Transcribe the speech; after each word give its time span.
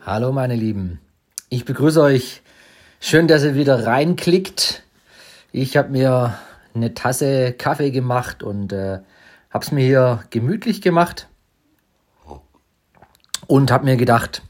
Hallo 0.00 0.32
meine 0.32 0.56
Lieben, 0.56 1.00
ich 1.50 1.64
begrüße 1.64 2.00
euch. 2.00 2.42
Schön, 3.00 3.28
dass 3.28 3.44
ihr 3.44 3.54
wieder 3.54 3.86
reinklickt. 3.86 4.82
Ich 5.52 5.76
habe 5.76 5.90
mir 5.90 6.38
eine 6.74 6.94
Tasse 6.94 7.52
Kaffee 7.52 7.90
gemacht 7.90 8.42
und 8.42 8.72
äh, 8.72 9.00
habe 9.50 9.64
es 9.64 9.72
mir 9.72 9.84
hier 9.84 10.24
gemütlich 10.30 10.80
gemacht 10.80 11.28
und 13.46 13.70
habe 13.70 13.84
mir 13.84 13.98
gedacht, 13.98 14.42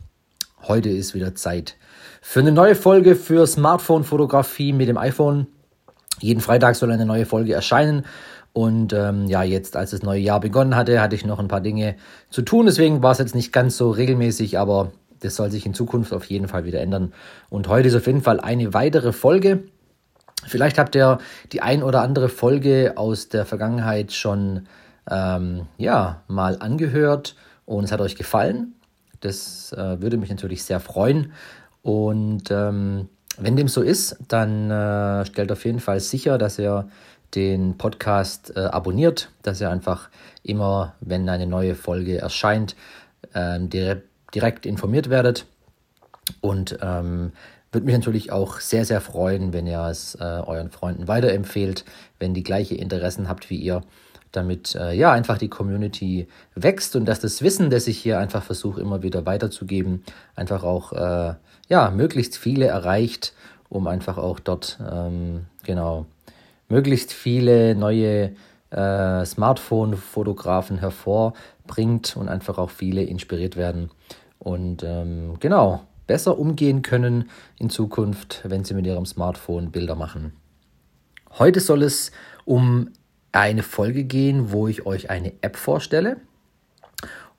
heute 0.63 0.89
ist 0.89 1.15
wieder 1.15 1.35
Zeit 1.35 1.77
für 2.21 2.41
eine 2.41 2.53
neue 2.53 2.77
Folge 2.77 3.17
für 3.17 3.47
Smartphone-Fotografie 3.47 4.73
mit 4.73 4.89
dem 4.89 4.97
iPhone. 4.97 5.49
Jeden 6.23 6.41
Freitag 6.41 6.77
soll 6.77 6.93
eine 6.93 7.07
neue 7.07 7.27
Folge 7.27 7.53
erscheinen. 7.53 8.05
Und 8.53 8.93
ähm, 8.93 9.27
ja, 9.27 9.43
jetzt, 9.43 9.77
als 9.77 9.93
das 9.93 10.03
neue 10.03 10.21
Jahr 10.21 10.41
begonnen 10.41 10.77
hatte, 10.77 11.01
hatte 11.01 11.17
ich 11.17 11.25
noch 11.25 11.39
ein 11.39 11.49
paar 11.49 11.61
Dinge 11.61 11.97
zu 12.29 12.43
tun. 12.43 12.67
Deswegen 12.67 13.03
war 13.03 13.13
es 13.13 13.19
jetzt 13.19 13.35
nicht 13.35 13.53
ganz 13.53 13.77
so 13.77 13.91
regelmäßig, 13.91 14.59
aber 14.59 14.93
das 15.21 15.37
soll 15.37 15.51
sich 15.51 15.65
in 15.65 15.75
Zukunft 15.75 16.13
auf 16.13 16.25
jeden 16.27 16.49
Fall 16.49 16.65
wieder 16.65 16.81
ändern. 16.81 17.13
Und 17.49 17.69
heute 17.69 17.89
ist 17.89 17.95
auf 17.95 18.07
jeden 18.07 18.23
Fall 18.23 18.41
eine 18.41 18.75
weitere 18.75 19.13
Folge. 19.13 19.65
Vielleicht 20.45 20.79
habt 20.79 20.95
ihr 20.95 21.19
die 21.53 21.63
ein 21.63 21.83
oder 21.83 22.03
andere 22.03 22.29
Folge 22.29 22.95
aus 22.97 23.29
der 23.29 23.47
Vergangenheit 23.47 24.13
schon 24.13 24.67
ähm, 25.11 25.67
ja, 25.79 26.23
mal 26.29 26.59
angehört 26.59 27.37
und 27.65 27.85
es 27.85 27.93
hat 27.93 28.01
euch 28.01 28.17
gefallen. 28.17 28.75
Das 29.21 29.73
äh, 29.73 30.01
würde 30.01 30.17
mich 30.17 30.31
natürlich 30.31 30.65
sehr 30.65 30.81
freuen. 30.81 31.33
Und 31.83 32.51
ähm, 32.51 33.09
wenn 33.39 33.57
dem 33.57 33.69
so 33.69 33.83
ist, 33.83 34.17
dann 34.29 34.71
äh, 34.71 35.25
stellt 35.27 35.53
auf 35.53 35.65
jeden 35.65 35.81
Fall 35.81 36.01
sicher, 36.01 36.39
dass 36.39 36.59
ihr 36.59 36.89
den 37.35 37.79
Podcast 37.79 38.55
äh, 38.57 38.61
abonniert, 38.61 39.31
dass 39.43 39.61
ihr 39.61 39.71
einfach 39.71 40.11
immer, 40.43 40.95
wenn 41.01 41.29
eine 41.29 41.47
neue 41.47 41.75
Folge 41.75 42.19
erscheint, 42.19 42.77
äh, 43.33 43.59
direkt 43.61 44.07
direkt 44.35 44.67
informiert 44.67 45.11
werdet. 45.11 45.47
Und 46.41 46.79
ähm, 46.83 47.33
würde 47.71 47.87
mich 47.87 47.95
natürlich 47.95 48.33
auch 48.33 48.61
sehr, 48.61 48.85
sehr 48.85 49.01
freuen, 49.01 49.53
wenn 49.53 49.67
ihr 49.67 49.81
es 49.87 50.15
äh, 50.15 50.23
euren 50.23 50.71
Freunden 50.71 51.09
weiterempfehlt, 51.09 51.85
wenn 52.19 52.35
die 52.35 52.43
gleiche 52.43 52.75
Interessen 52.75 53.29
habt 53.29 53.51
wie 53.51 53.57
ihr, 53.57 53.83
damit 54.33 54.75
äh, 54.75 54.93
ja 54.93 55.13
einfach 55.13 55.39
die 55.39 55.49
Community 55.49 56.27
wächst 56.55 56.97
und 56.97 57.05
dass 57.05 57.21
das 57.21 57.43
Wissen, 57.43 57.71
das 57.71 57.87
ich 57.87 57.99
hier 57.99 58.19
einfach 58.19 58.43
versuche 58.43 58.81
immer 58.81 59.03
wieder 59.03 59.27
weiterzugeben, 59.27 60.03
einfach 60.35 60.65
auch 60.65 60.93
äh, 60.93 61.35
ja 61.69 61.91
möglichst 61.91 62.37
viele 62.37 62.67
erreicht, 62.67 63.35
um 63.69 63.87
einfach 63.87 64.19
auch 64.19 64.41
dort 64.41 64.79
ähm, 64.91 65.47
genau 65.63 66.07
möglichst 66.69 67.13
viele 67.13 67.75
neue 67.75 68.33
äh, 68.71 69.25
Smartphone-Fotografen 69.25 70.79
hervorbringt 70.79 72.17
und 72.17 72.29
einfach 72.29 72.59
auch 72.59 72.71
viele 72.71 73.03
inspiriert 73.03 73.57
werden 73.57 73.91
und 74.39 74.83
ähm, 74.83 75.37
genau, 75.39 75.83
besser 76.07 76.39
umgehen 76.39 76.83
können 76.83 77.31
in 77.59 77.71
Zukunft, 77.71 78.43
wenn 78.45 78.65
sie 78.65 78.75
mit 78.75 78.87
ihrem 78.87 79.07
Smartphone 79.07 79.71
Bilder 79.71 79.95
machen. 79.95 80.33
Heute 81.39 81.61
soll 81.61 81.83
es 81.83 82.11
um 82.45 82.91
eine 83.33 83.63
Folge 83.63 84.05
gehen, 84.05 84.53
wo 84.53 84.69
ich 84.69 84.87
euch 84.87 85.11
eine 85.11 85.33
App 85.41 85.57
vorstelle. 85.57 86.19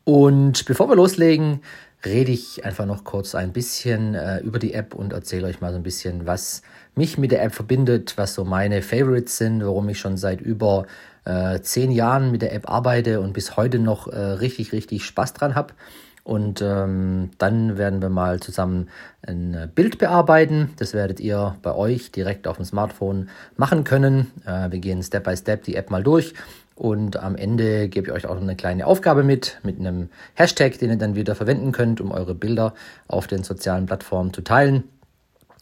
Und 0.04 0.66
bevor 0.66 0.90
wir 0.90 0.96
loslegen, 0.96 1.62
rede 2.06 2.32
ich 2.32 2.66
einfach 2.66 2.86
noch 2.86 3.04
kurz 3.04 3.36
ein 3.36 3.54
bisschen 3.54 4.16
äh, 4.16 4.40
über 4.40 4.60
die 4.60 4.74
App 4.74 4.94
und 4.94 5.14
erzähle 5.14 5.48
euch 5.48 5.62
mal 5.62 5.72
so 5.72 5.78
ein 5.78 5.84
bisschen, 5.84 6.26
was 6.26 6.62
mich 6.96 7.18
mit 7.18 7.32
der 7.32 7.44
App 7.44 7.56
verbindet, 7.56 8.14
was 8.18 8.34
so 8.34 8.44
meine 8.44 8.82
Favorites 8.82 9.38
sind, 9.38 9.64
warum 9.64 9.88
ich 9.88 10.00
schon 10.00 10.18
seit 10.18 10.42
über 10.42 10.86
äh, 11.26 11.62
zehn 11.62 11.92
Jahren 11.92 12.32
mit 12.32 12.42
der 12.42 12.54
App 12.54 12.70
arbeite 12.70 13.22
und 13.22 13.34
bis 13.34 13.56
heute 13.56 13.80
noch 13.80 14.08
äh, 14.08 14.18
richtig, 14.18 14.74
richtig 14.74 15.06
Spaß 15.06 15.34
dran 15.34 15.56
habe. 15.56 15.74
Und 16.24 16.62
ähm, 16.62 17.32
dann 17.38 17.78
werden 17.78 18.02
wir 18.02 18.10
mal 18.10 18.40
zusammen 18.40 18.88
ein 19.28 19.70
Bild 19.76 19.98
bearbeiten. 19.98 20.74
Das 20.78 20.94
werdet 20.94 21.20
ihr 21.20 21.56
bei 21.62 21.76
euch 21.76 22.12
direkt 22.12 22.48
auf 22.48 22.56
dem 22.56 22.66
Smartphone 22.66 23.30
machen 23.58 23.84
können. 23.84 24.32
Äh, 24.46 24.72
wir 24.72 24.80
gehen 24.80 25.04
Step 25.04 25.26
by 25.26 25.36
Step 25.36 25.64
die 25.64 25.76
App 25.76 25.90
mal 25.90 26.02
durch. 26.02 26.34
Und 26.76 27.18
am 27.18 27.36
Ende 27.36 27.88
gebe 27.90 28.08
ich 28.08 28.14
euch 28.14 28.26
auch 28.26 28.36
noch 28.36 28.42
eine 28.42 28.56
kleine 28.56 28.88
Aufgabe 28.88 29.24
mit, 29.24 29.60
mit 29.64 29.80
einem 29.80 30.10
Hashtag, 30.34 30.80
den 30.80 30.92
ihr 30.92 30.98
dann 30.98 31.16
wieder 31.16 31.36
verwenden 31.36 31.72
könnt, 31.72 32.02
um 32.02 32.12
eure 32.12 32.34
Bilder 32.34 32.74
auf 33.08 33.28
den 33.28 33.44
sozialen 33.44 33.86
Plattformen 33.86 34.34
zu 34.34 34.42
teilen. 34.42 34.86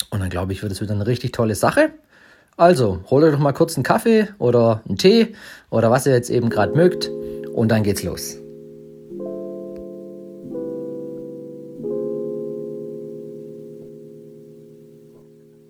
Und 0.09 0.19
dann 0.19 0.29
glaube 0.29 0.53
ich, 0.53 0.61
wird 0.61 0.71
es 0.71 0.81
wieder 0.81 0.93
eine 0.93 1.07
richtig 1.07 1.31
tolle 1.31 1.55
Sache. 1.55 1.89
Also, 2.55 2.99
holt 3.09 3.23
euch 3.23 3.31
doch 3.31 3.39
mal 3.39 3.53
kurz 3.53 3.75
einen 3.75 3.83
Kaffee 3.83 4.27
oder 4.37 4.81
einen 4.87 4.97
Tee 4.97 5.35
oder 5.69 5.89
was 5.89 6.05
ihr 6.05 6.13
jetzt 6.13 6.29
eben 6.29 6.49
gerade 6.49 6.75
mögt. 6.75 7.09
Und 7.53 7.69
dann 7.69 7.83
geht's 7.83 8.03
los. 8.03 8.40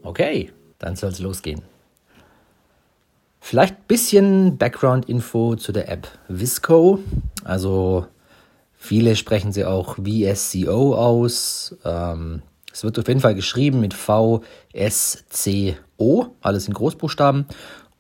Okay, 0.04 0.52
dann 0.80 0.96
soll 0.96 1.12
es 1.12 1.20
losgehen. 1.20 1.62
Vielleicht 3.40 3.76
ein 3.76 3.86
bisschen 3.88 4.58
Background-Info 4.58 5.56
zu 5.56 5.72
der 5.72 5.90
App 5.90 6.08
Visco. 6.28 7.00
Also 7.44 8.06
viele 8.76 9.16
sprechen 9.16 9.52
sie 9.52 9.66
auch 9.66 9.98
VSCO 9.98 10.96
aus. 10.96 11.76
Ähm, 11.84 12.44
es 12.72 12.84
wird 12.84 12.98
auf 13.00 13.08
jeden 13.08 13.20
Fall 13.20 13.36
geschrieben 13.36 13.80
mit 13.80 13.94
V-S-C-O, 13.94 14.46
alles 16.42 16.68
in 16.68 16.74
Großbuchstaben. 16.74 17.46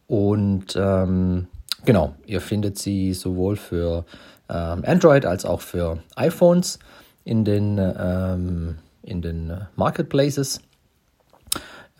Und 0.08 0.76
ähm, 0.76 1.48
genau, 1.86 2.16
ihr 2.26 2.42
findet 2.42 2.78
sie 2.78 3.14
sowohl 3.14 3.56
für 3.58 4.06
ähm, 4.50 4.84
Android 4.86 5.26
als 5.26 5.46
auch 5.46 5.62
für 5.62 6.00
iPhones 6.16 6.80
in 7.24 7.46
den, 7.46 7.78
ähm, 7.80 8.78
in 9.04 9.22
den 9.22 9.68
Marketplaces. 9.76 10.62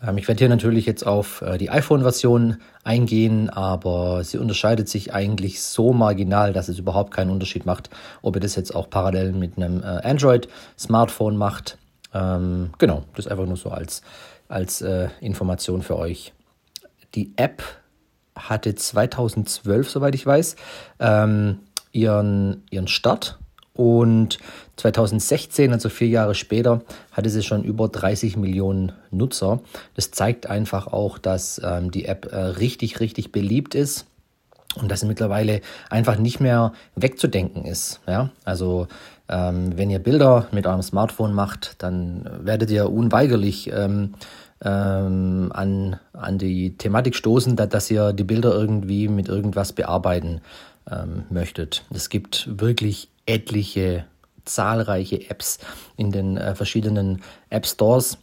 Ähm, 0.02 0.18
ich 0.18 0.28
werde 0.28 0.40
hier 0.40 0.48
natürlich 0.48 0.86
jetzt 0.86 1.06
auf 1.06 1.42
äh, 1.42 1.58
die 1.58 1.70
iPhone-Version 1.70 2.58
eingehen, 2.84 3.50
aber 3.50 4.24
sie 4.24 4.38
unterscheidet 4.38 4.88
sich 4.88 5.14
eigentlich 5.14 5.62
so 5.62 5.92
marginal, 5.92 6.52
dass 6.52 6.68
es 6.68 6.78
überhaupt 6.78 7.12
keinen 7.12 7.30
Unterschied 7.30 7.66
macht, 7.66 7.90
ob 8.20 8.36
ihr 8.36 8.40
das 8.40 8.56
jetzt 8.56 8.74
auch 8.74 8.90
parallel 8.90 9.32
mit 9.32 9.56
einem 9.56 9.82
äh, 9.82 9.86
Android-Smartphone 9.86 11.36
macht. 11.36 11.78
Ähm, 12.14 12.70
genau, 12.78 13.04
das 13.14 13.26
einfach 13.26 13.46
nur 13.46 13.56
so 13.56 13.70
als, 13.70 14.02
als 14.48 14.82
äh, 14.82 15.08
Information 15.20 15.82
für 15.82 15.96
euch. 15.96 16.32
Die 17.14 17.32
App 17.36 17.62
hatte 18.34 18.74
2012, 18.74 19.90
soweit 19.90 20.14
ich 20.14 20.24
weiß, 20.24 20.56
ähm, 20.98 21.60
ihren, 21.92 22.64
ihren 22.70 22.88
Start 22.88 23.38
und 23.74 24.38
2016, 24.76 25.72
also 25.72 25.88
vier 25.88 26.08
Jahre 26.08 26.34
später, 26.34 26.82
hatte 27.10 27.30
sie 27.30 27.42
schon 27.42 27.64
über 27.64 27.88
30 27.88 28.36
Millionen 28.36 28.92
Nutzer. 29.10 29.60
Das 29.94 30.10
zeigt 30.10 30.46
einfach 30.46 30.86
auch, 30.86 31.18
dass 31.18 31.60
ähm, 31.64 31.90
die 31.90 32.04
App 32.04 32.30
äh, 32.30 32.36
richtig, 32.36 33.00
richtig 33.00 33.32
beliebt 33.32 33.74
ist 33.74 34.06
und 34.80 34.90
dass 34.90 35.00
sie 35.00 35.06
mittlerweile 35.06 35.60
einfach 35.90 36.18
nicht 36.18 36.40
mehr 36.40 36.72
wegzudenken 36.96 37.64
ist. 37.64 38.00
Ja? 38.06 38.30
Also 38.44 38.88
ähm, 39.28 39.76
wenn 39.76 39.90
ihr 39.90 39.98
Bilder 39.98 40.48
mit 40.52 40.66
eurem 40.66 40.82
Smartphone 40.82 41.32
macht, 41.32 41.76
dann 41.78 42.28
werdet 42.42 42.70
ihr 42.70 42.90
unweigerlich 42.90 43.70
ähm, 43.72 44.14
ähm, 44.64 45.50
an, 45.54 45.98
an 46.12 46.38
die 46.38 46.76
Thematik 46.76 47.16
stoßen, 47.16 47.56
dass, 47.56 47.68
dass 47.68 47.90
ihr 47.90 48.12
die 48.12 48.24
Bilder 48.24 48.54
irgendwie 48.54 49.08
mit 49.08 49.28
irgendwas 49.28 49.72
bearbeiten 49.72 50.40
ähm, 50.90 51.24
möchtet. 51.30 51.84
Es 51.92 52.08
gibt 52.08 52.48
wirklich 52.60 53.08
etliche, 53.26 54.06
zahlreiche 54.44 55.30
Apps 55.30 55.58
in 55.96 56.10
den 56.10 56.36
äh, 56.36 56.54
verschiedenen 56.54 57.22
App 57.50 57.66
Stores, 57.66 58.18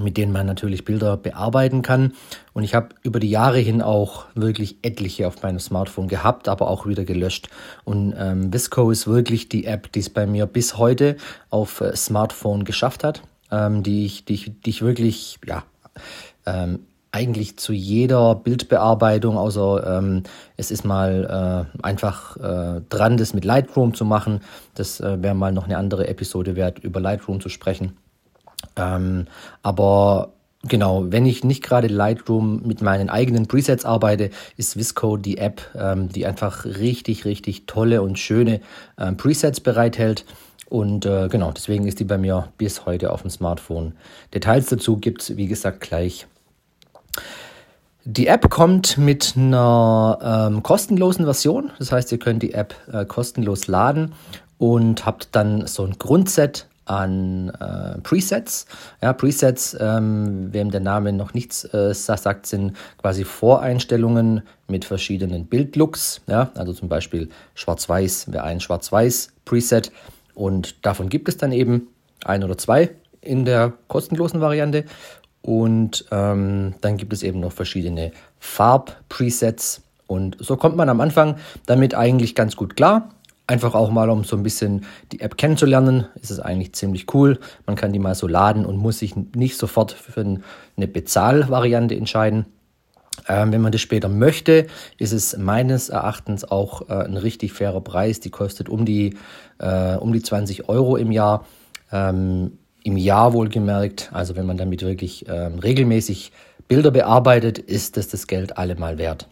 mit 0.00 0.16
denen 0.16 0.32
man 0.32 0.46
natürlich 0.46 0.84
Bilder 0.84 1.16
bearbeiten 1.16 1.82
kann. 1.82 2.14
Und 2.52 2.64
ich 2.64 2.74
habe 2.74 2.88
über 3.02 3.20
die 3.20 3.30
Jahre 3.30 3.58
hin 3.58 3.82
auch 3.82 4.26
wirklich 4.34 4.78
etliche 4.82 5.26
auf 5.26 5.42
meinem 5.42 5.60
Smartphone 5.60 6.08
gehabt, 6.08 6.48
aber 6.48 6.68
auch 6.68 6.86
wieder 6.86 7.04
gelöscht. 7.04 7.48
Und 7.84 8.14
ähm, 8.18 8.52
Visco 8.52 8.90
ist 8.90 9.06
wirklich 9.06 9.48
die 9.48 9.66
App, 9.66 9.92
die 9.92 10.00
es 10.00 10.10
bei 10.10 10.26
mir 10.26 10.46
bis 10.46 10.78
heute 10.78 11.16
auf 11.50 11.80
äh, 11.80 11.94
Smartphone 11.94 12.64
geschafft 12.64 13.04
hat, 13.04 13.22
ähm, 13.50 13.82
die, 13.82 14.06
ich, 14.06 14.24
die, 14.24 14.34
ich, 14.34 14.52
die 14.64 14.70
ich 14.70 14.82
wirklich, 14.82 15.38
ja, 15.46 15.64
ähm, 16.46 16.80
eigentlich 17.14 17.56
zu 17.56 17.72
jeder 17.72 18.34
Bildbearbeitung, 18.34 19.38
außer 19.38 19.98
ähm, 19.98 20.24
es 20.56 20.72
ist 20.72 20.84
mal 20.84 21.68
äh, 21.80 21.84
einfach 21.84 22.36
äh, 22.36 22.80
dran, 22.88 23.16
das 23.16 23.34
mit 23.34 23.44
Lightroom 23.44 23.94
zu 23.94 24.04
machen. 24.04 24.40
Das 24.74 24.98
äh, 24.98 25.22
wäre 25.22 25.36
mal 25.36 25.52
noch 25.52 25.66
eine 25.66 25.78
andere 25.78 26.08
Episode 26.08 26.56
wert, 26.56 26.80
über 26.80 26.98
Lightroom 26.98 27.40
zu 27.40 27.48
sprechen. 27.48 27.96
Ähm, 28.74 29.26
aber 29.62 30.32
genau, 30.64 31.04
wenn 31.12 31.24
ich 31.24 31.44
nicht 31.44 31.62
gerade 31.62 31.86
Lightroom 31.86 32.62
mit 32.66 32.82
meinen 32.82 33.08
eigenen 33.08 33.46
Presets 33.46 33.84
arbeite, 33.84 34.30
ist 34.56 34.76
Visco 34.76 35.16
die 35.16 35.38
App, 35.38 35.62
ähm, 35.76 36.08
die 36.08 36.26
einfach 36.26 36.64
richtig, 36.64 37.24
richtig 37.26 37.66
tolle 37.66 38.02
und 38.02 38.18
schöne 38.18 38.60
ähm, 38.98 39.16
Presets 39.16 39.60
bereithält. 39.60 40.24
Und 40.68 41.06
äh, 41.06 41.28
genau, 41.28 41.52
deswegen 41.52 41.86
ist 41.86 42.00
die 42.00 42.04
bei 42.04 42.18
mir 42.18 42.48
bis 42.58 42.86
heute 42.86 43.12
auf 43.12 43.22
dem 43.22 43.30
Smartphone. 43.30 43.92
Details 44.34 44.66
dazu 44.66 44.96
gibt 44.96 45.22
es, 45.22 45.36
wie 45.36 45.46
gesagt, 45.46 45.80
gleich 45.80 46.26
Die 48.06 48.26
App 48.26 48.50
kommt 48.50 48.98
mit 48.98 49.32
einer 49.36 50.50
ähm, 50.52 50.62
kostenlosen 50.62 51.24
Version. 51.24 51.70
Das 51.78 51.90
heißt, 51.90 52.12
ihr 52.12 52.18
könnt 52.18 52.42
die 52.42 52.52
App 52.52 52.74
äh, 52.92 53.06
kostenlos 53.06 53.66
laden 53.66 54.12
und 54.58 55.06
habt 55.06 55.28
dann 55.32 55.66
so 55.66 55.84
ein 55.84 55.98
Grundset 55.98 56.66
an 56.84 57.48
äh, 57.48 57.98
Presets. 58.00 58.66
Ja, 59.02 59.12
Presets, 59.12 59.76
ähm, 59.80 60.52
wem 60.52 60.70
der 60.70 60.80
Name 60.80 61.12
noch 61.12 61.34
nichts 61.34 61.64
äh, 61.72 61.94
sagt, 61.94 62.46
sind 62.46 62.76
quasi 63.00 63.24
Voreinstellungen 63.24 64.42
mit 64.68 64.84
verschiedenen 64.84 65.46
Bildlooks. 65.46 66.20
Ja, 66.26 66.50
also 66.54 66.72
zum 66.72 66.88
Beispiel 66.88 67.30
Schwarz-Weiß 67.54 68.32
wäre 68.32 68.44
ein 68.44 68.60
Schwarz-Weiß-Preset 68.60 69.92
und 70.34 70.84
davon 70.84 71.08
gibt 71.08 71.28
es 71.28 71.36
dann 71.36 71.52
eben 71.52 71.88
ein 72.24 72.44
oder 72.44 72.58
zwei 72.58 72.90
in 73.20 73.46
der 73.46 73.72
kostenlosen 73.88 74.40
Variante 74.40 74.84
und 75.44 76.06
ähm, 76.10 76.72
dann 76.80 76.96
gibt 76.96 77.12
es 77.12 77.22
eben 77.22 77.38
noch 77.40 77.52
verschiedene 77.52 78.12
Farb-Presets. 78.38 79.82
Und 80.06 80.38
so 80.40 80.56
kommt 80.56 80.74
man 80.74 80.88
am 80.88 81.02
Anfang 81.02 81.36
damit 81.66 81.94
eigentlich 81.94 82.34
ganz 82.34 82.56
gut 82.56 82.76
klar. 82.76 83.10
Einfach 83.46 83.74
auch 83.74 83.90
mal, 83.90 84.08
um 84.08 84.24
so 84.24 84.36
ein 84.36 84.42
bisschen 84.42 84.86
die 85.12 85.20
App 85.20 85.36
kennenzulernen, 85.36 86.06
ist 86.22 86.30
es 86.30 86.40
eigentlich 86.40 86.72
ziemlich 86.72 87.12
cool. 87.12 87.38
Man 87.66 87.76
kann 87.76 87.92
die 87.92 87.98
mal 87.98 88.14
so 88.14 88.26
laden 88.26 88.64
und 88.64 88.78
muss 88.78 89.00
sich 89.00 89.16
nicht 89.16 89.58
sofort 89.58 89.92
für 89.92 90.22
eine 90.22 90.88
Bezahlvariante 90.88 91.94
entscheiden. 91.94 92.46
Ähm, 93.28 93.52
wenn 93.52 93.60
man 93.60 93.72
das 93.72 93.82
später 93.82 94.08
möchte, 94.08 94.66
ist 94.96 95.12
es 95.12 95.36
meines 95.36 95.90
Erachtens 95.90 96.50
auch 96.50 96.88
äh, 96.88 97.04
ein 97.04 97.18
richtig 97.18 97.52
fairer 97.52 97.82
Preis. 97.82 98.18
Die 98.18 98.30
kostet 98.30 98.70
um 98.70 98.86
die, 98.86 99.18
äh, 99.58 99.96
um 99.96 100.14
die 100.14 100.22
20 100.22 100.70
Euro 100.70 100.96
im 100.96 101.12
Jahr. 101.12 101.44
Ähm, 101.92 102.52
im 102.84 102.96
Jahr 102.96 103.32
wohlgemerkt. 103.32 104.10
Also 104.12 104.36
wenn 104.36 104.46
man 104.46 104.56
damit 104.56 104.82
wirklich 104.82 105.26
ähm, 105.28 105.58
regelmäßig 105.58 106.30
Bilder 106.68 106.92
bearbeitet, 106.92 107.58
ist 107.58 107.96
das 107.96 108.06
das 108.08 108.28
Geld 108.28 108.56
allemal 108.56 108.98
wert. 108.98 109.26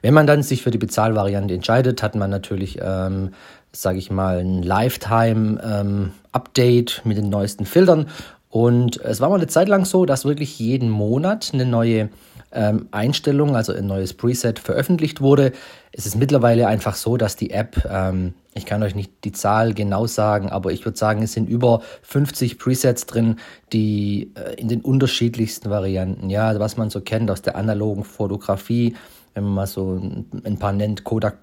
Wenn 0.00 0.14
man 0.14 0.26
dann 0.26 0.42
sich 0.42 0.62
für 0.62 0.70
die 0.70 0.78
Bezahlvariante 0.78 1.52
entscheidet, 1.52 2.02
hat 2.02 2.14
man 2.14 2.30
natürlich, 2.30 2.78
ähm, 2.80 3.34
sage 3.72 3.98
ich 3.98 4.10
mal, 4.10 4.38
ein 4.38 4.62
Lifetime-Update 4.62 7.02
ähm, 7.04 7.08
mit 7.08 7.18
den 7.18 7.28
neuesten 7.28 7.66
Filtern. 7.66 8.06
Und 8.48 8.96
es 8.98 9.20
war 9.20 9.28
mal 9.28 9.34
eine 9.34 9.48
Zeit 9.48 9.68
lang 9.68 9.84
so, 9.84 10.06
dass 10.06 10.24
wirklich 10.24 10.58
jeden 10.58 10.88
Monat 10.88 11.50
eine 11.52 11.66
neue 11.66 12.08
ähm, 12.52 12.88
Einstellung, 12.90 13.56
also 13.56 13.72
ein 13.72 13.86
neues 13.86 14.14
Preset 14.14 14.58
veröffentlicht 14.58 15.20
wurde. 15.20 15.52
Es 15.92 16.06
ist 16.06 16.16
mittlerweile 16.16 16.66
einfach 16.66 16.94
so, 16.94 17.16
dass 17.16 17.36
die 17.36 17.50
App, 17.50 17.86
ähm, 17.90 18.34
ich 18.54 18.66
kann 18.66 18.82
euch 18.82 18.94
nicht 18.94 19.24
die 19.24 19.32
Zahl 19.32 19.74
genau 19.74 20.06
sagen, 20.06 20.48
aber 20.48 20.72
ich 20.72 20.84
würde 20.84 20.98
sagen, 20.98 21.22
es 21.22 21.32
sind 21.32 21.48
über 21.48 21.82
50 22.02 22.58
Presets 22.58 23.06
drin, 23.06 23.36
die 23.72 24.32
äh, 24.34 24.54
in 24.54 24.68
den 24.68 24.80
unterschiedlichsten 24.80 25.70
Varianten, 25.70 26.30
ja, 26.30 26.58
was 26.58 26.76
man 26.76 26.90
so 26.90 27.00
kennt 27.00 27.30
aus 27.30 27.42
der 27.42 27.56
analogen 27.56 28.04
Fotografie, 28.04 28.96
wenn 29.34 29.44
man 29.44 29.54
mal 29.54 29.66
so 29.66 30.00
ein 30.44 30.58
paar 30.58 30.72
nennt, 30.72 31.04
Kodak, 31.04 31.38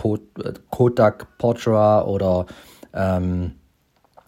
Kodak 0.69 1.38
Portra 1.38 2.04
oder 2.04 2.46
ähm, 2.94 3.51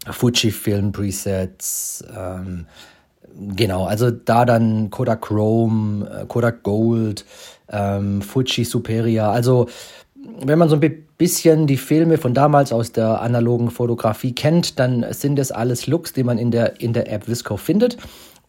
Fujifilm 0.09 0.91
Presets, 0.91 2.03
ähm, 2.15 2.68
Genau, 3.39 3.86
also 3.86 4.10
da 4.10 4.45
dann 4.45 4.89
Kodak 4.89 5.22
Chrome, 5.22 6.10
äh, 6.10 6.25
Kodak 6.25 6.63
Gold, 6.63 7.25
ähm, 7.69 8.22
Fuji 8.22 8.63
Superia. 8.63 9.31
Also 9.31 9.68
wenn 10.42 10.57
man 10.57 10.69
so 10.69 10.78
ein 10.78 11.06
bisschen 11.18 11.68
die 11.68 11.78
Filme 11.78 12.18
von 12.18 12.34
damals 12.34 12.72
aus 12.74 12.92
der 12.92 13.22
analogen 13.22 13.69
Fotografie 13.69 14.34
kennt, 14.34 14.80
dann 14.80 15.06
sind 15.12 15.38
das 15.38 15.51
alles 15.51 15.88
Looks, 15.88 16.13
die 16.13 16.24
man 16.24 16.38
in 16.38 16.51
der, 16.51 16.81
in 16.81 16.94
der 16.94 17.12
App 17.12 17.28
Visco 17.28 17.57
findet. 17.57 17.98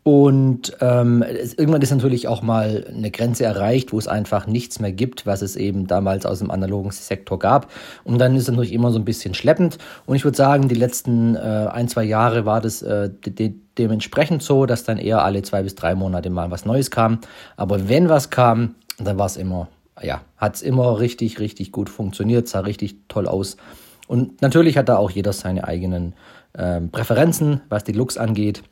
Und 0.04 0.74
ähm, 0.80 1.22
irgendwann 1.22 1.82
ist 1.82 1.90
natürlich 1.90 2.28
auch 2.28 2.40
mal 2.40 2.86
eine 2.88 3.10
Grenze 3.10 3.44
erreicht, 3.44 3.92
wo 3.92 3.98
es 3.98 4.08
einfach 4.08 4.46
nichts 4.46 4.80
mehr 4.80 4.92
gibt, 4.92 5.26
was 5.26 5.42
es 5.42 5.54
eben 5.54 5.86
damals 5.86 6.24
aus 6.24 6.38
dem 6.38 6.50
analogen 6.50 6.92
Sektor 6.92 7.38
gab. 7.38 7.70
Und 8.04 8.18
dann 8.18 8.34
ist 8.34 8.42
es 8.44 8.48
natürlich 8.48 8.72
immer 8.72 8.90
so 8.90 8.98
ein 8.98 9.04
bisschen 9.04 9.34
schleppend. 9.34 9.76
Und 10.06 10.16
ich 10.16 10.24
würde 10.24 10.36
sagen, 10.36 10.68
die 10.68 10.76
letzten 10.76 11.34
äh, 11.34 11.68
ein, 11.70 11.88
zwei 11.88 12.04
Jahre 12.04 12.46
war 12.46 12.60
das 12.60 12.80
äh, 12.80 13.10
de 13.10 13.54
dementsprechend 13.76 14.42
so, 14.42 14.66
dass 14.66 14.82
dann 14.82 14.98
eher 14.98 15.22
alle 15.22 15.42
zwei 15.42 15.62
bis 15.62 15.76
drei 15.76 15.94
Monate 15.94 16.30
mal 16.30 16.50
was 16.50 16.64
Neues 16.64 16.90
kam. 16.90 17.20
Aber 17.56 17.88
wenn 17.88 18.08
was 18.08 18.30
kam, 18.30 18.74
dann 18.98 19.18
war 19.18 19.26
es 19.26 19.36
immer, 19.36 19.68
ja, 20.02 20.22
hat 20.36 20.56
es 20.56 20.62
immer 20.62 20.98
richtig, 20.98 21.38
richtig 21.38 21.70
gut 21.70 21.88
funktioniert, 21.88 22.48
sah 22.48 22.60
richtig 22.60 22.96
toll 23.08 23.28
aus. 23.28 23.56
Und 24.08 24.42
natürlich 24.42 24.76
hat 24.78 24.88
da 24.88 24.96
auch 24.96 25.10
jeder 25.10 25.32
seine 25.32 25.64
eigenen 25.64 26.14
äh, 26.54 26.80
Präferenzen, 26.80 27.60
was 27.68 27.84
die 27.84 27.92
Looks 27.92 28.16
angeht. 28.16 28.62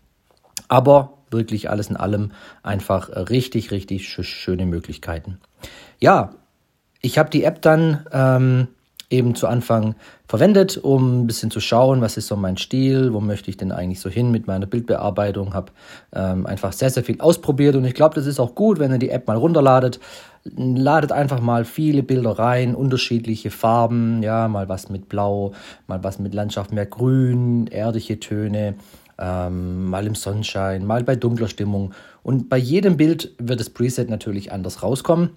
Aber 0.68 1.15
wirklich 1.30 1.70
alles 1.70 1.88
in 1.88 1.96
allem 1.96 2.32
einfach 2.62 3.08
richtig, 3.30 3.70
richtig 3.70 4.08
schöne 4.08 4.66
Möglichkeiten. 4.66 5.38
Ja, 5.98 6.34
ich 7.00 7.18
habe 7.18 7.30
die 7.30 7.44
App 7.44 7.62
dann 7.62 8.06
ähm, 8.12 8.68
eben 9.10 9.34
zu 9.34 9.46
Anfang 9.46 9.94
verwendet, 10.26 10.78
um 10.78 11.22
ein 11.22 11.26
bisschen 11.26 11.50
zu 11.50 11.60
schauen, 11.60 12.00
was 12.00 12.16
ist 12.16 12.26
so 12.26 12.36
mein 12.36 12.56
Stil, 12.56 13.12
wo 13.12 13.20
möchte 13.20 13.50
ich 13.50 13.56
denn 13.56 13.70
eigentlich 13.70 14.00
so 14.00 14.10
hin 14.10 14.32
mit 14.32 14.46
meiner 14.46 14.66
Bildbearbeitung. 14.66 15.54
Habe 15.54 15.72
ähm, 16.12 16.46
einfach 16.46 16.72
sehr, 16.72 16.90
sehr 16.90 17.04
viel 17.04 17.20
ausprobiert 17.20 17.76
und 17.76 17.84
ich 17.84 17.94
glaube, 17.94 18.16
das 18.16 18.26
ist 18.26 18.40
auch 18.40 18.54
gut, 18.54 18.78
wenn 18.78 18.90
ihr 18.90 18.98
die 18.98 19.10
App 19.10 19.28
mal 19.28 19.36
runterladet. 19.36 20.00
Ladet 20.44 21.12
einfach 21.12 21.40
mal 21.40 21.64
viele 21.64 22.02
Bilder 22.02 22.38
rein, 22.38 22.74
unterschiedliche 22.74 23.50
Farben, 23.50 24.22
ja, 24.22 24.48
mal 24.48 24.68
was 24.68 24.88
mit 24.90 25.08
Blau, 25.08 25.52
mal 25.86 26.02
was 26.02 26.18
mit 26.18 26.34
Landschaft 26.34 26.72
mehr 26.72 26.86
Grün, 26.86 27.66
erdliche 27.68 28.20
Töne 28.20 28.74
ähm, 29.18 29.86
mal 29.86 30.06
im 30.06 30.14
Sonnenschein, 30.14 30.84
mal 30.84 31.04
bei 31.04 31.16
dunkler 31.16 31.48
Stimmung. 31.48 31.92
Und 32.22 32.48
bei 32.48 32.58
jedem 32.58 32.96
Bild 32.96 33.34
wird 33.38 33.60
das 33.60 33.70
Preset 33.70 34.10
natürlich 34.10 34.52
anders 34.52 34.82
rauskommen, 34.82 35.30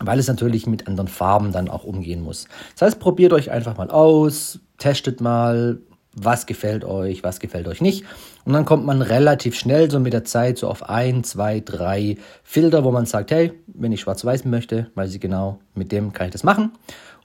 weil 0.00 0.18
es 0.18 0.28
natürlich 0.28 0.66
mit 0.66 0.88
anderen 0.88 1.08
Farben 1.08 1.52
dann 1.52 1.68
auch 1.68 1.84
umgehen 1.84 2.22
muss. 2.22 2.46
Das 2.74 2.82
heißt, 2.82 3.00
probiert 3.00 3.32
euch 3.32 3.50
einfach 3.50 3.76
mal 3.76 3.90
aus, 3.90 4.60
testet 4.78 5.20
mal, 5.20 5.78
was 6.14 6.46
gefällt 6.46 6.84
euch, 6.84 7.22
was 7.22 7.40
gefällt 7.40 7.68
euch 7.68 7.80
nicht. 7.80 8.04
Und 8.44 8.52
dann 8.52 8.64
kommt 8.64 8.84
man 8.84 9.02
relativ 9.02 9.54
schnell 9.54 9.90
so 9.90 10.00
mit 10.00 10.12
der 10.12 10.24
Zeit 10.24 10.58
so 10.58 10.68
auf 10.68 10.88
ein, 10.88 11.22
zwei, 11.24 11.60
drei 11.60 12.16
Filter, 12.42 12.84
wo 12.84 12.90
man 12.90 13.06
sagt, 13.06 13.30
hey, 13.30 13.52
wenn 13.66 13.92
ich 13.92 14.00
schwarz-weiß 14.00 14.44
möchte, 14.44 14.90
weiß 14.94 15.14
ich 15.14 15.20
genau, 15.20 15.60
mit 15.74 15.92
dem 15.92 16.12
kann 16.12 16.26
ich 16.26 16.32
das 16.32 16.42
machen. 16.42 16.72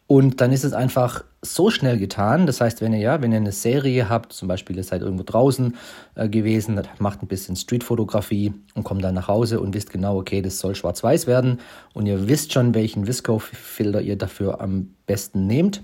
Und 0.07 0.39
dann 0.39 0.51
ist 0.51 0.63
es 0.63 0.73
einfach 0.73 1.23
so 1.53 1.69
schnell 1.69 1.97
getan. 1.97 2.45
Das 2.45 2.61
heißt, 2.61 2.81
wenn 2.81 2.93
ihr 2.93 2.99
ja, 2.99 3.21
wenn 3.21 3.31
ihr 3.31 3.37
eine 3.37 3.51
Serie 3.51 4.09
habt, 4.09 4.33
zum 4.33 4.47
Beispiel 4.47 4.75
ihr 4.75 4.83
seid 4.83 5.01
irgendwo 5.01 5.23
draußen 5.23 5.75
äh, 6.15 6.27
gewesen, 6.29 6.81
macht 6.99 7.21
ein 7.21 7.27
bisschen 7.27 7.55
Streetfotografie 7.55 8.53
und 8.73 8.83
kommt 8.83 9.03
dann 9.03 9.15
nach 9.15 9.27
Hause 9.27 9.59
und 9.59 9.73
wisst 9.73 9.91
genau, 9.91 10.17
okay, 10.17 10.41
das 10.41 10.59
soll 10.59 10.75
schwarz-weiß 10.75 11.27
werden 11.27 11.59
und 11.93 12.05
ihr 12.05 12.27
wisst 12.27 12.53
schon, 12.53 12.73
welchen 12.73 13.07
Visco-Filter 13.07 14.01
ihr 14.01 14.17
dafür 14.17 14.61
am 14.61 14.95
besten 15.05 15.47
nehmt 15.47 15.83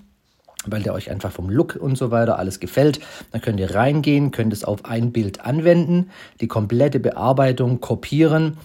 weil 0.65 0.83
der 0.83 0.93
euch 0.93 1.09
einfach 1.09 1.31
vom 1.31 1.49
Look 1.49 1.75
und 1.75 1.97
so 1.97 2.11
weiter 2.11 2.37
alles 2.37 2.59
gefällt. 2.59 2.99
Dann 3.31 3.41
könnt 3.41 3.59
ihr 3.59 3.73
reingehen, 3.73 4.29
könnt 4.29 4.53
es 4.53 4.63
auf 4.63 4.85
ein 4.85 5.11
Bild 5.11 5.43
anwenden, 5.43 6.11
die 6.39 6.47
komplette 6.47 6.99
Bearbeitung 6.99 7.81
kopieren, 7.81 8.57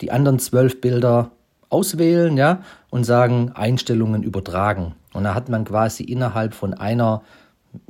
die 0.00 0.12
anderen 0.12 0.38
zwölf 0.38 0.80
Bilder 0.80 1.32
auswählen, 1.68 2.36
ja, 2.36 2.62
und 2.90 3.04
sagen 3.04 3.50
Einstellungen 3.54 4.22
übertragen. 4.22 4.94
Und 5.12 5.24
da 5.24 5.34
hat 5.34 5.48
man 5.48 5.64
quasi 5.64 6.04
innerhalb 6.04 6.54
von 6.54 6.74
einer, 6.74 7.22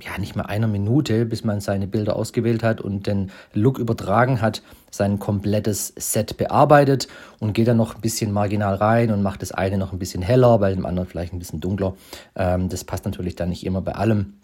ja, 0.01 0.17
nicht 0.19 0.37
mal 0.37 0.45
einer 0.45 0.69
Minute, 0.69 1.27
bis 1.27 1.45
man 1.45 1.61
seine 1.61 1.87
Bilder 1.87 2.17
ausgewählt 2.17 2.63
hat 2.63 2.81
und 2.81 3.07
den 3.07 3.31
Look 3.53 3.79
übertragen 3.79 4.41
hat, 4.41 4.63
sein 4.91 5.19
komplettes 5.19 5.93
Set 5.97 6.37
bearbeitet 6.37 7.09
und 7.41 7.55
geht 7.55 7.69
dann 7.69 7.79
noch 7.79 7.95
ein 7.95 8.01
bisschen 8.01 8.33
marginal 8.33 8.75
rein 8.75 9.11
und 9.11 9.23
macht 9.23 9.43
das 9.43 9.53
eine 9.53 9.79
noch 9.79 9.93
ein 9.93 9.99
bisschen 9.99 10.23
heller, 10.23 10.59
bei 10.59 10.75
dem 10.75 10.87
anderen 10.87 11.09
vielleicht 11.09 11.33
ein 11.33 11.39
bisschen 11.39 11.61
dunkler. 11.61 11.95
Ähm, 12.37 12.69
das 12.69 12.85
passt 12.85 13.05
natürlich 13.05 13.37
dann 13.37 13.49
nicht 13.49 13.67
immer 13.67 13.81
bei 13.81 13.93
allem, 13.93 14.35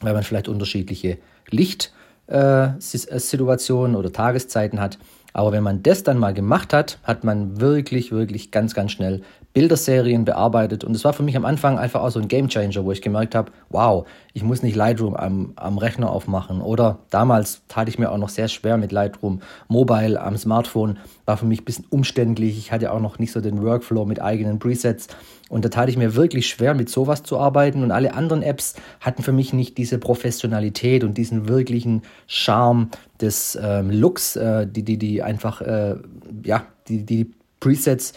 weil 0.00 0.14
man 0.14 0.22
vielleicht 0.22 0.48
unterschiedliche 0.48 1.18
Lichtsituationen 1.50 3.94
äh, 3.94 3.98
oder 3.98 4.12
Tageszeiten 4.12 4.80
hat. 4.80 4.98
Aber 5.34 5.52
wenn 5.52 5.62
man 5.62 5.82
das 5.82 6.02
dann 6.02 6.18
mal 6.18 6.34
gemacht 6.34 6.74
hat, 6.74 6.98
hat 7.04 7.24
man 7.24 7.58
wirklich, 7.60 8.12
wirklich 8.12 8.50
ganz, 8.50 8.74
ganz 8.74 8.92
schnell 8.92 9.22
Bilderserien 9.52 10.24
bearbeitet. 10.24 10.82
Und 10.82 10.96
es 10.96 11.04
war 11.04 11.12
für 11.12 11.22
mich 11.22 11.36
am 11.36 11.44
Anfang 11.44 11.78
einfach 11.78 12.02
auch 12.02 12.10
so 12.10 12.18
ein 12.18 12.28
Gamechanger, 12.28 12.84
wo 12.84 12.92
ich 12.92 13.02
gemerkt 13.02 13.34
habe, 13.34 13.52
wow, 13.68 14.06
ich 14.32 14.42
muss 14.42 14.62
nicht 14.62 14.76
Lightroom 14.76 15.14
am, 15.14 15.52
am 15.56 15.76
Rechner 15.76 16.10
aufmachen. 16.10 16.62
Oder 16.62 17.00
damals 17.10 17.62
tat 17.68 17.88
ich 17.88 17.98
mir 17.98 18.10
auch 18.10 18.18
noch 18.18 18.30
sehr 18.30 18.48
schwer 18.48 18.78
mit 18.78 18.92
Lightroom 18.92 19.40
Mobile 19.68 20.20
am 20.20 20.36
Smartphone. 20.36 20.98
War 21.26 21.36
für 21.36 21.44
mich 21.44 21.60
ein 21.62 21.64
bisschen 21.64 21.84
umständlich. 21.90 22.56
Ich 22.56 22.72
hatte 22.72 22.92
auch 22.92 23.00
noch 23.00 23.18
nicht 23.18 23.32
so 23.32 23.40
den 23.40 23.62
Workflow 23.62 24.06
mit 24.06 24.22
eigenen 24.22 24.58
Presets. 24.58 25.08
Und 25.50 25.66
da 25.66 25.68
tat 25.68 25.90
ich 25.90 25.98
mir 25.98 26.14
wirklich 26.14 26.48
schwer, 26.48 26.72
mit 26.72 26.88
sowas 26.88 27.22
zu 27.22 27.38
arbeiten. 27.38 27.82
Und 27.82 27.90
alle 27.90 28.14
anderen 28.14 28.42
Apps 28.42 28.74
hatten 29.00 29.22
für 29.22 29.32
mich 29.32 29.52
nicht 29.52 29.76
diese 29.76 29.98
Professionalität 29.98 31.04
und 31.04 31.18
diesen 31.18 31.46
wirklichen 31.46 32.02
Charme 32.26 32.88
des 33.20 33.58
ähm, 33.62 33.90
Looks, 33.90 34.36
äh, 34.36 34.66
die, 34.66 34.82
die, 34.82 34.96
die 34.96 35.22
einfach, 35.22 35.60
äh, 35.60 35.96
ja, 36.42 36.64
die, 36.88 37.04
die 37.04 37.30
Presets 37.62 38.12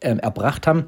äh, 0.00 0.16
erbracht 0.16 0.66
haben. 0.66 0.86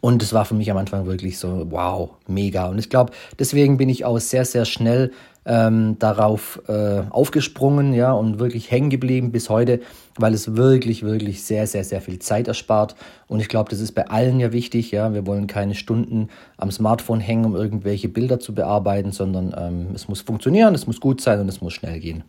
Und 0.00 0.22
es 0.22 0.32
war 0.32 0.44
für 0.44 0.54
mich 0.54 0.70
am 0.70 0.78
Anfang 0.78 1.06
wirklich 1.06 1.38
so, 1.38 1.66
wow, 1.70 2.10
mega. 2.26 2.68
Und 2.68 2.78
ich 2.78 2.88
glaube, 2.88 3.12
deswegen 3.38 3.76
bin 3.76 3.88
ich 3.88 4.04
auch 4.04 4.18
sehr, 4.18 4.44
sehr 4.44 4.64
schnell 4.64 5.12
ähm, 5.46 5.98
darauf 5.98 6.62
äh, 6.68 7.02
aufgesprungen, 7.10 7.92
ja, 7.92 8.12
und 8.12 8.38
wirklich 8.38 8.70
hängen 8.70 8.88
geblieben 8.88 9.30
bis 9.30 9.50
heute, 9.50 9.80
weil 10.16 10.32
es 10.32 10.56
wirklich, 10.56 11.02
wirklich 11.02 11.44
sehr, 11.44 11.66
sehr, 11.66 11.84
sehr 11.84 12.00
viel 12.00 12.18
Zeit 12.18 12.48
erspart. 12.48 12.96
Und 13.26 13.40
ich 13.40 13.48
glaube, 13.48 13.68
das 13.68 13.80
ist 13.80 13.92
bei 13.92 14.08
allen 14.08 14.40
ja 14.40 14.52
wichtig, 14.52 14.90
ja. 14.90 15.12
Wir 15.12 15.26
wollen 15.26 15.46
keine 15.46 15.74
Stunden 15.74 16.28
am 16.56 16.70
Smartphone 16.70 17.20
hängen, 17.20 17.44
um 17.44 17.56
irgendwelche 17.56 18.08
Bilder 18.08 18.40
zu 18.40 18.54
bearbeiten, 18.54 19.12
sondern 19.12 19.54
ähm, 19.56 19.88
es 19.94 20.08
muss 20.08 20.22
funktionieren, 20.22 20.74
es 20.74 20.86
muss 20.86 21.00
gut 21.00 21.20
sein 21.20 21.40
und 21.40 21.48
es 21.48 21.60
muss 21.60 21.74
schnell 21.74 22.00
gehen. 22.00 22.24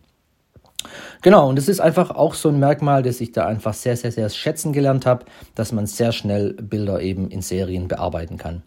Genau, 1.22 1.48
und 1.48 1.58
es 1.58 1.68
ist 1.68 1.80
einfach 1.80 2.10
auch 2.10 2.34
so 2.34 2.48
ein 2.48 2.58
Merkmal, 2.58 3.02
das 3.02 3.20
ich 3.20 3.32
da 3.32 3.46
einfach 3.46 3.74
sehr, 3.74 3.96
sehr, 3.96 4.12
sehr 4.12 4.28
schätzen 4.30 4.72
gelernt 4.72 5.06
habe, 5.06 5.24
dass 5.54 5.72
man 5.72 5.86
sehr 5.86 6.12
schnell 6.12 6.54
Bilder 6.54 7.00
eben 7.00 7.30
in 7.30 7.42
Serien 7.42 7.88
bearbeiten 7.88 8.36
kann. 8.36 8.62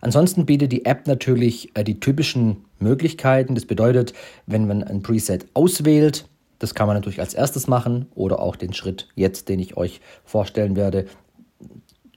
Ansonsten 0.00 0.46
bietet 0.46 0.72
die 0.72 0.84
App 0.84 1.06
natürlich 1.06 1.76
äh, 1.76 1.84
die 1.84 2.00
typischen 2.00 2.64
Möglichkeiten. 2.78 3.54
Das 3.54 3.66
bedeutet, 3.66 4.14
wenn 4.46 4.66
man 4.66 4.82
ein 4.82 5.02
Preset 5.02 5.46
auswählt, 5.54 6.26
das 6.58 6.74
kann 6.74 6.86
man 6.86 6.96
natürlich 6.96 7.20
als 7.20 7.34
erstes 7.34 7.66
machen 7.66 8.06
oder 8.14 8.40
auch 8.40 8.56
den 8.56 8.72
Schritt 8.72 9.08
jetzt, 9.14 9.48
den 9.48 9.60
ich 9.60 9.76
euch 9.76 10.00
vorstellen 10.24 10.76
werde, 10.76 11.06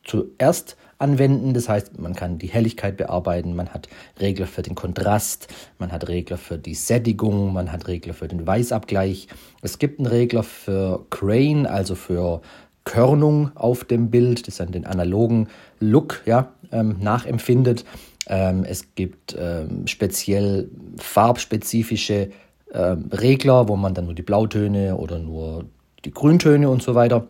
zuerst 0.03 0.77
anwenden. 1.01 1.53
Das 1.53 1.67
heißt, 1.67 1.99
man 1.99 2.15
kann 2.15 2.37
die 2.37 2.47
Helligkeit 2.47 2.97
bearbeiten, 2.97 3.55
man 3.55 3.69
hat 3.69 3.89
Regler 4.19 4.47
für 4.47 4.61
den 4.61 4.75
Kontrast, 4.75 5.47
man 5.79 5.91
hat 5.91 6.07
Regler 6.07 6.37
für 6.37 6.57
die 6.57 6.75
Sättigung, 6.75 7.53
man 7.53 7.71
hat 7.71 7.87
Regler 7.87 8.13
für 8.13 8.27
den 8.27 8.45
Weißabgleich. 8.45 9.27
Es 9.61 9.79
gibt 9.79 9.99
einen 9.99 10.07
Regler 10.07 10.43
für 10.43 11.05
Crane, 11.09 11.65
also 11.65 11.95
für 11.95 12.41
Körnung 12.83 13.51
auf 13.55 13.83
dem 13.83 14.09
Bild, 14.09 14.47
das 14.47 14.57
dann 14.57 14.71
den 14.71 14.85
analogen 14.85 15.47
Look 15.79 16.21
ja, 16.25 16.51
ähm, 16.71 16.97
nachempfindet. 16.99 17.85
Ähm, 18.27 18.63
es 18.63 18.95
gibt 18.95 19.35
ähm, 19.37 19.87
speziell 19.87 20.69
farbspezifische 20.97 22.29
ähm, 22.73 23.09
Regler, 23.11 23.67
wo 23.67 23.75
man 23.75 23.93
dann 23.93 24.05
nur 24.05 24.15
die 24.15 24.21
Blautöne 24.21 24.95
oder 24.95 25.19
nur 25.19 25.65
die 26.05 26.11
Grüntöne 26.11 26.69
und 26.69 26.81
so 26.81 26.95
weiter 26.95 27.27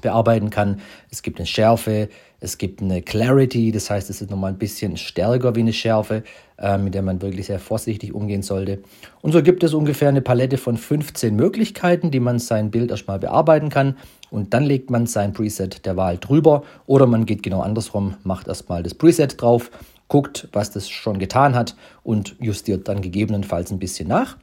bearbeiten 0.00 0.50
kann. 0.50 0.80
Es 1.10 1.22
gibt 1.22 1.38
eine 1.38 1.46
Schärfe, 1.46 2.08
es 2.42 2.58
gibt 2.58 2.82
eine 2.82 3.02
Clarity, 3.02 3.70
das 3.70 3.88
heißt, 3.88 4.10
es 4.10 4.20
ist 4.20 4.30
nochmal 4.30 4.50
ein 4.50 4.58
bisschen 4.58 4.96
stärker 4.96 5.54
wie 5.54 5.60
eine 5.60 5.72
Schärfe, 5.72 6.24
äh, 6.58 6.76
mit 6.76 6.92
der 6.92 7.02
man 7.02 7.22
wirklich 7.22 7.46
sehr 7.46 7.60
vorsichtig 7.60 8.12
umgehen 8.12 8.42
sollte. 8.42 8.80
Und 9.20 9.30
so 9.30 9.44
gibt 9.44 9.62
es 9.62 9.74
ungefähr 9.74 10.08
eine 10.08 10.22
Palette 10.22 10.58
von 10.58 10.76
15 10.76 11.36
Möglichkeiten, 11.36 12.10
die 12.10 12.18
man 12.18 12.40
sein 12.40 12.72
Bild 12.72 12.90
erstmal 12.90 13.20
bearbeiten 13.20 13.68
kann. 13.68 13.96
Und 14.32 14.54
dann 14.54 14.64
legt 14.64 14.90
man 14.90 15.06
sein 15.06 15.32
Preset 15.32 15.86
der 15.86 15.96
Wahl 15.96 16.18
drüber 16.18 16.64
oder 16.86 17.06
man 17.06 17.26
geht 17.26 17.44
genau 17.44 17.60
andersrum, 17.60 18.16
macht 18.24 18.48
erstmal 18.48 18.82
das 18.82 18.94
Preset 18.94 19.40
drauf, 19.40 19.70
guckt, 20.08 20.48
was 20.52 20.72
das 20.72 20.90
schon 20.90 21.20
getan 21.20 21.54
hat 21.54 21.76
und 22.02 22.34
justiert 22.40 22.88
dann 22.88 23.02
gegebenenfalls 23.02 23.70
ein 23.70 23.78
bisschen 23.78 24.08
nach. 24.08 24.36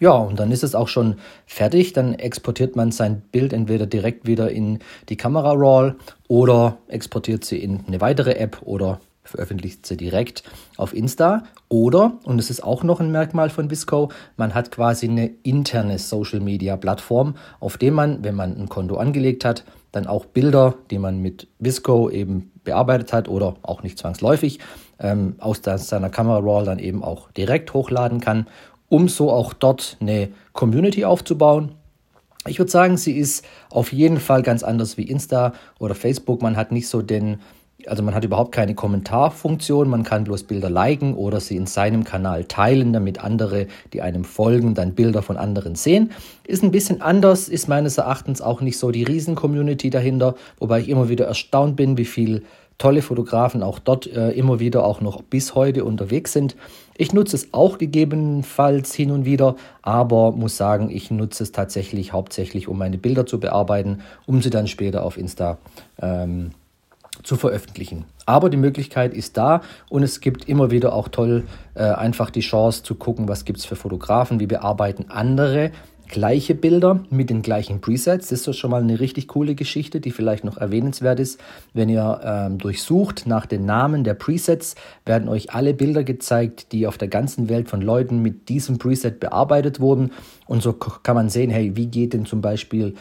Ja, 0.00 0.12
und 0.12 0.38
dann 0.38 0.52
ist 0.52 0.62
es 0.62 0.74
auch 0.74 0.88
schon 0.88 1.16
fertig. 1.46 1.92
Dann 1.92 2.14
exportiert 2.14 2.76
man 2.76 2.92
sein 2.92 3.22
Bild 3.32 3.52
entweder 3.52 3.86
direkt 3.86 4.26
wieder 4.26 4.50
in 4.50 4.78
die 5.08 5.16
Kamera 5.16 5.52
RAW 5.52 5.94
oder 6.28 6.78
exportiert 6.88 7.44
sie 7.44 7.58
in 7.58 7.84
eine 7.86 8.00
weitere 8.00 8.32
App 8.32 8.58
oder 8.62 9.00
veröffentlicht 9.28 9.86
sie 9.86 9.96
direkt 9.96 10.42
auf 10.76 10.94
Insta. 10.94 11.44
Oder, 11.68 12.18
und 12.24 12.38
es 12.38 12.48
ist 12.50 12.62
auch 12.62 12.82
noch 12.82 13.00
ein 13.00 13.12
Merkmal 13.12 13.50
von 13.50 13.70
Visco, 13.70 14.10
man 14.36 14.54
hat 14.54 14.70
quasi 14.70 15.06
eine 15.06 15.30
interne 15.42 15.98
Social 15.98 16.40
Media 16.40 16.76
Plattform, 16.76 17.34
auf 17.60 17.76
der 17.76 17.92
man, 17.92 18.24
wenn 18.24 18.34
man 18.34 18.58
ein 18.58 18.68
Konto 18.68 18.96
angelegt 18.96 19.44
hat, 19.44 19.64
dann 19.92 20.06
auch 20.06 20.24
Bilder, 20.24 20.74
die 20.90 20.98
man 20.98 21.20
mit 21.20 21.46
Visco 21.58 22.08
eben 22.08 22.52
bearbeitet 22.64 23.12
hat 23.12 23.28
oder 23.28 23.56
auch 23.62 23.82
nicht 23.82 23.98
zwangsläufig, 23.98 24.60
ähm, 24.98 25.34
aus 25.38 25.60
seiner 25.62 26.10
Kamera 26.10 26.38
RAW 26.38 26.64
dann 26.64 26.78
eben 26.78 27.04
auch 27.04 27.30
direkt 27.32 27.74
hochladen 27.74 28.20
kann 28.20 28.46
um 28.88 29.08
so 29.08 29.30
auch 29.30 29.52
dort 29.52 29.96
eine 30.00 30.28
Community 30.52 31.04
aufzubauen. 31.04 31.72
Ich 32.46 32.58
würde 32.58 32.70
sagen, 32.70 32.96
sie 32.96 33.12
ist 33.12 33.44
auf 33.70 33.92
jeden 33.92 34.18
Fall 34.18 34.42
ganz 34.42 34.62
anders 34.62 34.96
wie 34.96 35.02
Insta 35.02 35.52
oder 35.78 35.94
Facebook. 35.94 36.40
Man 36.40 36.56
hat 36.56 36.72
nicht 36.72 36.88
so 36.88 37.02
den, 37.02 37.40
also 37.86 38.02
man 38.02 38.14
hat 38.14 38.24
überhaupt 38.24 38.52
keine 38.52 38.74
Kommentarfunktion, 38.74 39.88
man 39.88 40.02
kann 40.02 40.24
bloß 40.24 40.44
Bilder 40.44 40.70
liken 40.70 41.14
oder 41.14 41.40
sie 41.40 41.56
in 41.56 41.66
seinem 41.66 42.04
Kanal 42.04 42.44
teilen, 42.44 42.92
damit 42.92 43.22
andere, 43.22 43.66
die 43.92 44.00
einem 44.00 44.24
folgen, 44.24 44.74
dann 44.74 44.94
Bilder 44.94 45.22
von 45.22 45.36
anderen 45.36 45.74
sehen. 45.74 46.12
Ist 46.44 46.62
ein 46.62 46.70
bisschen 46.70 47.02
anders, 47.02 47.48
ist 47.48 47.68
meines 47.68 47.98
Erachtens 47.98 48.40
auch 48.40 48.62
nicht 48.62 48.78
so 48.78 48.90
die 48.90 49.04
Riesen-Community 49.04 49.90
dahinter, 49.90 50.34
wobei 50.58 50.80
ich 50.80 50.88
immer 50.88 51.08
wieder 51.08 51.26
erstaunt 51.26 51.76
bin, 51.76 51.98
wie 51.98 52.06
viel 52.06 52.44
tolle 52.78 53.02
Fotografen 53.02 53.62
auch 53.62 53.78
dort 53.80 54.06
äh, 54.06 54.30
immer 54.30 54.60
wieder 54.60 54.84
auch 54.84 55.00
noch 55.00 55.22
bis 55.22 55.54
heute 55.54 55.84
unterwegs 55.84 56.32
sind. 56.32 56.56
Ich 57.00 57.12
nutze 57.12 57.36
es 57.36 57.54
auch 57.54 57.78
gegebenenfalls 57.78 58.92
hin 58.92 59.12
und 59.12 59.24
wieder, 59.24 59.54
aber 59.82 60.32
muss 60.32 60.56
sagen, 60.56 60.90
ich 60.90 61.12
nutze 61.12 61.44
es 61.44 61.52
tatsächlich 61.52 62.12
hauptsächlich, 62.12 62.66
um 62.66 62.76
meine 62.76 62.98
Bilder 62.98 63.24
zu 63.24 63.38
bearbeiten, 63.38 64.00
um 64.26 64.42
sie 64.42 64.50
dann 64.50 64.66
später 64.66 65.04
auf 65.04 65.16
Insta 65.16 65.58
ähm, 66.02 66.50
zu 67.22 67.36
veröffentlichen. 67.36 68.04
Aber 68.26 68.50
die 68.50 68.56
Möglichkeit 68.56 69.14
ist 69.14 69.36
da 69.36 69.62
und 69.88 70.02
es 70.02 70.18
gibt 70.20 70.48
immer 70.48 70.72
wieder 70.72 70.92
auch 70.92 71.06
toll 71.06 71.46
äh, 71.74 71.84
einfach 71.84 72.30
die 72.30 72.40
Chance 72.40 72.82
zu 72.82 72.96
gucken, 72.96 73.28
was 73.28 73.44
gibt 73.44 73.60
es 73.60 73.64
für 73.64 73.76
Fotografen, 73.76 74.40
wie 74.40 74.46
bearbeiten 74.46 75.06
andere 75.08 75.70
gleiche 76.08 76.54
Bilder 76.54 77.00
mit 77.10 77.30
den 77.30 77.42
gleichen 77.42 77.80
Presets. 77.80 78.28
Das 78.28 78.46
ist 78.46 78.56
schon 78.56 78.70
mal 78.70 78.82
eine 78.82 79.00
richtig 79.00 79.28
coole 79.28 79.54
Geschichte, 79.54 80.00
die 80.00 80.10
vielleicht 80.10 80.44
noch 80.44 80.56
erwähnenswert 80.56 81.20
ist. 81.20 81.40
Wenn 81.74 81.88
ihr 81.88 82.20
ähm, 82.24 82.58
durchsucht 82.58 83.26
nach 83.26 83.46
den 83.46 83.64
Namen 83.64 84.04
der 84.04 84.14
Presets, 84.14 84.74
werden 85.06 85.28
euch 85.28 85.54
alle 85.54 85.74
Bilder 85.74 86.04
gezeigt, 86.04 86.72
die 86.72 86.86
auf 86.86 86.98
der 86.98 87.08
ganzen 87.08 87.48
Welt 87.48 87.68
von 87.68 87.80
Leuten 87.80 88.20
mit 88.20 88.48
diesem 88.48 88.78
Preset 88.78 89.20
bearbeitet 89.20 89.80
wurden. 89.80 90.12
Und 90.46 90.62
so 90.62 90.72
kann 90.72 91.14
man 91.14 91.28
sehen, 91.28 91.50
hey, 91.50 91.76
wie 91.76 91.86
geht 91.86 92.12
denn 92.12 92.26
zum 92.26 92.40
Beispiel 92.40 92.94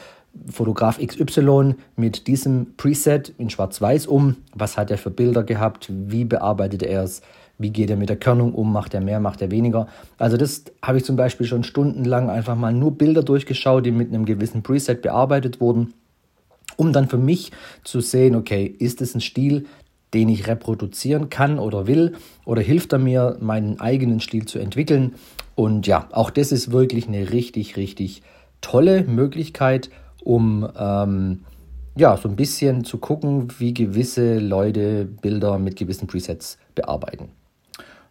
Fotograf 0.51 0.99
XY 0.99 1.75
mit 1.95 2.27
diesem 2.27 2.75
Preset 2.77 3.33
in 3.37 3.49
Schwarz-Weiß 3.49 4.07
um? 4.07 4.37
Was 4.53 4.77
hat 4.77 4.91
er 4.91 4.97
für 4.97 5.09
Bilder 5.09 5.43
gehabt? 5.43 5.89
Wie 5.91 6.25
bearbeitet 6.25 6.83
er 6.83 7.03
es? 7.03 7.21
Wie 7.59 7.71
geht 7.71 7.89
er 7.89 7.95
mit 7.95 8.09
der 8.09 8.17
Körnung 8.17 8.53
um? 8.53 8.71
Macht 8.71 8.93
er 8.93 9.01
mehr, 9.01 9.19
macht 9.19 9.41
er 9.41 9.49
weniger? 9.49 9.87
Also 10.17 10.37
das 10.37 10.65
habe 10.81 10.99
ich 10.99 11.05
zum 11.05 11.15
Beispiel 11.15 11.47
schon 11.47 11.63
stundenlang 11.63 12.29
einfach 12.29 12.55
mal 12.55 12.73
nur 12.73 12.91
Bilder 12.91 13.23
durchgeschaut, 13.23 13.85
die 13.85 13.91
mit 13.91 14.09
einem 14.09 14.25
gewissen 14.25 14.61
Preset 14.61 15.01
bearbeitet 15.01 15.59
wurden, 15.59 15.93
um 16.75 16.93
dann 16.93 17.09
für 17.09 17.17
mich 17.17 17.51
zu 17.83 17.99
sehen, 18.01 18.35
okay, 18.35 18.65
ist 18.65 19.01
es 19.01 19.15
ein 19.15 19.21
Stil, 19.21 19.65
den 20.13 20.29
ich 20.29 20.47
reproduzieren 20.47 21.29
kann 21.29 21.59
oder 21.59 21.87
will 21.87 22.15
oder 22.45 22.61
hilft 22.61 22.93
er 22.93 22.99
mir, 22.99 23.37
meinen 23.41 23.79
eigenen 23.79 24.19
Stil 24.19 24.45
zu 24.45 24.59
entwickeln? 24.59 25.15
Und 25.55 25.87
ja, 25.87 26.07
auch 26.11 26.29
das 26.29 26.51
ist 26.51 26.71
wirklich 26.71 27.07
eine 27.07 27.31
richtig, 27.31 27.75
richtig 27.77 28.21
tolle 28.61 29.03
Möglichkeit, 29.03 29.89
um 30.23 30.67
ähm, 30.77 31.39
ja, 31.97 32.15
so 32.15 32.29
ein 32.29 32.35
bisschen 32.35 32.83
zu 32.83 32.99
gucken, 32.99 33.47
wie 33.57 33.73
gewisse 33.73 34.37
Leute 34.37 35.05
Bilder 35.05 35.57
mit 35.57 35.75
gewissen 35.75 36.07
Presets 36.07 36.59
bearbeiten. 36.75 37.29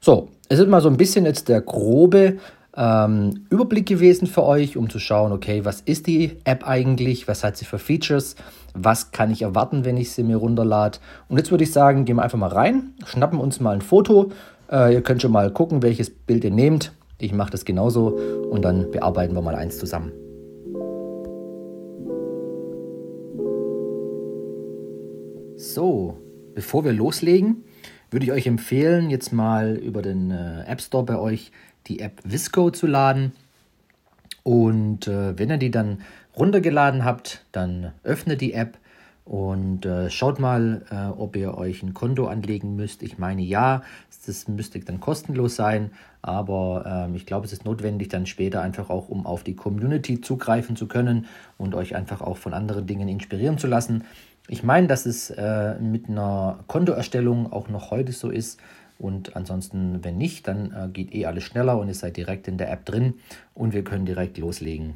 So, 0.07 0.29
es 0.49 0.61
ist 0.61 0.69
mal 0.69 0.81
so 0.81 0.89
ein 0.89 0.97
bisschen 0.97 1.25
jetzt 1.25 1.49
der 1.49 1.61
grobe 1.61 2.37
ähm, 2.77 3.41
Überblick 3.51 3.87
gewesen 3.87 4.29
für 4.29 4.45
euch, 4.45 4.77
um 4.77 4.89
zu 4.89 5.01
schauen, 5.01 5.33
okay, 5.33 5.65
was 5.65 5.81
ist 5.81 6.07
die 6.07 6.37
App 6.45 6.65
eigentlich, 6.65 7.27
was 7.27 7.43
hat 7.43 7.57
sie 7.57 7.65
für 7.65 7.81
Features, 7.81 8.37
was 8.73 9.11
kann 9.11 9.33
ich 9.33 9.43
erwarten, 9.43 9.85
wenn 9.85 9.97
ich 9.97 10.13
sie 10.13 10.23
mir 10.23 10.37
runterlade. 10.37 11.01
Und 11.29 11.39
jetzt 11.39 11.51
würde 11.51 11.65
ich 11.65 11.73
sagen, 11.73 12.05
gehen 12.05 12.15
wir 12.15 12.23
einfach 12.23 12.39
mal 12.39 12.51
rein, 12.53 12.95
schnappen 13.05 13.41
uns 13.41 13.59
mal 13.59 13.73
ein 13.73 13.81
Foto. 13.81 14.31
Äh, 14.71 14.95
ihr 14.95 15.03
könnt 15.03 15.23
schon 15.23 15.33
mal 15.33 15.51
gucken, 15.51 15.83
welches 15.83 16.09
Bild 16.09 16.45
ihr 16.45 16.53
nehmt. 16.53 16.93
Ich 17.19 17.33
mache 17.33 17.51
das 17.51 17.65
genauso 17.65 18.17
und 18.49 18.63
dann 18.63 18.93
bearbeiten 18.93 19.35
wir 19.35 19.43
mal 19.43 19.57
eins 19.57 19.77
zusammen. 19.77 20.13
So, 25.57 26.17
bevor 26.55 26.85
wir 26.85 26.93
loslegen, 26.93 27.65
würde 28.17 28.25
ich 28.25 28.33
euch 28.33 28.47
empfehlen, 28.47 29.11
jetzt 29.11 29.31
mal 29.31 29.77
über 29.77 30.01
den 30.01 30.31
äh, 30.31 30.63
App 30.63 30.81
Store 30.81 31.05
bei 31.05 31.19
euch 31.19 31.53
die 31.87 32.01
App 32.01 32.23
Visco 32.25 32.71
zu 32.71 32.87
laden. 32.87 33.33
Und 34.43 35.07
äh, 35.07 35.39
wenn 35.39 35.51
ihr 35.51 35.59
die 35.59 35.71
dann 35.71 36.01
runtergeladen 36.35 37.05
habt, 37.05 37.45
dann 37.53 37.93
öffnet 38.05 38.41
die 38.41 38.55
App 38.55 38.79
und 39.27 39.85
äh, 39.85 40.09
schaut 40.09 40.39
mal, 40.39 40.87
äh, 40.91 41.09
ob 41.21 41.37
ihr 41.37 41.59
euch 41.59 41.83
ein 41.83 41.93
Konto 41.93 42.27
anlegen 42.27 42.75
müsst. 42.75 43.03
Ich 43.03 43.19
meine 43.19 43.43
ja, 43.43 43.83
das 44.25 44.49
müsste 44.49 44.81
dann 44.81 44.99
kostenlos 44.99 45.55
sein, 45.55 45.91
aber 46.23 47.07
ähm, 47.09 47.17
ich 47.17 47.27
glaube, 47.27 47.45
es 47.45 47.53
ist 47.53 47.67
notwendig 47.67 48.09
dann 48.09 48.25
später 48.25 48.63
einfach 48.63 48.89
auch, 48.89 49.11
um 49.11 49.27
auf 49.27 49.45
die 49.45 49.57
Community 49.57 50.23
zugreifen 50.23 50.75
zu 50.75 50.89
können 50.89 51.27
und 51.59 51.75
euch 51.75 51.95
einfach 51.95 52.23
auch 52.23 52.39
von 52.39 52.55
anderen 52.55 52.87
Dingen 52.87 53.09
inspirieren 53.09 53.59
zu 53.59 53.67
lassen. 53.67 54.05
Ich 54.49 54.63
meine, 54.63 54.87
dass 54.87 55.07
es 55.07 55.31
äh, 55.31 55.75
mit 55.81 56.09
einer 56.09 56.65
Kontoerstellung 56.69 57.53
auch 57.53 57.69
noch 57.69 57.91
heute 57.91 58.13
so 58.13 58.31
ist. 58.31 58.61
Und 58.99 59.37
ansonsten, 59.37 60.05
wenn 60.05 60.17
nicht, 60.17 60.47
dann 60.47 60.73
äh, 60.73 60.89
geht 60.89 61.15
eh 61.15 61.27
alles 61.27 61.45
schneller 61.45 61.79
und 61.79 61.89
ihr 61.89 61.95
seid 61.95 62.17
direkt 62.17 62.49
in 62.49 62.57
der 62.57 62.71
App 62.71 62.85
drin 62.85 63.15
und 63.55 63.75
wir 63.75 63.85
können 63.85 64.07
direkt 64.07 64.39
loslegen. 64.39 64.95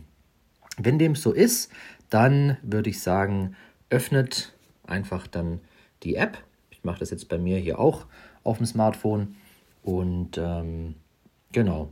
Wenn 0.78 0.99
dem 0.99 1.14
so 1.14 1.33
ist, 1.33 1.71
dann 2.09 2.57
würde 2.62 2.90
ich 2.90 3.02
sagen, 3.02 3.57
öffnet 3.90 4.54
einfach 4.87 5.26
dann 5.26 5.61
die 6.02 6.14
App. 6.14 6.38
Ich 6.71 6.83
mache 6.85 7.00
das 7.00 7.11
jetzt 7.11 7.28
bei 7.28 7.37
mir 7.37 7.59
hier 7.59 7.78
auch 7.78 8.07
auf 8.45 8.57
dem 8.59 8.66
Smartphone. 8.66 9.37
Und 9.83 10.38
ähm, 10.38 10.95
genau, 11.52 11.90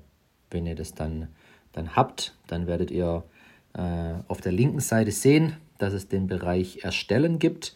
wenn 0.51 0.65
ihr 0.65 0.77
das 0.77 0.95
dann, 0.95 1.29
dann 1.73 1.97
habt, 1.97 2.37
dann 2.47 2.67
werdet 2.67 2.91
ihr 2.91 3.25
äh, 3.75 4.15
auf 4.29 4.41
der 4.41 4.53
linken 4.53 4.81
Seite 4.81 5.11
sehen, 5.11 5.57
dass 5.79 5.93
es 5.93 6.09
den 6.09 6.27
Bereich 6.27 6.85
Erstellen 6.85 7.39
gibt. 7.39 7.75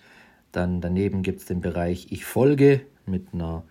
Dann 0.50 0.80
daneben 0.80 1.22
gibt 1.22 1.40
es 1.40 1.46
den 1.46 1.60
Bereich 1.60 2.08
Ich 2.10 2.24
folge 2.24 2.82
mit 3.06 3.28
einer 3.32 3.64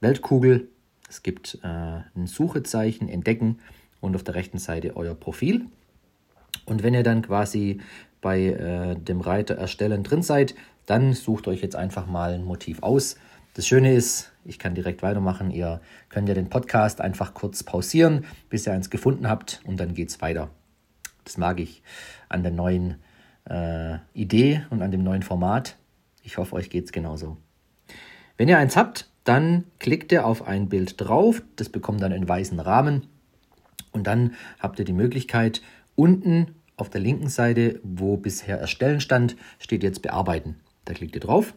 Weltkugel. 0.00 0.68
Es 1.08 1.22
gibt 1.22 1.58
äh, 1.62 1.68
ein 2.16 2.26
Suchezeichen, 2.26 3.08
Entdecken 3.08 3.58
und 4.00 4.16
auf 4.16 4.24
der 4.24 4.34
rechten 4.34 4.58
Seite 4.58 4.96
euer 4.96 5.14
Profil. 5.14 5.66
Und 6.66 6.82
wenn 6.82 6.94
ihr 6.94 7.02
dann 7.02 7.22
quasi 7.22 7.80
bei 8.20 8.46
äh, 8.46 8.96
dem 8.96 9.20
Reiter 9.20 9.54
Erstellen 9.56 10.02
drin 10.02 10.22
seid, 10.22 10.54
dann 10.86 11.12
sucht 11.12 11.46
euch 11.48 11.62
jetzt 11.62 11.76
einfach 11.76 12.06
mal 12.06 12.34
ein 12.34 12.44
Motiv 12.44 12.82
aus. 12.82 13.16
Das 13.54 13.66
Schöne 13.66 13.94
ist, 13.94 14.32
ich 14.44 14.58
kann 14.58 14.74
direkt 14.74 15.02
weitermachen. 15.02 15.50
Ihr 15.50 15.80
könnt 16.08 16.28
ja 16.28 16.34
den 16.34 16.48
Podcast 16.48 17.00
einfach 17.00 17.34
kurz 17.34 17.62
pausieren, 17.62 18.24
bis 18.50 18.66
ihr 18.66 18.72
eins 18.72 18.90
gefunden 18.90 19.28
habt 19.28 19.60
und 19.64 19.78
dann 19.78 19.94
geht 19.94 20.08
es 20.08 20.20
weiter. 20.20 20.50
Das 21.24 21.38
mag 21.38 21.60
ich 21.60 21.82
an 22.28 22.42
der 22.42 22.52
neuen 22.52 22.96
äh, 23.48 23.98
Idee 24.12 24.64
und 24.70 24.82
an 24.82 24.90
dem 24.90 25.02
neuen 25.02 25.22
Format. 25.22 25.76
Ich 26.22 26.38
hoffe, 26.38 26.56
euch 26.56 26.70
geht 26.70 26.86
es 26.86 26.92
genauso. 26.92 27.36
Wenn 28.36 28.48
ihr 28.48 28.58
eins 28.58 28.76
habt, 28.76 29.08
dann 29.24 29.64
klickt 29.78 30.12
ihr 30.12 30.26
auf 30.26 30.46
ein 30.46 30.68
Bild 30.68 30.94
drauf. 30.98 31.42
Das 31.56 31.68
bekommt 31.68 32.02
dann 32.02 32.12
einen 32.12 32.28
weißen 32.28 32.60
Rahmen. 32.60 33.06
Und 33.92 34.06
dann 34.06 34.34
habt 34.58 34.78
ihr 34.78 34.84
die 34.84 34.92
Möglichkeit, 34.92 35.62
unten 35.94 36.54
auf 36.76 36.90
der 36.90 37.00
linken 37.00 37.28
Seite, 37.28 37.80
wo 37.82 38.16
bisher 38.16 38.58
Erstellen 38.58 39.00
stand, 39.00 39.36
steht 39.58 39.82
jetzt 39.82 40.02
Bearbeiten. 40.02 40.56
Da 40.84 40.94
klickt 40.94 41.14
ihr 41.14 41.20
drauf 41.20 41.54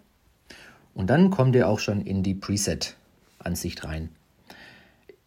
und 0.97 1.11
dann 1.11 1.29
kommt 1.29 1.55
ihr 1.55 1.67
auch 1.67 1.79
schon 1.79 2.01
in 2.01 2.23
die 2.23 2.33
Preset-Ansicht 2.33 3.83
rein. 3.83 4.09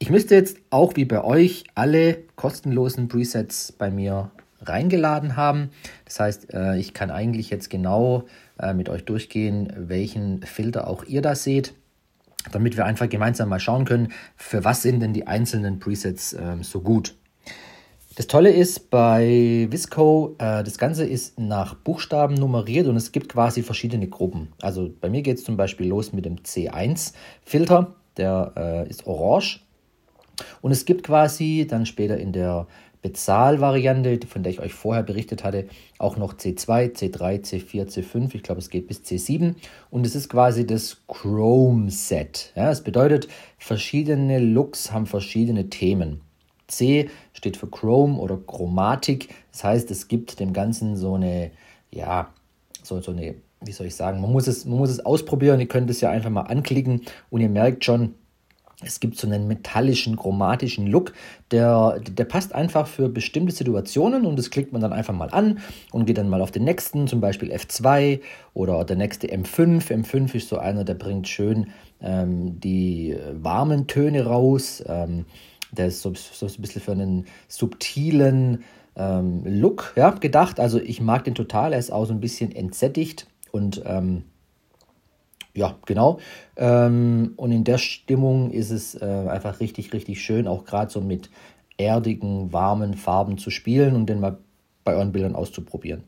Ich 0.01 0.11
müsste 0.11 0.35
jetzt 0.35 0.59
auch 0.71 0.97
wie 0.97 1.05
bei 1.05 1.23
euch 1.23 1.65
alle 1.75 2.25
kostenlosen 2.35 3.07
Presets 3.07 3.71
bei 3.71 3.91
mir 3.91 4.31
reingeladen 4.63 5.37
haben. 5.37 5.71
Das 6.05 6.21
heißt, 6.21 6.55
äh, 6.55 6.79
ich 6.79 6.95
kann 6.95 7.11
eigentlich 7.11 7.51
jetzt 7.51 7.71
genau 7.71 8.25
äh, 8.59 8.75
mit 8.75 8.89
euch 8.89 9.05
durchgehen, 9.05 9.73
welchen 9.77 10.43
Filter 10.43 10.87
auch 10.89 11.05
ihr 11.05 11.23
da 11.23 11.35
seht, 11.35 11.75
damit 12.53 12.77
wir 12.77 12.85
einfach 12.85 13.09
gemeinsam 13.09 13.49
mal 13.49 13.61
schauen 13.61 13.85
können, 13.85 14.13
für 14.37 14.65
was 14.65 14.83
sind 14.83 15.01
denn 15.01 15.13
die 15.13 15.27
einzelnen 15.27 15.79
Presets 15.79 16.33
ähm, 16.33 16.63
so 16.63 16.81
gut. 16.81 17.17
Das 18.17 18.27
Tolle 18.27 18.51
ist 18.51 18.91
bei 18.91 19.69
Visco, 19.71 20.35
äh, 20.39 20.63
das 20.65 20.79
Ganze 20.79 21.07
ist 21.07 21.39
nach 21.39 21.75
Buchstaben 21.75 22.35
nummeriert 22.35 22.87
und 22.87 22.97
es 22.97 23.13
gibt 23.13 23.31
quasi 23.31 23.63
verschiedene 23.63 24.09
Gruppen. 24.09 24.49
Also 24.61 24.91
bei 25.01 25.09
mir 25.09 25.23
geht 25.23 25.39
es 25.39 25.45
zum 25.45 25.57
Beispiel 25.57 25.87
los 25.89 26.13
mit 26.13 26.25
dem 26.25 26.37
C1-Filter, 26.37 27.95
der 28.17 28.53
äh, 28.57 28.91
ist 28.91 29.07
orange 29.07 29.61
und 30.61 30.73
es 30.73 30.85
gibt 30.85 31.05
quasi 31.05 31.67
dann 31.69 31.87
später 31.87 32.19
in 32.19 32.33
der 32.33 32.67
Bezahlvariante, 33.03 34.21
von 34.27 34.43
der 34.43 34.53
ich 34.53 34.61
euch 34.61 34.75
vorher 34.75 35.03
berichtet 35.03 35.43
hatte, 35.43 35.67
auch 35.99 36.17
noch 36.17 36.35
C2, 36.35 36.95
C3, 36.95 37.43
C4, 37.43 37.87
C5. 37.89 38.35
Ich 38.35 38.43
glaube, 38.43 38.61
es 38.61 38.69
geht 38.69 38.89
bis 38.89 39.01
C7. 39.01 39.55
Und 39.91 40.07
es 40.07 40.15
ist 40.15 40.29
quasi 40.29 40.67
das 40.67 40.99
Chrome-Set. 41.09 42.53
Ja, 42.57 42.67
das 42.67 42.83
bedeutet, 42.83 43.29
verschiedene 43.59 44.39
Looks 44.39 44.93
haben 44.93 45.07
verschiedene 45.07 45.71
Themen. 45.71 46.21
C 46.67 47.09
steht 47.33 47.57
für 47.57 47.67
Chrome 47.67 48.19
oder 48.19 48.37
Chromatik. 48.37 49.35
Das 49.51 49.65
heißt, 49.65 49.91
es 49.91 50.09
gibt 50.09 50.39
dem 50.39 50.53
Ganzen 50.53 50.97
so 50.97 51.15
eine, 51.15 51.51
ja, 51.91 52.33
so, 52.83 53.01
so 53.01 53.13
eine, 53.13 53.35
wie 53.61 53.73
soll 53.73 53.87
ich 53.87 53.97
sagen, 53.97 54.21
man 54.21 54.31
muss, 54.31 54.47
es, 54.47 54.65
man 54.65 54.79
muss 54.79 54.91
es 54.91 55.05
ausprobieren. 55.05 55.61
Ihr 55.61 55.69
könnt 55.69 55.91
es 55.91 56.01
ja 56.01 56.11
einfach 56.11 56.31
mal 56.31 56.43
anklicken 56.43 57.03
und 57.31 57.41
ihr 57.41 57.49
merkt 57.49 57.85
schon, 57.85 58.15
es 58.83 59.01
gibt 59.01 59.19
so 59.19 59.27
einen 59.27 59.47
metallischen, 59.47 60.17
chromatischen 60.17 60.87
Look, 60.87 61.13
der, 61.51 62.01
der 62.01 62.25
passt 62.25 62.55
einfach 62.55 62.87
für 62.87 63.09
bestimmte 63.09 63.53
Situationen 63.53 64.25
und 64.25 64.39
das 64.39 64.51
klickt 64.51 64.73
man 64.73 64.81
dann 64.81 64.93
einfach 64.93 65.15
mal 65.15 65.31
an 65.31 65.59
und 65.93 66.07
geht 66.07 66.19
dann 66.19 66.29
mal 66.29 66.41
auf 66.41 66.51
den 66.51 66.65
nächsten, 66.65 67.07
zum 67.07 67.21
Beispiel 67.21 67.53
F2 67.53 68.21
oder 68.55 68.85
der 68.85 68.97
nächste 68.97 69.27
M5. 69.29 69.91
M5 69.91 70.35
ist 70.35 70.49
so 70.49 70.59
einer, 70.59 70.85
der 70.85 70.95
bringt 70.95 71.29
schön 71.29 71.69
ähm, 72.01 72.59
die 72.61 73.17
warmen 73.33 73.87
Töne 73.87 74.25
raus. 74.25 74.83
Ähm, 74.87 75.27
der 75.73 75.87
ist 75.87 76.03
so, 76.03 76.13
so 76.15 76.47
ein 76.47 76.53
bisschen 76.61 76.83
für 76.83 76.93
einen 76.93 77.27
subtilen 77.49 78.65
ähm, 78.97 79.43
Look 79.45 79.93
ja, 79.97 80.11
gedacht. 80.11 80.59
Also 80.59 80.81
ich 80.81 81.01
mag 81.01 81.25
den 81.25 81.35
total, 81.35 81.73
er 81.73 81.79
ist 81.79 81.93
auch 81.93 82.07
so 82.07 82.13
ein 82.13 82.21
bisschen 82.21 82.55
entsättigt 82.55 83.27
und 83.53 83.83
ähm, 83.85 84.25
ja, 85.55 85.77
genau. 85.87 86.19
Ähm, 86.57 87.33
und 87.37 87.53
in 87.53 87.65
der 87.65 87.79
Stimmung 87.79 88.51
ist 88.51 88.71
es 88.71 88.95
äh, 88.95 89.05
einfach 89.05 89.61
richtig, 89.61 89.93
richtig 89.93 90.23
schön, 90.23 90.47
auch 90.47 90.65
gerade 90.65 90.91
so 90.91 91.01
mit 91.01 91.31
erdigen, 91.77 92.53
warmen 92.53 92.95
Farben 92.95 93.39
zu 93.39 93.51
spielen 93.51 93.97
und 93.97 94.07
den 94.07 94.21
mal 94.21 94.39
bei 94.85 94.95
euren 94.95 95.13
Bildern 95.13 95.35
auszuprobieren. 95.35 96.05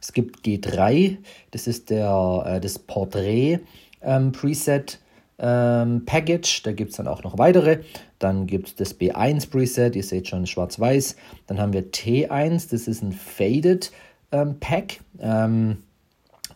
Es 0.00 0.12
gibt 0.12 0.44
G3, 0.44 1.18
das 1.50 1.66
ist 1.66 1.90
der, 1.90 2.44
äh, 2.46 2.60
das 2.60 2.78
Portrait 2.78 3.60
ähm, 4.02 4.32
Preset 4.32 5.00
ähm, 5.38 6.04
Package, 6.06 6.62
da 6.62 6.72
gibt 6.72 6.92
es 6.92 6.96
dann 6.96 7.08
auch 7.08 7.22
noch 7.22 7.38
weitere. 7.38 7.80
Dann 8.18 8.46
gibt 8.46 8.68
es 8.68 8.74
das 8.76 8.98
B1 8.98 9.50
Preset, 9.50 9.94
ihr 9.94 10.02
seht 10.02 10.28
schon 10.28 10.46
schwarz-weiß. 10.46 11.16
Dann 11.46 11.60
haben 11.60 11.72
wir 11.72 11.90
T1, 11.90 12.70
das 12.70 12.88
ist 12.88 13.02
ein 13.02 13.12
Faded 13.12 13.92
ähm, 14.32 14.58
Pack. 14.58 15.00
Ähm, 15.18 15.82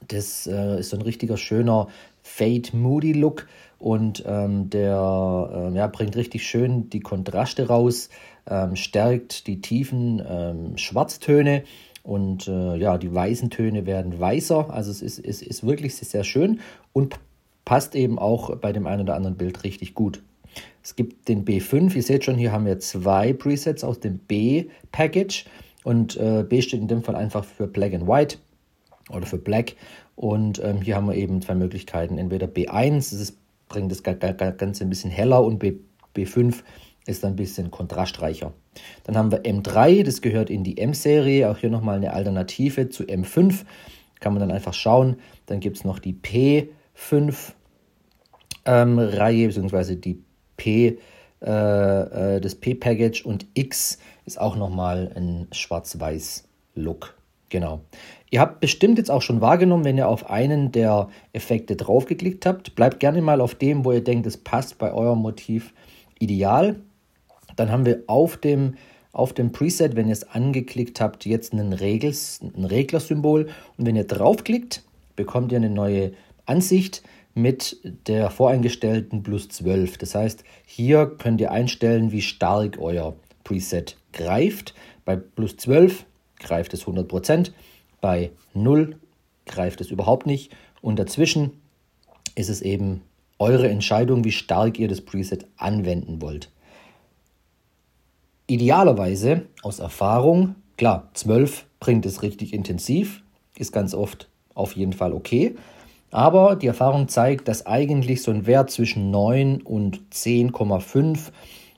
das 0.09 0.47
äh, 0.47 0.81
ist 0.81 0.91
so 0.91 0.97
ein 0.97 1.03
richtiger 1.03 1.37
schöner 1.37 1.89
Fade 2.37 2.77
Moody 2.77 3.13
Look. 3.13 3.47
Und 3.79 4.23
ähm, 4.27 4.69
der 4.69 5.71
äh, 5.73 5.77
ja, 5.77 5.87
bringt 5.87 6.15
richtig 6.17 6.47
schön 6.47 6.91
die 6.91 7.01
Kontraste 7.01 7.69
raus, 7.69 8.11
ähm, 8.47 8.77
stärkt 8.77 9.47
die 9.47 9.61
tiefen 9.61 10.23
ähm, 10.27 10.77
Schwarztöne. 10.77 11.65
Und 12.03 12.49
äh, 12.49 12.77
ja, 12.77 12.99
die 12.99 13.15
weißen 13.15 13.51
Töne 13.51 13.87
werden 13.87 14.19
weißer. 14.19 14.71
Also 14.71 14.91
es 14.91 15.03
ist, 15.03 15.19
ist, 15.19 15.43
ist 15.43 15.67
wirklich 15.67 15.97
sehr 15.97 16.25
schön 16.25 16.61
und 16.93 17.19
passt 17.65 17.95
eben 17.95 18.19
auch 18.19 18.57
bei 18.57 18.73
dem 18.73 18.87
einen 18.87 19.03
oder 19.03 19.15
anderen 19.15 19.37
Bild 19.37 19.65
richtig 19.65 19.95
gut. 19.95 20.23
Es 20.83 20.97
gibt 20.97 21.29
den 21.29 21.45
B5, 21.45 21.95
ihr 21.95 22.03
seht 22.03 22.25
schon, 22.25 22.37
hier 22.37 22.53
haben 22.53 22.67
wir 22.67 22.79
zwei 22.81 23.33
Presets 23.33 23.85
aus 23.85 24.01
dem 24.01 24.19
B-Package. 24.19 25.45
Und 25.85 26.17
äh, 26.17 26.45
B 26.47 26.61
steht 26.61 26.81
in 26.81 26.89
dem 26.89 27.03
Fall 27.03 27.17
einfach 27.17 27.45
für 27.45 27.67
Black 27.67 27.95
and 27.95 28.07
White 28.07 28.39
oder 29.11 29.27
für 29.27 29.39
Black 29.39 29.77
und 30.21 30.63
ähm, 30.63 30.83
hier 30.83 30.97
haben 30.97 31.09
wir 31.09 31.15
eben 31.15 31.41
zwei 31.41 31.55
Möglichkeiten. 31.55 32.19
Entweder 32.19 32.47
B1, 32.47 32.97
das 32.97 33.13
ist, 33.13 33.39
bringt 33.71 33.91
das 33.91 34.03
Ganze 34.03 34.85
ein 34.85 34.91
bisschen 34.91 35.11
heller 35.11 35.43
und 35.43 35.59
B, 35.59 35.77
B5 36.15 36.57
ist 37.07 37.25
ein 37.25 37.37
bisschen 37.37 37.71
kontrastreicher. 37.71 38.53
Dann 39.05 39.17
haben 39.17 39.33
wir 39.33 39.45
M3, 39.45 40.05
das 40.05 40.21
gehört 40.21 40.51
in 40.51 40.63
die 40.63 40.77
M-Serie, 40.77 41.51
auch 41.51 41.57
hier 41.57 41.71
nochmal 41.71 41.97
eine 41.97 42.13
Alternative 42.13 42.91
zu 42.91 43.05
M5. 43.05 43.65
Kann 44.21 44.35
man 44.35 44.41
dann 44.41 44.51
einfach 44.51 44.75
schauen. 44.75 45.17
Dann 45.47 45.59
gibt 45.59 45.79
es 45.79 45.85
noch 45.85 45.99
die 45.99 46.13
P5 46.13 47.55
ähm, 48.67 48.97
beziehungsweise 48.97 49.97
die 49.97 50.23
P, 50.59 50.99
äh, 51.41 51.47
äh, 52.37 52.41
das 52.43 52.57
P-Package 52.57 53.25
und 53.25 53.47
X 53.55 53.97
ist 54.27 54.39
auch 54.39 54.57
nochmal 54.57 55.11
ein 55.17 55.47
Schwarz-Weiß-Look. 55.51 57.15
Genau. 57.51 57.81
Ihr 58.31 58.41
habt 58.41 58.61
bestimmt 58.61 58.97
jetzt 58.97 59.11
auch 59.11 59.23
schon 59.23 59.41
wahrgenommen, 59.41 59.85
wenn 59.85 59.99
ihr 59.99 60.09
auf 60.09 60.31
einen 60.31 60.73
der 60.73 61.09
Effekte 61.33 61.77
draufgeklickt 61.77 62.47
habt. 62.47 62.77
Bleibt 62.77 63.01
gerne 63.01 63.21
mal 63.21 63.41
auf 63.41 63.57
dem, 63.57 63.85
wo 63.85 63.93
ihr 63.93 64.03
denkt, 64.03 64.27
es 64.27 64.37
passt 64.37 64.79
bei 64.79 64.93
eurem 64.93 65.19
Motiv 65.19 65.75
ideal. 66.21 66.77
Dann 67.57 67.71
haben 67.71 67.85
wir 67.85 68.05
auf 68.07 68.37
dem, 68.37 68.75
auf 69.13 69.33
dem 69.33 69.51
Preset, 69.51 69.97
wenn 69.97 70.07
ihr 70.07 70.13
es 70.13 70.29
angeklickt 70.31 71.01
habt, 71.01 71.27
jetzt 71.27 71.53
einen, 71.53 71.73
Regels, 71.73 72.41
ein 72.41 72.65
Reglersymbol. 72.65 73.49
Und 73.77 73.87
wenn 73.87 73.97
ihr 73.97 74.07
draufklickt, 74.07 74.85
bekommt 75.17 75.51
ihr 75.51 75.59
eine 75.59 75.71
neue 75.71 76.13
Ansicht 76.47 77.03
mit 77.35 77.81
der 78.07 78.31
voreingestellten 78.31 79.25
plus 79.25 79.49
12. 79.49 79.99
Das 79.99 80.15
heißt, 80.15 80.45
hier 80.65 81.07
könnt 81.07 81.41
ihr 81.41 81.51
einstellen, 81.51 82.13
wie 82.13 82.23
stark 82.23 82.79
euer 82.79 83.17
Preset 83.43 83.97
greift. 84.13 84.75
Bei 85.05 85.17
plus 85.17 85.57
12 85.57 86.05
greift 86.41 86.75
es 86.75 86.85
100%. 86.85 87.53
Bei 88.01 88.33
0 88.55 88.99
greift 89.47 89.81
es 89.81 89.91
überhaupt 89.91 90.27
nicht. 90.27 90.53
Und 90.81 90.99
dazwischen 90.99 91.53
ist 92.35 92.49
es 92.49 92.63
eben 92.63 93.03
eure 93.39 93.69
Entscheidung, 93.69 94.25
wie 94.25 94.33
stark 94.33 94.79
ihr 94.79 94.89
das 94.89 95.01
Preset 95.01 95.47
anwenden 95.57 96.21
wollt. 96.21 96.51
Idealerweise 98.47 99.47
aus 99.63 99.79
Erfahrung, 99.79 100.57
klar, 100.77 101.09
12 101.15 101.67
bringt 101.79 102.05
es 102.05 102.23
richtig 102.23 102.53
intensiv, 102.53 103.23
ist 103.57 103.73
ganz 103.73 103.95
oft 103.95 104.29
auf 104.55 104.75
jeden 104.75 104.93
Fall 104.93 105.13
okay. 105.13 105.55
Aber 106.11 106.57
die 106.57 106.67
Erfahrung 106.67 107.09
zeigt, 107.09 107.47
dass 107.47 107.67
eigentlich 107.67 108.23
so 108.23 108.33
ein 108.33 108.47
Wert 108.47 108.71
zwischen 108.71 109.11
9 109.11 109.63
und 109.63 110.01
10,5 110.13 111.31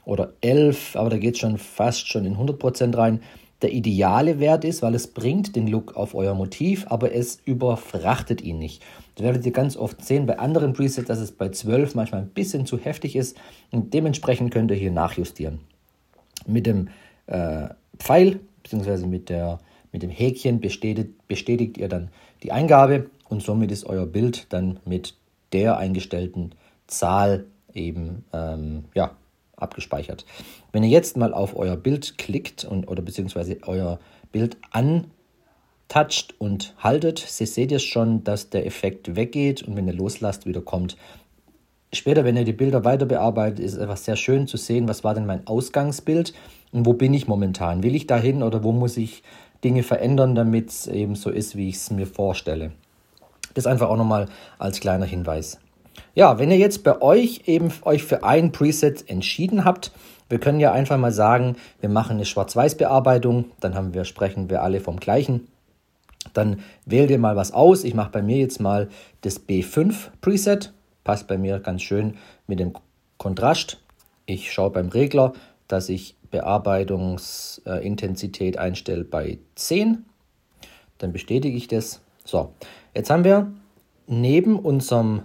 oder 0.04 0.32
11, 0.40 0.96
aber 0.96 1.10
da 1.10 1.18
geht 1.18 1.34
es 1.34 1.40
schon 1.40 1.58
fast 1.58 2.08
schon 2.08 2.24
in 2.24 2.36
100% 2.36 2.96
rein, 2.96 3.20
der 3.62 3.72
ideale 3.72 4.40
Wert 4.40 4.64
ist, 4.64 4.82
weil 4.82 4.94
es 4.94 5.06
bringt 5.06 5.56
den 5.56 5.66
Look 5.66 5.96
auf 5.96 6.14
euer 6.14 6.34
Motiv, 6.34 6.86
aber 6.88 7.14
es 7.14 7.40
überfrachtet 7.44 8.42
ihn 8.42 8.58
nicht. 8.58 8.82
Das 9.14 9.24
werdet 9.24 9.46
ihr 9.46 9.52
ganz 9.52 9.76
oft 9.76 10.04
sehen 10.04 10.26
bei 10.26 10.38
anderen 10.38 10.72
Presets, 10.72 11.08
dass 11.08 11.18
es 11.18 11.32
bei 11.32 11.48
12 11.48 11.94
manchmal 11.94 12.22
ein 12.22 12.28
bisschen 12.28 12.66
zu 12.66 12.78
heftig 12.78 13.16
ist 13.16 13.36
und 13.70 13.94
dementsprechend 13.94 14.52
könnt 14.52 14.70
ihr 14.70 14.76
hier 14.76 14.90
nachjustieren. 14.90 15.60
Mit 16.46 16.66
dem 16.66 16.88
äh, 17.26 17.68
Pfeil 17.98 18.40
bzw. 18.62 19.06
Mit, 19.06 19.32
mit 19.92 20.02
dem 20.02 20.10
Häkchen 20.10 20.60
bestätigt, 20.60 21.26
bestätigt 21.28 21.78
ihr 21.78 21.88
dann 21.88 22.08
die 22.42 22.52
Eingabe 22.52 23.10
und 23.28 23.42
somit 23.42 23.70
ist 23.70 23.84
euer 23.84 24.06
Bild 24.06 24.46
dann 24.52 24.80
mit 24.84 25.14
der 25.52 25.76
eingestellten 25.76 26.54
Zahl 26.86 27.46
eben 27.74 28.24
ähm, 28.32 28.84
ja, 28.94 29.12
abgespeichert. 29.62 30.24
Wenn 30.72 30.82
ihr 30.82 30.90
jetzt 30.90 31.16
mal 31.16 31.32
auf 31.32 31.56
euer 31.56 31.76
Bild 31.76 32.18
klickt 32.18 32.64
und, 32.64 32.88
oder 32.88 33.02
beziehungsweise 33.02 33.58
euer 33.66 33.98
Bild 34.32 34.56
antoucht 34.70 36.34
und 36.38 36.74
haltet, 36.78 37.18
seht 37.18 37.70
ihr 37.70 37.78
schon, 37.78 38.24
dass 38.24 38.50
der 38.50 38.66
Effekt 38.66 39.16
weggeht 39.16 39.62
und 39.62 39.76
wenn 39.76 39.86
ihr 39.86 39.94
loslasst, 39.94 40.46
wieder 40.46 40.60
kommt. 40.60 40.96
Später, 41.94 42.24
wenn 42.24 42.36
ihr 42.36 42.44
die 42.44 42.54
Bilder 42.54 42.84
weiter 42.84 43.04
bearbeitet, 43.04 43.60
ist 43.60 43.74
es 43.74 43.78
einfach 43.78 43.98
sehr 43.98 44.16
schön 44.16 44.46
zu 44.46 44.56
sehen, 44.56 44.88
was 44.88 45.04
war 45.04 45.14
denn 45.14 45.26
mein 45.26 45.46
Ausgangsbild 45.46 46.32
und 46.72 46.86
wo 46.86 46.94
bin 46.94 47.12
ich 47.12 47.28
momentan. 47.28 47.82
Will 47.82 47.94
ich 47.94 48.06
dahin 48.06 48.42
oder 48.42 48.64
wo 48.64 48.72
muss 48.72 48.96
ich 48.96 49.22
Dinge 49.62 49.82
verändern, 49.82 50.34
damit 50.34 50.70
es 50.70 50.86
eben 50.86 51.14
so 51.14 51.30
ist, 51.30 51.54
wie 51.56 51.68
ich 51.68 51.76
es 51.76 51.90
mir 51.90 52.06
vorstelle. 52.06 52.72
Das 53.54 53.66
einfach 53.66 53.90
auch 53.90 53.96
nochmal 53.96 54.28
als 54.58 54.80
kleiner 54.80 55.04
Hinweis. 55.04 55.58
Ja, 56.14 56.38
wenn 56.38 56.50
ihr 56.50 56.58
jetzt 56.58 56.84
bei 56.84 57.00
euch 57.00 57.44
eben 57.46 57.72
euch 57.82 58.04
für 58.04 58.22
ein 58.22 58.52
Preset 58.52 59.08
entschieden 59.08 59.64
habt, 59.64 59.92
wir 60.28 60.38
können 60.38 60.60
ja 60.60 60.72
einfach 60.72 60.98
mal 60.98 61.12
sagen, 61.12 61.56
wir 61.80 61.88
machen 61.88 62.16
eine 62.16 62.26
Schwarz-Weiß-Bearbeitung, 62.26 63.46
dann 63.60 63.74
haben 63.74 63.94
wir, 63.94 64.04
sprechen 64.04 64.50
wir 64.50 64.62
alle 64.62 64.80
vom 64.80 65.00
gleichen. 65.00 65.48
Dann 66.34 66.60
wählt 66.86 67.10
ihr 67.10 67.18
mal 67.18 67.34
was 67.36 67.52
aus. 67.52 67.84
Ich 67.84 67.92
mache 67.94 68.10
bei 68.10 68.22
mir 68.22 68.38
jetzt 68.38 68.58
mal 68.60 68.88
das 69.22 69.46
B5 69.46 70.08
Preset. 70.20 70.72
Passt 71.04 71.28
bei 71.28 71.36
mir 71.36 71.58
ganz 71.58 71.82
schön 71.82 72.16
mit 72.46 72.60
dem 72.60 72.72
Kontrast. 73.18 73.82
Ich 74.26 74.52
schaue 74.52 74.70
beim 74.70 74.88
Regler, 74.88 75.32
dass 75.66 75.88
ich 75.88 76.16
Bearbeitungsintensität 76.30 78.58
einstelle 78.58 79.02
bei 79.04 79.38
10. 79.56 80.04
Dann 80.98 81.12
bestätige 81.12 81.56
ich 81.56 81.66
das. 81.68 82.00
So, 82.24 82.52
jetzt 82.94 83.10
haben 83.10 83.24
wir 83.24 83.52
neben 84.06 84.58
unserem 84.58 85.22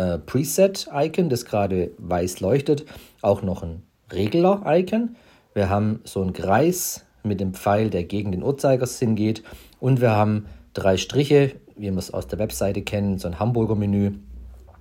äh, 0.00 0.18
Preset-Icon, 0.18 1.28
das 1.28 1.44
gerade 1.44 1.90
weiß 1.98 2.40
leuchtet, 2.40 2.86
auch 3.20 3.42
noch 3.42 3.62
ein 3.62 3.82
Regler-Icon. 4.12 5.16
Wir 5.52 5.68
haben 5.68 6.00
so 6.04 6.22
einen 6.22 6.32
Kreis 6.32 7.04
mit 7.22 7.40
dem 7.40 7.52
Pfeil, 7.52 7.90
der 7.90 8.04
gegen 8.04 8.32
den 8.32 8.42
Uhrzeigersinn 8.42 9.14
geht. 9.14 9.42
Und 9.78 10.00
wir 10.00 10.12
haben 10.12 10.46
drei 10.72 10.96
Striche, 10.96 11.52
wie 11.76 11.90
wir 11.90 11.98
es 11.98 12.12
aus 12.12 12.26
der 12.26 12.38
Webseite 12.38 12.82
kennen, 12.82 13.18
so 13.18 13.28
ein 13.28 13.38
Hamburger-Menü 13.38 14.12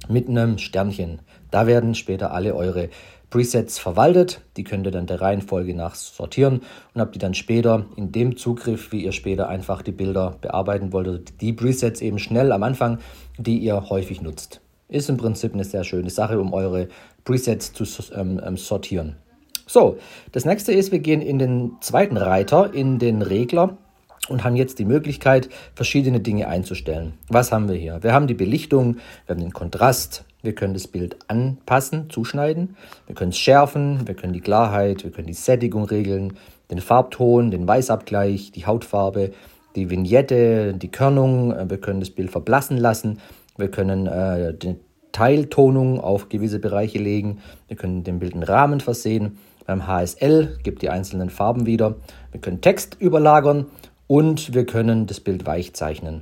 mit 0.07 0.29
einem 0.29 0.57
Sternchen. 0.57 1.21
Da 1.51 1.67
werden 1.67 1.95
später 1.95 2.31
alle 2.31 2.55
eure 2.55 2.89
Presets 3.29 3.77
verwaltet. 3.77 4.41
Die 4.57 4.63
könnt 4.63 4.87
ihr 4.87 4.91
dann 4.91 5.05
der 5.05 5.21
Reihenfolge 5.21 5.75
nach 5.75 5.95
sortieren 5.95 6.61
und 6.93 7.01
habt 7.01 7.13
die 7.13 7.19
dann 7.19 7.33
später 7.33 7.85
in 7.95 8.11
dem 8.11 8.37
Zugriff, 8.37 8.91
wie 8.91 9.03
ihr 9.03 9.11
später 9.11 9.49
einfach 9.49 9.81
die 9.81 9.91
Bilder 9.91 10.37
bearbeiten 10.41 10.93
wollt, 10.93 11.07
oder 11.07 11.19
die 11.19 11.53
Presets 11.53 12.01
eben 12.01 12.19
schnell 12.19 12.51
am 12.51 12.63
Anfang, 12.63 12.99
die 13.37 13.57
ihr 13.59 13.89
häufig 13.89 14.21
nutzt. 14.21 14.61
Ist 14.89 15.09
im 15.09 15.17
Prinzip 15.17 15.53
eine 15.53 15.63
sehr 15.63 15.83
schöne 15.83 16.09
Sache, 16.09 16.39
um 16.39 16.51
eure 16.51 16.87
Presets 17.23 17.73
zu 17.73 17.85
ähm, 18.15 18.41
ähm, 18.43 18.57
sortieren. 18.57 19.15
So, 19.67 19.97
das 20.31 20.45
nächste 20.45 20.73
ist, 20.73 20.91
wir 20.91 20.97
gehen 20.97 21.21
in 21.21 21.37
den 21.37 21.73
zweiten 21.79 22.17
Reiter, 22.17 22.73
in 22.73 22.97
den 22.97 23.21
Regler 23.21 23.77
und 24.29 24.43
haben 24.43 24.55
jetzt 24.55 24.79
die 24.79 24.85
Möglichkeit, 24.85 25.47
verschiedene 25.75 26.19
Dinge 26.19 26.47
einzustellen. 26.47 27.13
Was 27.27 27.51
haben 27.51 27.69
wir 27.69 27.75
hier? 27.75 28.01
Wir 28.01 28.13
haben 28.13 28.25
die 28.25 28.33
Belichtung, 28.33 28.95
wir 29.27 29.35
haben 29.35 29.41
den 29.41 29.53
Kontrast, 29.53 30.25
wir 30.41 30.55
können 30.55 30.73
das 30.73 30.87
Bild 30.87 31.17
anpassen, 31.27 32.09
zuschneiden, 32.09 32.75
wir 33.05 33.13
können 33.13 33.29
es 33.29 33.37
schärfen, 33.37 34.07
wir 34.07 34.15
können 34.15 34.33
die 34.33 34.41
Klarheit, 34.41 35.03
wir 35.03 35.11
können 35.11 35.27
die 35.27 35.33
Sättigung 35.33 35.83
regeln, 35.85 36.33
den 36.71 36.79
Farbton, 36.79 37.51
den 37.51 37.67
Weißabgleich, 37.67 38.51
die 38.51 38.65
Hautfarbe, 38.65 39.33
die 39.75 39.91
Vignette, 39.91 40.73
die 40.73 40.89
Körnung, 40.89 41.53
wir 41.69 41.77
können 41.77 41.99
das 41.99 42.09
Bild 42.09 42.31
verblassen 42.31 42.77
lassen, 42.77 43.19
wir 43.59 43.69
können 43.69 44.07
äh, 44.07 44.53
die 44.53 44.75
Teiltonung 45.11 45.99
auf 45.99 46.29
gewisse 46.29 46.59
Bereiche 46.59 46.99
legen. 46.99 47.39
Wir 47.67 47.77
können 47.77 48.03
den 48.03 48.19
Bild 48.19 48.33
einen 48.33 48.43
Rahmen 48.43 48.79
versehen. 48.79 49.37
Beim 49.65 49.85
HSL 49.85 50.57
gibt 50.63 50.81
die 50.81 50.89
einzelnen 50.89 51.29
Farben 51.29 51.65
wieder. 51.65 51.95
Wir 52.31 52.41
können 52.41 52.61
Text 52.61 52.97
überlagern 52.99 53.65
und 54.07 54.53
wir 54.53 54.65
können 54.65 55.05
das 55.05 55.19
Bild 55.19 55.45
weich 55.45 55.73
zeichnen. 55.73 56.21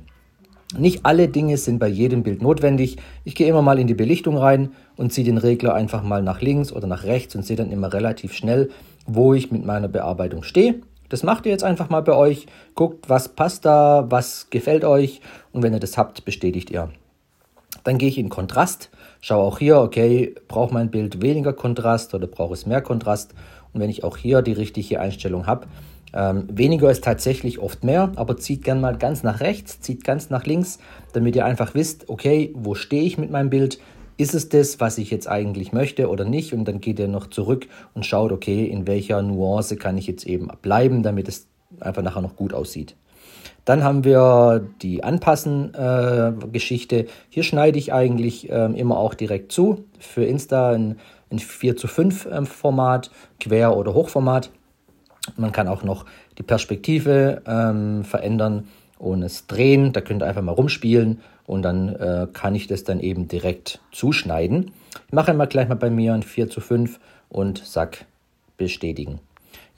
Nicht 0.76 1.06
alle 1.06 1.28
Dinge 1.28 1.56
sind 1.56 1.78
bei 1.78 1.88
jedem 1.88 2.22
Bild 2.22 2.42
notwendig. 2.42 2.98
Ich 3.24 3.34
gehe 3.34 3.48
immer 3.48 3.62
mal 3.62 3.78
in 3.78 3.86
die 3.86 3.94
Belichtung 3.94 4.36
rein 4.36 4.72
und 4.96 5.14
ziehe 5.14 5.24
den 5.24 5.38
Regler 5.38 5.74
einfach 5.74 6.02
mal 6.02 6.22
nach 6.22 6.42
links 6.42 6.72
oder 6.72 6.86
nach 6.86 7.04
rechts 7.04 7.34
und 7.34 7.46
sehe 7.46 7.56
dann 7.56 7.72
immer 7.72 7.90
relativ 7.94 8.34
schnell, 8.34 8.68
wo 9.06 9.32
ich 9.32 9.50
mit 9.50 9.64
meiner 9.64 9.88
Bearbeitung 9.88 10.42
stehe. 10.42 10.82
Das 11.08 11.22
macht 11.22 11.46
ihr 11.46 11.52
jetzt 11.52 11.64
einfach 11.64 11.88
mal 11.88 12.02
bei 12.02 12.12
euch. 12.12 12.46
Guckt, 12.74 13.08
was 13.08 13.30
passt 13.30 13.64
da, 13.64 14.06
was 14.10 14.50
gefällt 14.50 14.84
euch 14.84 15.22
und 15.52 15.62
wenn 15.62 15.72
ihr 15.72 15.80
das 15.80 15.96
habt, 15.96 16.26
bestätigt 16.26 16.70
ihr. 16.70 16.90
Dann 17.84 17.98
gehe 17.98 18.08
ich 18.08 18.18
in 18.18 18.28
Kontrast, 18.28 18.90
schaue 19.20 19.44
auch 19.44 19.58
hier, 19.58 19.78
okay, 19.78 20.34
braucht 20.48 20.72
mein 20.72 20.90
Bild 20.90 21.22
weniger 21.22 21.52
Kontrast 21.52 22.14
oder 22.14 22.26
braucht 22.26 22.54
es 22.54 22.66
mehr 22.66 22.82
Kontrast? 22.82 23.34
Und 23.72 23.80
wenn 23.80 23.90
ich 23.90 24.04
auch 24.04 24.16
hier 24.16 24.42
die 24.42 24.52
richtige 24.52 25.00
Einstellung 25.00 25.46
habe, 25.46 25.66
ähm, 26.14 26.48
weniger 26.50 26.90
ist 26.90 27.04
tatsächlich 27.04 27.58
oft 27.58 27.84
mehr, 27.84 28.12
aber 28.16 28.36
zieht 28.36 28.64
gerne 28.64 28.80
mal 28.80 28.96
ganz 28.96 29.22
nach 29.22 29.40
rechts, 29.40 29.80
zieht 29.80 30.04
ganz 30.04 30.30
nach 30.30 30.46
links, 30.46 30.78
damit 31.12 31.36
ihr 31.36 31.44
einfach 31.44 31.74
wisst, 31.74 32.08
okay, 32.08 32.52
wo 32.54 32.74
stehe 32.74 33.02
ich 33.02 33.18
mit 33.18 33.30
meinem 33.30 33.50
Bild? 33.50 33.78
Ist 34.16 34.34
es 34.34 34.48
das, 34.48 34.80
was 34.80 34.98
ich 34.98 35.10
jetzt 35.10 35.28
eigentlich 35.28 35.72
möchte 35.72 36.08
oder 36.08 36.24
nicht? 36.24 36.52
Und 36.52 36.64
dann 36.66 36.80
geht 36.80 36.98
ihr 36.98 37.08
noch 37.08 37.28
zurück 37.28 37.68
und 37.94 38.04
schaut, 38.04 38.32
okay, 38.32 38.64
in 38.64 38.86
welcher 38.86 39.22
Nuance 39.22 39.76
kann 39.76 39.96
ich 39.96 40.06
jetzt 40.06 40.26
eben 40.26 40.48
bleiben, 40.60 41.02
damit 41.02 41.28
es 41.28 41.46
einfach 41.78 42.02
nachher 42.02 42.22
noch 42.22 42.36
gut 42.36 42.52
aussieht. 42.52 42.96
Dann 43.68 43.84
haben 43.84 44.02
wir 44.02 44.66
die 44.80 45.04
Anpassen-Geschichte. 45.04 47.04
Hier 47.28 47.42
schneide 47.42 47.78
ich 47.78 47.92
eigentlich 47.92 48.50
äh, 48.50 48.64
immer 48.64 48.96
auch 48.96 49.12
direkt 49.12 49.52
zu. 49.52 49.84
Für 49.98 50.24
Insta 50.24 50.70
ein, 50.70 50.96
ein 51.30 51.38
4 51.38 51.76
zu 51.76 51.86
5 51.86 52.24
äh, 52.24 52.46
Format, 52.46 53.10
Quer- 53.38 53.76
oder 53.76 53.92
Hochformat. 53.92 54.48
Man 55.36 55.52
kann 55.52 55.68
auch 55.68 55.82
noch 55.82 56.06
die 56.38 56.42
Perspektive 56.42 57.42
ähm, 57.46 58.04
verändern 58.04 58.68
und 58.96 59.22
es 59.22 59.46
drehen. 59.46 59.92
Da 59.92 60.00
könnt 60.00 60.22
ihr 60.22 60.26
einfach 60.26 60.40
mal 60.40 60.52
rumspielen 60.52 61.20
und 61.44 61.60
dann 61.60 61.94
äh, 61.94 62.26
kann 62.32 62.54
ich 62.54 62.68
das 62.68 62.84
dann 62.84 63.00
eben 63.00 63.28
direkt 63.28 63.82
zuschneiden. 63.92 64.70
Ich 65.08 65.12
mache 65.12 65.34
mal 65.34 65.44
gleich 65.44 65.68
mal 65.68 65.74
bei 65.74 65.90
mir 65.90 66.14
ein 66.14 66.22
4 66.22 66.48
zu 66.48 66.62
5 66.62 66.98
und 67.28 67.60
sag 67.62 68.06
bestätigen. 68.56 69.20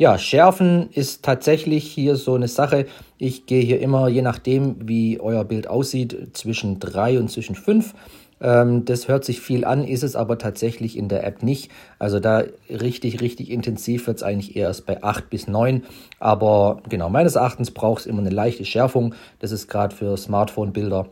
Ja, 0.01 0.17
Schärfen 0.17 0.89
ist 0.95 1.23
tatsächlich 1.23 1.85
hier 1.85 2.17
so 2.17 2.35
eine 2.35 2.49
Sache. 2.49 2.87
Ich 3.19 3.45
gehe 3.45 3.61
hier 3.63 3.81
immer, 3.81 4.09
je 4.09 4.23
nachdem, 4.23 4.89
wie 4.89 5.21
euer 5.21 5.45
Bild 5.45 5.67
aussieht, 5.67 6.29
zwischen 6.33 6.81
3 6.81 7.19
und 7.19 7.31
zwischen 7.31 7.55
5. 7.55 7.93
Ähm, 8.41 8.87
das 8.87 9.09
hört 9.09 9.27
sich 9.27 9.43
viel 9.43 9.67
an, 9.67 9.85
ist 9.85 10.03
es 10.03 10.17
aber 10.17 10.39
tatsächlich 10.39 10.97
in 10.97 11.11
der 11.11 11.27
App 11.27 11.43
nicht. 11.43 11.71
Also 11.99 12.19
da 12.19 12.45
richtig, 12.71 13.21
richtig 13.21 13.51
intensiv 13.51 14.07
wird 14.07 14.17
es 14.17 14.23
eigentlich 14.23 14.57
erst 14.57 14.87
bei 14.87 15.03
8 15.03 15.29
bis 15.29 15.49
9. 15.49 15.83
Aber 16.19 16.81
genau, 16.89 17.11
meines 17.11 17.35
Erachtens 17.35 17.71
braucht 17.71 18.01
es 18.01 18.07
immer 18.07 18.21
eine 18.21 18.31
leichte 18.31 18.65
Schärfung. 18.65 19.15
Das 19.41 19.53
ist 19.53 19.69
gerade 19.69 19.95
für 19.95 20.17
Smartphone-Bilder 20.17 21.09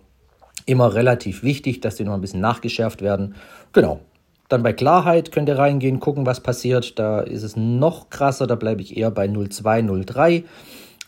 immer 0.64 0.94
relativ 0.94 1.42
wichtig, 1.42 1.80
dass 1.80 1.96
die 1.96 2.04
noch 2.04 2.14
ein 2.14 2.22
bisschen 2.22 2.40
nachgeschärft 2.40 3.02
werden. 3.02 3.34
Genau, 3.74 4.00
dann 4.48 4.62
bei 4.62 4.72
Klarheit 4.72 5.30
könnt 5.30 5.48
ihr 5.48 5.58
reingehen, 5.58 6.00
gucken, 6.00 6.26
was 6.26 6.40
passiert. 6.40 6.98
Da 6.98 7.20
ist 7.20 7.42
es 7.42 7.56
noch 7.56 8.10
krasser, 8.10 8.46
da 8.46 8.54
bleibe 8.54 8.80
ich 8.80 8.96
eher 8.96 9.10
bei 9.10 9.28
02, 9.28 9.82
03. 10.04 10.44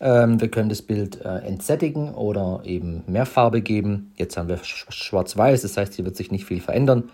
Ähm, 0.01 0.41
wir 0.41 0.49
können 0.49 0.69
das 0.69 0.83
Bild 0.83 1.25
äh, 1.25 1.39
entsättigen 1.39 2.15
oder 2.15 2.61
eben 2.65 3.03
mehr 3.07 3.27
Farbe 3.27 3.63
geben. 3.63 4.13
Jetzt 4.17 4.37
haben 4.37 4.49
wir 4.49 4.59
schwarz-weiß, 4.63 5.63
das 5.63 5.77
heißt, 5.77 5.95
hier 5.95 6.05
wird 6.05 6.17
sich 6.17 6.31
nicht 6.31 6.45
viel 6.45 6.61
verändern. 6.61 7.11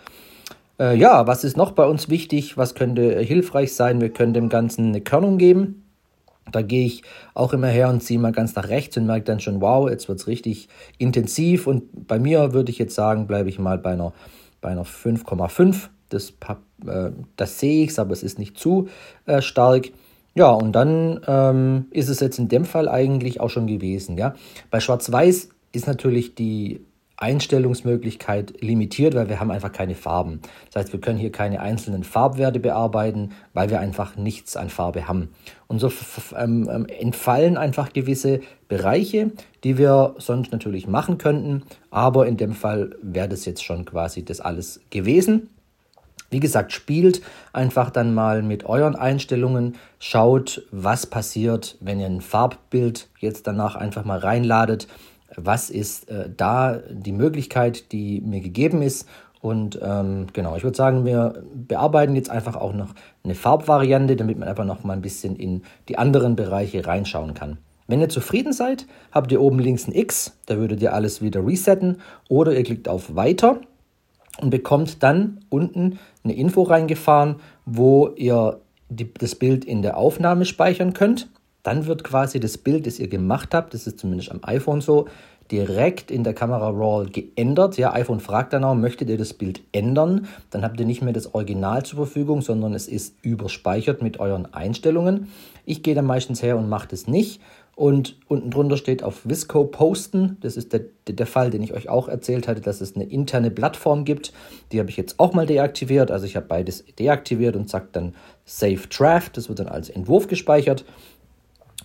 Äh, 0.78 0.96
ja, 0.96 1.26
was 1.26 1.44
ist 1.44 1.56
noch 1.56 1.72
bei 1.72 1.86
uns 1.86 2.08
wichtig? 2.08 2.56
Was 2.56 2.74
könnte 2.74 3.20
hilfreich 3.20 3.74
sein? 3.74 4.00
Wir 4.00 4.10
können 4.10 4.34
dem 4.34 4.48
Ganzen 4.48 4.88
eine 4.88 5.00
Körnung 5.00 5.38
geben. 5.38 5.82
Da 6.52 6.62
gehe 6.62 6.86
ich 6.86 7.02
auch 7.34 7.52
immer 7.52 7.66
her 7.66 7.88
und 7.88 8.02
ziehe 8.02 8.20
mal 8.20 8.30
ganz 8.30 8.54
nach 8.54 8.68
rechts 8.68 8.96
und 8.96 9.06
merke 9.06 9.24
dann 9.24 9.40
schon, 9.40 9.60
wow, 9.60 9.90
jetzt 9.90 10.08
wird 10.08 10.20
es 10.20 10.26
richtig 10.28 10.68
intensiv. 10.98 11.66
Und 11.66 12.06
bei 12.06 12.20
mir 12.20 12.52
würde 12.52 12.70
ich 12.70 12.78
jetzt 12.78 12.94
sagen, 12.94 13.26
bleibe 13.26 13.48
ich 13.48 13.58
mal 13.58 13.78
bei 13.78 13.92
einer, 13.92 14.12
bei 14.60 14.68
einer 14.68 14.84
5,5 14.84 15.88
das, 16.08 16.34
äh, 16.86 17.10
das 17.36 17.58
sehe 17.58 17.84
ich, 17.84 17.98
aber 17.98 18.12
es 18.12 18.22
ist 18.22 18.38
nicht 18.38 18.58
zu 18.58 18.88
äh, 19.26 19.42
stark. 19.42 19.90
Ja, 20.34 20.50
und 20.50 20.72
dann 20.72 21.20
ähm, 21.26 21.86
ist 21.90 22.08
es 22.08 22.20
jetzt 22.20 22.38
in 22.38 22.48
dem 22.48 22.66
Fall 22.66 22.88
eigentlich 22.88 23.40
auch 23.40 23.48
schon 23.48 23.66
gewesen. 23.66 24.18
Ja? 24.18 24.34
Bei 24.70 24.80
Schwarz-Weiß 24.80 25.48
ist 25.72 25.86
natürlich 25.86 26.34
die 26.34 26.80
Einstellungsmöglichkeit 27.18 28.60
limitiert, 28.60 29.14
weil 29.14 29.28
wir 29.28 29.40
haben 29.40 29.50
einfach 29.50 29.72
keine 29.72 29.94
Farben. 29.94 30.40
Das 30.70 30.82
heißt, 30.82 30.92
wir 30.92 31.00
können 31.00 31.18
hier 31.18 31.32
keine 31.32 31.60
einzelnen 31.60 32.04
Farbwerte 32.04 32.60
bearbeiten, 32.60 33.30
weil 33.54 33.70
wir 33.70 33.80
einfach 33.80 34.16
nichts 34.16 34.56
an 34.56 34.68
Farbe 34.68 35.08
haben. 35.08 35.30
Und 35.66 35.78
so 35.78 35.90
ähm, 36.36 36.68
ähm, 36.70 36.86
entfallen 36.86 37.56
einfach 37.56 37.92
gewisse 37.92 38.40
Bereiche, 38.68 39.30
die 39.64 39.78
wir 39.78 40.14
sonst 40.18 40.52
natürlich 40.52 40.86
machen 40.86 41.16
könnten, 41.16 41.62
aber 41.90 42.26
in 42.26 42.36
dem 42.36 42.52
Fall 42.52 42.94
wäre 43.00 43.28
das 43.28 43.46
jetzt 43.46 43.64
schon 43.64 43.86
quasi 43.86 44.24
das 44.24 44.40
alles 44.40 44.80
gewesen. 44.90 45.48
Wie 46.30 46.40
gesagt, 46.40 46.72
spielt 46.72 47.22
einfach 47.52 47.90
dann 47.90 48.14
mal 48.14 48.42
mit 48.42 48.64
euren 48.64 48.96
Einstellungen, 48.96 49.76
schaut, 49.98 50.66
was 50.70 51.06
passiert, 51.06 51.76
wenn 51.80 52.00
ihr 52.00 52.06
ein 52.06 52.20
Farbbild 52.20 53.08
jetzt 53.18 53.46
danach 53.46 53.76
einfach 53.76 54.04
mal 54.04 54.18
reinladet. 54.18 54.88
Was 55.36 55.70
ist 55.70 56.08
äh, 56.08 56.30
da 56.34 56.80
die 56.90 57.12
Möglichkeit, 57.12 57.92
die 57.92 58.20
mir 58.20 58.40
gegeben 58.40 58.82
ist? 58.82 59.08
Und 59.40 59.78
ähm, 59.82 60.26
genau, 60.32 60.56
ich 60.56 60.64
würde 60.64 60.76
sagen, 60.76 61.04
wir 61.04 61.44
bearbeiten 61.54 62.16
jetzt 62.16 62.30
einfach 62.30 62.56
auch 62.56 62.72
noch 62.72 62.94
eine 63.22 63.34
Farbvariante, 63.34 64.16
damit 64.16 64.38
man 64.38 64.48
einfach 64.48 64.64
noch 64.64 64.82
mal 64.82 64.94
ein 64.94 65.02
bisschen 65.02 65.36
in 65.36 65.62
die 65.88 65.98
anderen 65.98 66.34
Bereiche 66.34 66.86
reinschauen 66.86 67.34
kann. 67.34 67.58
Wenn 67.86 68.00
ihr 68.00 68.08
zufrieden 68.08 68.52
seid, 68.52 68.86
habt 69.12 69.30
ihr 69.30 69.40
oben 69.40 69.60
links 69.60 69.86
ein 69.86 69.94
X, 69.94 70.36
da 70.46 70.56
würdet 70.56 70.82
ihr 70.82 70.92
alles 70.92 71.22
wieder 71.22 71.46
resetten 71.46 71.98
oder 72.28 72.52
ihr 72.52 72.64
klickt 72.64 72.88
auf 72.88 73.14
Weiter 73.14 73.60
und 74.40 74.50
bekommt 74.50 75.02
dann 75.02 75.38
unten 75.48 75.98
eine 76.26 76.36
Info 76.36 76.62
reingefahren, 76.62 77.36
wo 77.64 78.08
ihr 78.16 78.60
die, 78.88 79.12
das 79.14 79.34
Bild 79.34 79.64
in 79.64 79.82
der 79.82 79.96
Aufnahme 79.96 80.44
speichern 80.44 80.92
könnt. 80.92 81.28
Dann 81.62 81.86
wird 81.86 82.04
quasi 82.04 82.38
das 82.38 82.58
Bild, 82.58 82.86
das 82.86 82.98
ihr 82.98 83.08
gemacht 83.08 83.54
habt, 83.54 83.74
das 83.74 83.86
ist 83.86 83.98
zumindest 83.98 84.30
am 84.30 84.40
iPhone 84.42 84.80
so, 84.80 85.06
direkt 85.50 86.10
in 86.10 86.24
der 86.24 86.34
Kamera 86.34 86.68
Raw 86.68 87.08
geändert. 87.08 87.76
Ja, 87.76 87.92
iPhone 87.92 88.20
fragt 88.20 88.52
dann 88.52 88.64
auch, 88.64 88.74
möchtet 88.74 89.08
ihr 89.08 89.18
das 89.18 89.34
Bild 89.34 89.62
ändern? 89.72 90.28
Dann 90.50 90.62
habt 90.62 90.78
ihr 90.80 90.86
nicht 90.86 91.02
mehr 91.02 91.12
das 91.12 91.34
Original 91.34 91.84
zur 91.84 91.98
Verfügung, 91.98 92.42
sondern 92.42 92.74
es 92.74 92.88
ist 92.88 93.16
überspeichert 93.22 94.02
mit 94.02 94.20
euren 94.20 94.52
Einstellungen. 94.52 95.28
Ich 95.64 95.82
gehe 95.82 95.94
dann 95.94 96.06
meistens 96.06 96.42
her 96.42 96.56
und 96.56 96.68
mache 96.68 96.88
das 96.88 97.06
nicht 97.06 97.40
und 97.76 98.16
unten 98.26 98.50
drunter 98.50 98.78
steht 98.78 99.02
auf 99.02 99.28
Visco 99.28 99.64
posten. 99.64 100.38
Das 100.40 100.56
ist 100.56 100.72
der, 100.72 100.80
der 101.06 101.26
Fall, 101.26 101.50
den 101.50 101.62
ich 101.62 101.74
euch 101.74 101.90
auch 101.90 102.08
erzählt 102.08 102.48
hatte, 102.48 102.62
dass 102.62 102.80
es 102.80 102.96
eine 102.96 103.04
interne 103.04 103.50
Plattform 103.50 104.06
gibt. 104.06 104.32
Die 104.72 104.80
habe 104.80 104.88
ich 104.88 104.96
jetzt 104.96 105.20
auch 105.20 105.34
mal 105.34 105.44
deaktiviert. 105.44 106.10
Also 106.10 106.24
ich 106.24 106.36
habe 106.36 106.46
beides 106.46 106.86
deaktiviert 106.98 107.54
und 107.54 107.68
sagt 107.68 107.94
dann 107.94 108.14
Save 108.46 108.80
Draft. 108.88 109.36
Das 109.36 109.50
wird 109.50 109.58
dann 109.58 109.68
als 109.68 109.90
Entwurf 109.90 110.26
gespeichert. 110.26 110.86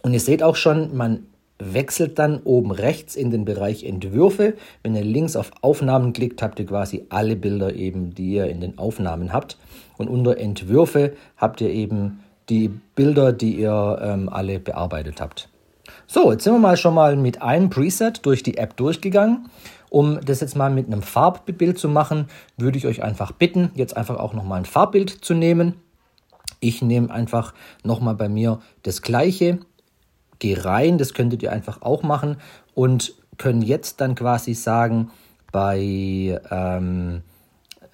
Und 0.02 0.14
ihr 0.14 0.22
seht 0.22 0.44
auch 0.44 0.56
schon, 0.56 0.96
man 0.96 1.28
wechselt 1.62 2.18
dann 2.20 2.42
oben 2.44 2.72
rechts 2.72 3.16
in 3.16 3.32
den 3.32 3.46
Bereich 3.46 3.84
Entwürfe. 3.84 4.56
Wenn 4.84 4.96
ihr 4.96 5.04
links 5.04 5.36
auf 5.36 5.52
Aufnahmen 5.62 6.14
klickt, 6.14 6.42
habt 6.42 6.60
ihr 6.60 6.66
quasi 6.66 7.06
alle 7.10 7.36
Bilder 7.36 7.76
eben, 7.76 8.16
die 8.16 8.34
ihr 8.34 8.48
in 8.48 8.62
den 8.62 8.78
Aufnahmen 8.78 9.32
habt. 9.32 9.58
Und 9.98 10.08
unter 10.08 10.38
Entwürfe 10.38 11.14
habt 11.38 11.62
ihr 11.62 11.70
eben 11.70 12.24
die 12.50 12.70
Bilder, 12.96 13.32
die 13.32 13.56
ihr 13.56 14.00
ähm, 14.02 14.30
alle 14.30 14.60
bearbeitet 14.60 15.22
habt. 15.22 15.50
So, 16.08 16.32
jetzt 16.32 16.44
sind 16.44 16.54
wir 16.54 16.60
mal 16.60 16.78
schon 16.78 16.94
mal 16.94 17.16
mit 17.16 17.42
einem 17.42 17.70
Preset 17.70 18.26
durch 18.26 18.44
die 18.44 18.58
App 18.58 18.76
durchgegangen. 18.78 19.50
Um 19.90 20.20
das 20.24 20.40
jetzt 20.40 20.56
mal 20.56 20.70
mit 20.70 20.88
einem 20.88 21.02
Farbbild 21.02 21.78
zu 21.78 21.90
machen, 21.90 22.28
würde 22.58 22.78
ich 22.78 22.88
euch 22.88 23.04
einfach 23.04 23.34
bitten, 23.34 23.72
jetzt 23.76 23.98
einfach 23.98 24.18
auch 24.18 24.34
nochmal 24.34 24.60
ein 24.60 24.66
Farbbild 24.66 25.10
zu 25.10 25.34
nehmen. 25.34 25.76
Ich 26.62 26.82
nehme 26.82 27.12
einfach 27.12 27.54
nochmal 27.84 28.16
bei 28.16 28.30
mir 28.30 28.60
das 28.84 29.02
gleiche, 29.02 29.60
gehe 30.42 30.66
rein, 30.66 30.98
das 30.98 31.14
könntet 31.14 31.42
ihr 31.42 31.52
einfach 31.54 31.82
auch 31.82 32.04
machen 32.04 32.38
und 32.74 33.14
können 33.38 33.62
jetzt 33.62 34.02
dann 34.02 34.16
quasi 34.16 34.54
sagen, 34.54 35.12
bei 35.52 36.40
ähm, 36.50 37.22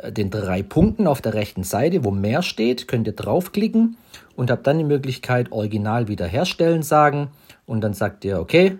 den 0.04 0.30
drei 0.30 0.64
Punkten 0.64 1.08
auf 1.08 1.22
der 1.22 1.34
rechten 1.34 1.64
Seite, 1.64 2.04
wo 2.04 2.12
mehr 2.12 2.42
steht, 2.42 2.88
könnt 2.88 3.08
ihr 3.08 3.14
draufklicken 3.14 3.98
und 4.36 4.52
habt 4.52 4.68
dann 4.68 4.78
die 4.78 4.84
Möglichkeit, 4.84 5.52
Original 5.52 6.08
wiederherstellen 6.08 6.84
sagen 6.84 7.30
und 7.66 7.82
dann 7.82 7.94
sagt 7.94 8.24
ihr, 8.26 8.40
okay, 8.40 8.78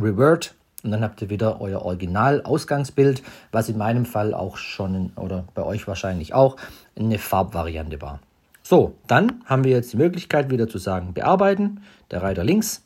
revert 0.00 0.54
und 0.82 0.92
dann 0.92 1.02
habt 1.02 1.20
ihr 1.20 1.30
wieder 1.30 1.60
euer 1.60 1.82
Original-Ausgangsbild, 1.82 3.22
was 3.52 3.68
in 3.68 3.76
meinem 3.76 4.06
Fall 4.06 4.32
auch 4.34 4.56
schon, 4.56 5.12
oder 5.16 5.44
bei 5.54 5.62
euch 5.62 5.86
wahrscheinlich 5.86 6.32
auch, 6.32 6.56
eine 6.96 7.18
Farbvariante 7.18 8.00
war. 8.00 8.20
So, 8.62 8.94
dann 9.06 9.42
haben 9.44 9.64
wir 9.64 9.72
jetzt 9.72 9.92
die 9.92 9.96
Möglichkeit 9.96 10.50
wieder 10.50 10.68
zu 10.68 10.78
sagen, 10.78 11.12
bearbeiten, 11.12 11.82
der 12.10 12.22
Reiter 12.22 12.44
links. 12.44 12.85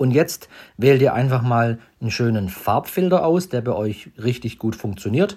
Und 0.00 0.12
jetzt 0.12 0.48
wählt 0.78 1.02
ihr 1.02 1.12
einfach 1.12 1.42
mal 1.42 1.78
einen 2.00 2.10
schönen 2.10 2.48
Farbfilter 2.48 3.22
aus, 3.22 3.50
der 3.50 3.60
bei 3.60 3.74
euch 3.74 4.08
richtig 4.16 4.58
gut 4.58 4.74
funktioniert. 4.74 5.36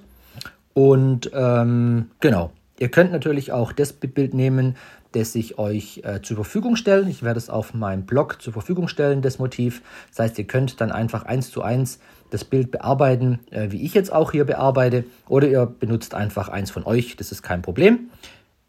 Und 0.73 1.29
ähm, 1.33 2.11
genau, 2.21 2.49
ihr 2.79 2.87
könnt 2.87 3.11
natürlich 3.11 3.51
auch 3.51 3.73
das 3.73 3.91
Bild 3.91 4.33
nehmen, 4.33 4.77
das 5.11 5.35
ich 5.35 5.57
euch 5.57 6.01
äh, 6.05 6.21
zur 6.21 6.37
Verfügung 6.37 6.77
stelle. 6.77 7.09
Ich 7.09 7.23
werde 7.23 7.39
es 7.39 7.49
auf 7.49 7.73
meinem 7.73 8.05
Blog 8.05 8.41
zur 8.41 8.53
Verfügung 8.53 8.87
stellen, 8.87 9.21
das 9.21 9.37
Motiv. 9.37 9.81
Das 10.11 10.19
heißt, 10.19 10.39
ihr 10.39 10.47
könnt 10.47 10.79
dann 10.79 10.93
einfach 10.93 11.25
eins 11.25 11.51
zu 11.51 11.61
eins 11.61 11.99
das 12.29 12.45
Bild 12.45 12.71
bearbeiten, 12.71 13.39
äh, 13.51 13.69
wie 13.69 13.83
ich 13.83 13.93
jetzt 13.93 14.13
auch 14.13 14.31
hier 14.31 14.45
bearbeite. 14.45 15.03
Oder 15.27 15.49
ihr 15.49 15.65
benutzt 15.65 16.15
einfach 16.15 16.47
eins 16.47 16.71
von 16.71 16.85
euch, 16.85 17.17
das 17.17 17.33
ist 17.33 17.43
kein 17.43 17.61
Problem. 17.61 18.09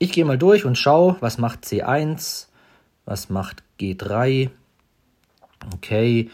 Ich 0.01 0.11
gehe 0.11 0.25
mal 0.25 0.39
durch 0.39 0.65
und 0.65 0.77
schaue, 0.77 1.19
was 1.21 1.39
macht 1.39 1.65
C1, 1.65 2.49
was 3.05 3.31
macht 3.31 3.63
G3. 3.79 4.51
Okay, 5.73 6.31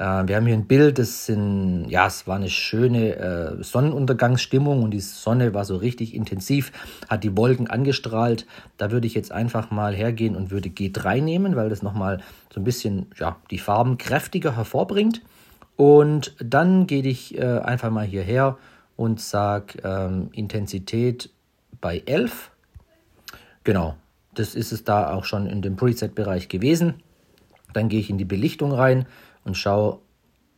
äh, 0.00 0.26
wir 0.26 0.36
haben 0.36 0.46
hier 0.46 0.54
ein 0.54 0.66
Bild, 0.66 0.98
das 0.98 1.26
sind, 1.26 1.90
ja, 1.90 2.06
es 2.06 2.26
war 2.26 2.36
eine 2.36 2.48
schöne 2.48 3.16
äh, 3.16 3.62
Sonnenuntergangsstimmung 3.62 4.82
und 4.82 4.92
die 4.92 5.00
Sonne 5.00 5.52
war 5.52 5.66
so 5.66 5.76
richtig 5.76 6.14
intensiv, 6.14 6.72
hat 7.08 7.22
die 7.22 7.36
Wolken 7.36 7.68
angestrahlt. 7.68 8.46
Da 8.78 8.90
würde 8.90 9.06
ich 9.06 9.14
jetzt 9.14 9.30
einfach 9.30 9.70
mal 9.70 9.94
hergehen 9.94 10.36
und 10.36 10.50
würde 10.50 10.70
G3 10.70 11.20
nehmen, 11.20 11.54
weil 11.54 11.68
das 11.68 11.82
nochmal 11.82 12.22
so 12.52 12.60
ein 12.60 12.64
bisschen 12.64 13.08
ja, 13.18 13.36
die 13.50 13.58
Farben 13.58 13.98
kräftiger 13.98 14.56
hervorbringt. 14.56 15.20
Und 15.76 16.34
dann 16.42 16.86
gehe 16.86 17.02
ich 17.02 17.38
äh, 17.38 17.58
einfach 17.58 17.90
mal 17.90 18.06
hierher 18.06 18.56
und 18.96 19.20
sage 19.20 19.78
ähm, 19.84 20.30
Intensität 20.32 21.30
bei 21.80 22.02
11. 22.06 22.50
Genau, 23.64 23.96
das 24.34 24.54
ist 24.54 24.72
es 24.72 24.84
da 24.84 25.12
auch 25.12 25.24
schon 25.24 25.46
in 25.46 25.60
dem 25.60 25.76
Preset-Bereich 25.76 26.48
gewesen. 26.48 27.02
Dann 27.72 27.88
gehe 27.88 28.00
ich 28.00 28.10
in 28.10 28.18
die 28.18 28.24
Belichtung 28.24 28.72
rein 28.72 29.06
und 29.44 29.56
schaue, 29.56 30.00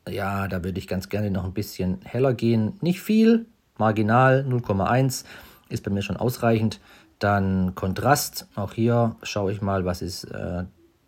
ja, 0.08 0.48
da 0.48 0.64
würde 0.64 0.78
ich 0.78 0.88
ganz 0.88 1.08
gerne 1.08 1.30
noch 1.30 1.44
ein 1.44 1.54
bisschen 1.54 2.00
heller 2.02 2.34
gehen. 2.34 2.74
Nicht 2.80 3.00
viel, 3.00 3.46
marginal 3.78 4.44
0,1 4.48 5.24
ist 5.68 5.84
bei 5.84 5.90
mir 5.90 6.02
schon 6.02 6.16
ausreichend. 6.16 6.80
Dann 7.18 7.74
Kontrast, 7.74 8.48
auch 8.56 8.72
hier 8.72 9.16
schaue 9.22 9.52
ich 9.52 9.62
mal, 9.62 9.84
was 9.84 10.02
ist 10.02 10.24
äh, 10.24 10.64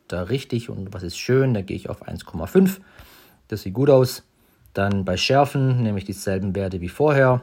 da 0.08 0.22
richtig 0.22 0.70
und 0.70 0.94
was 0.94 1.02
ist 1.02 1.18
schön. 1.18 1.54
Da 1.54 1.62
gehe 1.62 1.76
ich 1.76 1.90
auf 1.90 2.06
1,5. 2.06 2.78
Das 3.48 3.62
sieht 3.62 3.74
gut 3.74 3.90
aus. 3.90 4.22
Dann 4.72 5.04
bei 5.04 5.16
Schärfen 5.16 5.82
nehme 5.82 5.98
ich 5.98 6.04
dieselben 6.04 6.54
Werte 6.54 6.80
wie 6.80 6.88
vorher. 6.88 7.42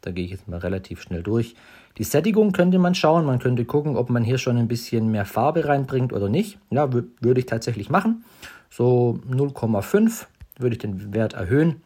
Da 0.00 0.12
gehe 0.12 0.24
ich 0.24 0.30
jetzt 0.30 0.48
mal 0.48 0.58
relativ 0.58 1.02
schnell 1.02 1.22
durch. 1.22 1.54
Die 1.98 2.04
Sättigung 2.04 2.52
könnte 2.52 2.78
man 2.78 2.94
schauen. 2.94 3.26
Man 3.26 3.40
könnte 3.40 3.64
gucken, 3.64 3.96
ob 3.96 4.08
man 4.08 4.22
hier 4.22 4.38
schon 4.38 4.56
ein 4.56 4.68
bisschen 4.68 5.10
mehr 5.10 5.24
Farbe 5.24 5.66
reinbringt 5.66 6.12
oder 6.12 6.28
nicht. 6.28 6.58
Ja, 6.70 6.92
würde 6.92 7.40
ich 7.40 7.46
tatsächlich 7.46 7.90
machen. 7.90 8.24
So 8.70 9.18
0,5 9.28 10.26
würde 10.58 10.74
ich 10.74 10.78
den 10.78 11.12
Wert 11.12 11.34
erhöhen. 11.34 11.82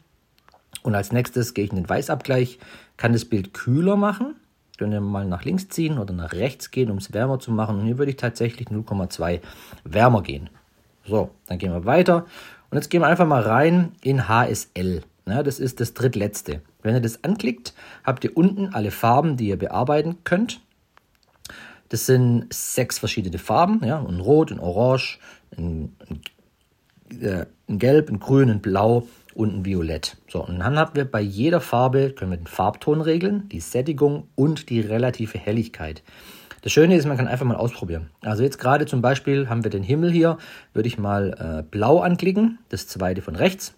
Und 0.83 0.95
als 0.95 1.13
nächstes 1.13 1.55
gehe 1.55 1.65
ich 1.65 1.71
in 1.71 1.77
den 1.77 1.89
Weißabgleich, 1.89 2.59
kann 2.97 3.13
das 3.13 3.25
Bild 3.25 3.55
kühler 3.55 3.97
machen. 3.97 4.35
Können 4.79 4.93
wir 4.93 5.01
mal 5.01 5.27
nach 5.27 5.45
links 5.45 5.69
ziehen 5.69 5.99
oder 5.99 6.13
nach 6.13 6.33
rechts 6.33 6.71
gehen, 6.71 6.91
um 6.91 6.99
es 6.99 7.13
wärmer 7.13 7.39
zu 7.39 7.53
machen. 7.53 7.79
Und 7.79 7.87
hier 7.87 7.99
würde 7.99 8.11
ich 8.11 8.17
tatsächlich 8.17 8.69
0,2 8.69 9.41
wärmer 9.85 10.23
gehen. 10.23 10.51
So, 11.07 11.31
dann 11.47 11.59
gehen 11.59 11.73
wir 11.73 11.85
weiter. 11.85 12.27
Und 12.71 12.77
jetzt 12.77 12.91
gehen 12.91 13.01
wir 13.01 13.07
einfach 13.07 13.27
mal 13.27 13.43
rein 13.43 13.93
in 14.03 14.29
HSL. 14.29 15.03
Ja, 15.27 15.43
das 15.43 15.61
ist 15.61 15.81
das 15.81 15.95
drittletzte. 15.95 16.63
Wenn 16.83 16.95
ihr 16.95 17.01
das 17.01 17.23
anklickt, 17.23 17.75
habt 18.05 18.25
ihr 18.25 18.37
unten 18.37 18.75
alle 18.75 18.91
Farben, 18.91 19.37
die 19.37 19.49
ihr 19.49 19.59
bearbeiten 19.59 20.25
könnt. 20.25 20.61
Das 21.89 22.07
sind 22.07 22.53
sechs 22.53 22.99
verschiedene 22.99 23.39
Farben, 23.39 23.85
ja, 23.85 23.99
ein 24.01 24.21
Rot, 24.21 24.51
ein 24.51 24.59
Orange, 24.59 25.19
ein, 25.57 25.95
ein 26.09 26.21
äh, 27.21 27.47
ein 27.69 27.79
Gelb, 27.79 28.11
ein 28.11 28.21
Grün, 28.21 28.51
ein 28.51 28.61
Blau 28.61 29.07
und 29.35 29.55
ein 29.55 29.65
Violett. 29.65 30.17
So, 30.29 30.45
und 30.45 30.59
dann 30.59 30.77
haben 30.77 30.95
wir 30.95 31.05
bei 31.05 31.21
jeder 31.21 31.61
Farbe, 31.61 32.11
können 32.11 32.31
wir 32.31 32.37
den 32.37 32.47
Farbton 32.47 33.01
regeln, 33.01 33.49
die 33.49 33.61
Sättigung 33.61 34.29
und 34.35 34.69
die 34.69 34.81
relative 34.81 35.39
Helligkeit. 35.39 36.03
Das 36.61 36.71
Schöne 36.71 36.95
ist, 36.95 37.07
man 37.07 37.17
kann 37.17 37.29
einfach 37.29 37.47
mal 37.47 37.57
ausprobieren. 37.57 38.11
Also 38.21 38.43
jetzt 38.43 38.59
gerade 38.59 38.87
zum 38.87 39.03
Beispiel 39.03 39.49
haben 39.49 39.65
wir 39.65 39.71
den 39.71 39.83
Himmel 39.83 40.13
hier, 40.13 40.39
würde 40.75 40.87
ich 40.87 40.99
mal 40.99 41.61
äh, 41.61 41.63
blau 41.69 42.01
anklicken, 42.01 42.59
das 42.69 42.87
zweite 42.87 43.23
von 43.23 43.35
rechts 43.35 43.75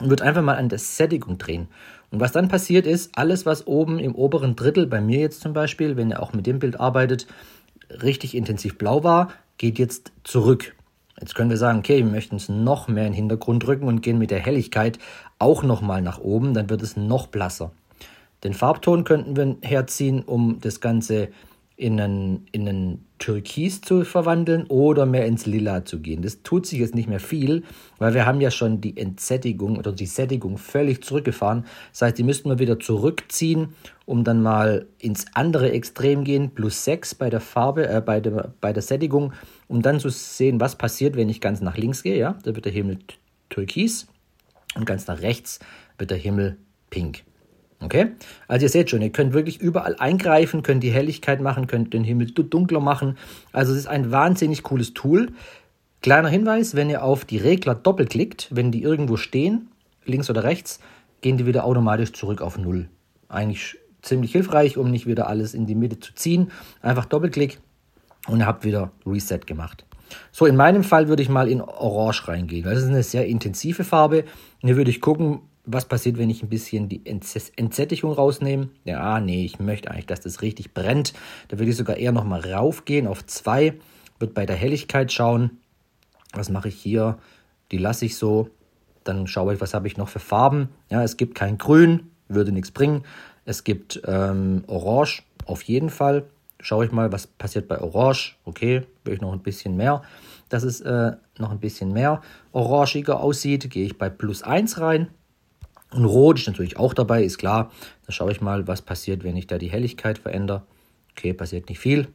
und 0.00 0.10
würde 0.10 0.24
einfach 0.24 0.42
mal 0.42 0.56
an 0.56 0.68
der 0.68 0.78
Sättigung 0.78 1.38
drehen. 1.38 1.68
Und 2.10 2.20
was 2.20 2.32
dann 2.32 2.48
passiert 2.48 2.86
ist, 2.86 3.16
alles 3.16 3.44
was 3.44 3.66
oben 3.66 3.98
im 3.98 4.14
oberen 4.14 4.56
Drittel, 4.56 4.86
bei 4.86 5.00
mir 5.00 5.20
jetzt 5.20 5.40
zum 5.40 5.52
Beispiel, 5.52 5.96
wenn 5.96 6.10
ihr 6.10 6.22
auch 6.22 6.32
mit 6.32 6.46
dem 6.46 6.58
Bild 6.58 6.80
arbeitet, 6.80 7.26
richtig 8.02 8.34
intensiv 8.34 8.78
blau 8.78 9.04
war, 9.04 9.30
geht 9.58 9.78
jetzt 9.78 10.12
zurück. 10.24 10.74
Jetzt 11.20 11.34
können 11.34 11.50
wir 11.50 11.56
sagen, 11.56 11.80
okay, 11.80 11.98
wir 11.98 12.10
möchten 12.10 12.36
es 12.36 12.48
noch 12.48 12.86
mehr 12.86 13.06
in 13.06 13.12
den 13.12 13.16
Hintergrund 13.16 13.66
drücken 13.66 13.88
und 13.88 14.02
gehen 14.02 14.18
mit 14.18 14.30
der 14.30 14.38
Helligkeit 14.38 14.98
auch 15.38 15.62
nochmal 15.62 16.00
nach 16.00 16.18
oben, 16.18 16.54
dann 16.54 16.70
wird 16.70 16.82
es 16.82 16.96
noch 16.96 17.26
blasser. 17.26 17.72
Den 18.44 18.54
Farbton 18.54 19.02
könnten 19.02 19.36
wir 19.36 19.56
herziehen, 19.62 20.22
um 20.22 20.60
das 20.60 20.80
Ganze 20.80 21.28
in 21.78 22.00
einen, 22.00 22.46
in 22.50 22.68
einen 22.68 23.04
Türkis 23.20 23.80
zu 23.80 24.04
verwandeln 24.04 24.66
oder 24.66 25.06
mehr 25.06 25.26
ins 25.26 25.46
Lila 25.46 25.84
zu 25.84 26.00
gehen. 26.00 26.22
Das 26.22 26.42
tut 26.42 26.66
sich 26.66 26.80
jetzt 26.80 26.96
nicht 26.96 27.08
mehr 27.08 27.20
viel, 27.20 27.62
weil 27.98 28.14
wir 28.14 28.26
haben 28.26 28.40
ja 28.40 28.50
schon 28.50 28.80
die 28.80 28.96
Entsättigung 28.96 29.78
oder 29.78 29.92
die 29.92 30.06
Sättigung 30.06 30.58
völlig 30.58 31.04
zurückgefahren. 31.04 31.64
Das 31.92 32.02
heißt, 32.02 32.18
die 32.18 32.24
müssten 32.24 32.48
wir 32.48 32.58
wieder 32.58 32.80
zurückziehen, 32.80 33.74
um 34.06 34.24
dann 34.24 34.42
mal 34.42 34.86
ins 34.98 35.26
andere 35.34 35.70
Extrem 35.70 36.24
gehen, 36.24 36.50
plus 36.50 36.84
6 36.84 37.14
bei 37.14 37.30
der 37.30 37.40
Farbe, 37.40 37.88
äh, 37.88 38.02
bei, 38.04 38.18
der, 38.18 38.52
bei 38.60 38.72
der 38.72 38.82
Sättigung, 38.82 39.32
um 39.68 39.80
dann 39.80 40.00
zu 40.00 40.08
sehen, 40.08 40.58
was 40.58 40.76
passiert, 40.76 41.14
wenn 41.14 41.28
ich 41.28 41.40
ganz 41.40 41.60
nach 41.60 41.76
links 41.76 42.02
gehe. 42.02 42.18
Ja? 42.18 42.36
Da 42.42 42.56
wird 42.56 42.64
der 42.64 42.72
Himmel 42.72 42.98
türkis 43.50 44.08
und 44.74 44.84
ganz 44.84 45.06
nach 45.06 45.22
rechts 45.22 45.60
wird 45.96 46.10
der 46.10 46.18
Himmel 46.18 46.56
pink. 46.90 47.22
Okay? 47.80 48.12
Also 48.48 48.66
ihr 48.66 48.70
seht 48.70 48.90
schon, 48.90 49.02
ihr 49.02 49.10
könnt 49.10 49.32
wirklich 49.32 49.60
überall 49.60 49.96
eingreifen, 49.96 50.62
könnt 50.62 50.82
die 50.82 50.90
Helligkeit 50.90 51.40
machen, 51.40 51.66
könnt 51.66 51.94
den 51.94 52.04
Himmel 52.04 52.30
dunkler 52.30 52.80
machen. 52.80 53.16
Also 53.52 53.72
es 53.72 53.78
ist 53.78 53.86
ein 53.86 54.10
wahnsinnig 54.10 54.62
cooles 54.62 54.94
Tool. 54.94 55.30
Kleiner 56.02 56.28
Hinweis, 56.28 56.74
wenn 56.74 56.90
ihr 56.90 57.02
auf 57.02 57.24
die 57.24 57.38
Regler 57.38 57.74
doppelklickt, 57.74 58.48
wenn 58.50 58.72
die 58.72 58.82
irgendwo 58.82 59.16
stehen, 59.16 59.68
links 60.04 60.30
oder 60.30 60.44
rechts, 60.44 60.80
gehen 61.20 61.36
die 61.36 61.46
wieder 61.46 61.64
automatisch 61.64 62.12
zurück 62.12 62.40
auf 62.40 62.58
Null. 62.58 62.88
Eigentlich 63.28 63.76
ziemlich 64.02 64.32
hilfreich, 64.32 64.76
um 64.76 64.90
nicht 64.90 65.06
wieder 65.06 65.28
alles 65.28 65.54
in 65.54 65.66
die 65.66 65.74
Mitte 65.74 66.00
zu 66.00 66.14
ziehen. 66.14 66.50
Einfach 66.82 67.04
Doppelklick 67.04 67.58
und 68.26 68.40
ihr 68.40 68.46
habt 68.46 68.64
wieder 68.64 68.90
Reset 69.06 69.40
gemacht. 69.46 69.84
So, 70.32 70.46
in 70.46 70.56
meinem 70.56 70.84
Fall 70.84 71.08
würde 71.08 71.22
ich 71.22 71.28
mal 71.28 71.48
in 71.48 71.60
Orange 71.60 72.28
reingehen, 72.28 72.64
weil 72.64 72.74
das 72.74 72.84
ist 72.84 72.88
eine 72.88 73.02
sehr 73.02 73.26
intensive 73.26 73.84
Farbe. 73.84 74.24
Hier 74.60 74.76
würde 74.76 74.90
ich 74.90 75.00
gucken, 75.00 75.40
was 75.70 75.84
passiert, 75.84 76.16
wenn 76.16 76.30
ich 76.30 76.42
ein 76.42 76.48
bisschen 76.48 76.88
die 76.88 77.02
Entsättigung 77.04 78.12
rausnehme? 78.12 78.70
Ja, 78.84 79.20
nee, 79.20 79.44
ich 79.44 79.60
möchte 79.60 79.90
eigentlich, 79.90 80.06
dass 80.06 80.20
das 80.20 80.40
richtig 80.40 80.72
brennt. 80.72 81.12
Da 81.48 81.58
würde 81.58 81.70
ich 81.70 81.76
sogar 81.76 81.96
eher 81.96 82.12
nochmal 82.12 82.40
raufgehen 82.40 83.06
auf 83.06 83.24
2. 83.24 83.74
Wird 84.18 84.34
bei 84.34 84.46
der 84.46 84.56
Helligkeit 84.56 85.12
schauen. 85.12 85.58
Was 86.32 86.48
mache 86.48 86.68
ich 86.68 86.76
hier? 86.76 87.18
Die 87.70 87.76
lasse 87.76 88.06
ich 88.06 88.16
so. 88.16 88.48
Dann 89.04 89.26
schaue 89.26 89.54
ich, 89.54 89.60
was 89.60 89.74
habe 89.74 89.86
ich 89.86 89.98
noch 89.98 90.08
für 90.08 90.20
Farben. 90.20 90.70
Ja, 90.90 91.02
es 91.02 91.18
gibt 91.18 91.34
kein 91.34 91.58
Grün, 91.58 92.10
würde 92.28 92.50
nichts 92.52 92.70
bringen. 92.70 93.04
Es 93.44 93.62
gibt 93.62 94.00
ähm, 94.06 94.64
Orange, 94.66 95.22
auf 95.44 95.62
jeden 95.62 95.90
Fall. 95.90 96.24
Schaue 96.60 96.86
ich 96.86 96.92
mal, 96.92 97.12
was 97.12 97.26
passiert 97.26 97.68
bei 97.68 97.80
Orange. 97.80 98.36
Okay, 98.44 98.82
will 99.04 99.14
ich 99.14 99.20
noch 99.20 99.32
ein 99.32 99.42
bisschen 99.42 99.76
mehr. 99.76 100.02
Dass 100.48 100.62
es 100.62 100.80
äh, 100.80 101.12
noch 101.38 101.50
ein 101.50 101.60
bisschen 101.60 101.92
mehr 101.92 102.22
orangiger 102.52 103.20
aussieht, 103.20 103.70
gehe 103.70 103.84
ich 103.84 103.98
bei 103.98 104.08
plus 104.08 104.42
1 104.42 104.80
rein. 104.80 105.08
Und 105.90 106.04
Rot 106.04 106.38
ist 106.38 106.46
natürlich 106.46 106.76
auch 106.76 106.94
dabei, 106.94 107.22
ist 107.24 107.38
klar. 107.38 107.70
Da 108.06 108.12
schaue 108.12 108.32
ich 108.32 108.40
mal, 108.40 108.66
was 108.66 108.82
passiert, 108.82 109.24
wenn 109.24 109.36
ich 109.36 109.46
da 109.46 109.58
die 109.58 109.70
Helligkeit 109.70 110.18
verändere. 110.18 110.62
Okay, 111.12 111.32
passiert 111.32 111.68
nicht 111.68 111.78
viel. 111.78 112.08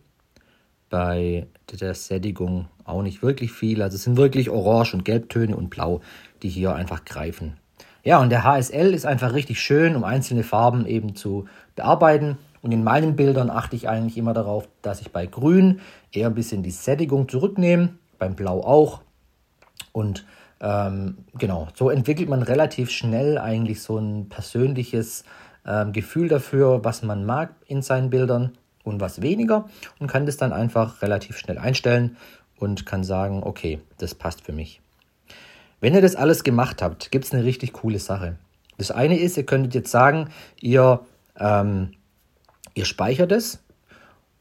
Bei 0.89 1.47
der 1.71 1.95
Sättigung 1.95 2.67
auch 2.85 3.01
nicht 3.01 3.23
wirklich 3.23 3.51
viel. 3.51 3.81
Also 3.81 3.95
es 3.95 4.03
sind 4.03 4.17
wirklich 4.17 4.49
Orange- 4.49 4.93
und 4.93 5.05
Gelbtöne 5.05 5.55
und 5.55 5.69
Blau, 5.69 6.01
die 6.43 6.49
hier 6.49 6.75
einfach 6.75 7.03
greifen. 7.03 7.57
Ja, 8.03 8.19
und 8.19 8.29
der 8.29 8.43
HSL 8.43 8.93
ist 8.93 9.05
einfach 9.05 9.33
richtig 9.33 9.61
schön, 9.61 9.95
um 9.95 10.03
einzelne 10.03 10.43
Farben 10.43 10.85
eben 10.85 11.15
zu 11.15 11.45
bearbeiten. 11.75 12.37
Und 12.61 12.71
in 12.71 12.83
meinen 12.83 13.15
Bildern 13.15 13.49
achte 13.49 13.75
ich 13.75 13.89
eigentlich 13.89 14.17
immer 14.17 14.33
darauf, 14.33 14.67
dass 14.81 15.01
ich 15.01 15.11
bei 15.11 15.25
Grün 15.25 15.79
eher 16.11 16.27
ein 16.27 16.35
bisschen 16.35 16.63
die 16.63 16.71
Sättigung 16.71 17.27
zurücknehme, 17.27 17.95
beim 18.19 18.35
Blau 18.35 18.61
auch. 18.61 19.01
Und 19.93 20.25
ähm, 20.63 21.17
genau, 21.37 21.67
so 21.75 21.89
entwickelt 21.89 22.29
man 22.29 22.41
relativ 22.41 22.89
schnell 22.89 23.37
eigentlich 23.37 23.81
so 23.81 23.97
ein 23.97 24.29
persönliches 24.29 25.25
ähm, 25.67 25.91
Gefühl 25.91 26.29
dafür, 26.29 26.85
was 26.85 27.03
man 27.03 27.25
mag 27.25 27.53
in 27.67 27.81
seinen 27.81 28.09
Bildern 28.09 28.53
und 28.85 29.01
was 29.01 29.21
weniger 29.21 29.65
und 29.99 30.07
kann 30.07 30.25
das 30.25 30.37
dann 30.37 30.53
einfach 30.53 31.01
relativ 31.01 31.37
schnell 31.37 31.57
einstellen 31.57 32.15
und 32.57 32.85
kann 32.85 33.03
sagen, 33.03 33.43
okay, 33.43 33.81
das 33.97 34.15
passt 34.15 34.41
für 34.41 34.53
mich. 34.53 34.79
Wenn 35.81 35.95
ihr 35.95 36.01
das 36.01 36.15
alles 36.15 36.45
gemacht 36.45 36.81
habt, 36.81 37.11
gibt 37.11 37.25
es 37.25 37.33
eine 37.33 37.43
richtig 37.43 37.73
coole 37.73 37.99
Sache. 37.99 38.37
Das 38.77 38.89
eine 38.89 39.19
ist, 39.19 39.35
ihr 39.35 39.45
könntet 39.45 39.73
jetzt 39.75 39.91
sagen, 39.91 40.29
ihr, 40.61 41.01
ähm, 41.37 41.91
ihr 42.73 42.85
speichert 42.85 43.33
es 43.33 43.59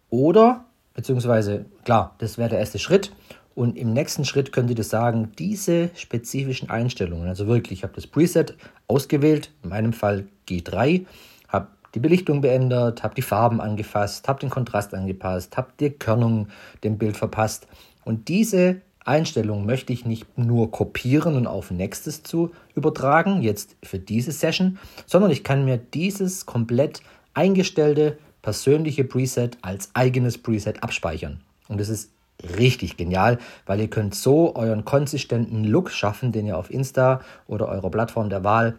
oder, 0.09 0.67
beziehungsweise, 0.95 1.65
klar, 1.85 2.15
das 2.19 2.39
wäre 2.39 2.51
der 2.51 2.61
erste 2.61 2.79
Schritt. 2.79 3.13
Und 3.55 3.77
im 3.77 3.93
nächsten 3.93 4.25
Schritt 4.25 4.53
könnt 4.53 4.71
ihr 4.71 4.77
das 4.77 4.89
sagen, 4.89 5.33
diese 5.39 5.91
spezifischen 5.95 6.71
Einstellungen, 6.71 7.29
also 7.29 7.47
wirklich, 7.47 7.81
ich 7.81 7.83
habe 7.83 7.95
das 7.95 8.07
Preset 8.07 8.57
ausgewählt, 8.89 9.51
in 9.63 9.71
meinem 9.71 9.93
Fall 9.93 10.27
G3, 10.49 11.05
habe 11.49 11.69
die 11.95 12.01
Belichtung 12.01 12.41
beendet, 12.41 13.03
habe 13.03 13.15
die 13.15 13.23
Farben 13.23 13.61
angefasst, 13.61 14.27
habe 14.29 14.41
den 14.41 14.51
Kontrast 14.51 14.95
angepasst, 14.95 15.57
habe 15.57 15.69
die 15.79 15.91
Körnung 15.91 16.49
dem 16.83 16.97
Bild 16.97 17.17
verpasst. 17.17 17.67
Und 18.05 18.29
diese 18.29 18.81
Einstellung 19.05 19.67
möchte 19.67 19.93
ich 19.93 20.07
nicht 20.07 20.39
nur 20.39 20.71
kopieren 20.71 21.35
und 21.35 21.47
auf 21.47 21.71
nächstes 21.71 22.23
zu 22.23 22.53
übertragen, 22.75 23.43
jetzt 23.43 23.77
für 23.83 23.99
diese 23.99 24.33
Session, 24.33 24.79
sondern 25.07 25.31
ich 25.31 25.45
kann 25.45 25.65
mir 25.65 25.77
dieses 25.77 26.47
komplett 26.47 27.03
eingestellte 27.35 28.19
persönliche 28.43 29.05
Preset 29.05 29.59
als 29.63 29.91
eigenes 29.95 30.39
Preset 30.39 30.83
abspeichern. 30.83 31.41
Und 31.69 31.81
das 31.81 31.89
ist 31.89 32.11
richtig 32.59 32.97
genial, 32.97 33.39
weil 33.67 33.81
ihr 33.81 33.89
könnt 33.89 34.15
so 34.15 34.55
euren 34.55 34.85
konsistenten 34.85 35.65
Look 35.65 35.91
schaffen, 35.91 36.33
den 36.33 36.47
ihr 36.47 36.59
auf 36.59 36.71
Insta 36.71 37.21
oder 37.47 37.69
eurer 37.69 37.91
Plattform 37.91 38.31
der 38.31 38.45
Wahl 38.45 38.79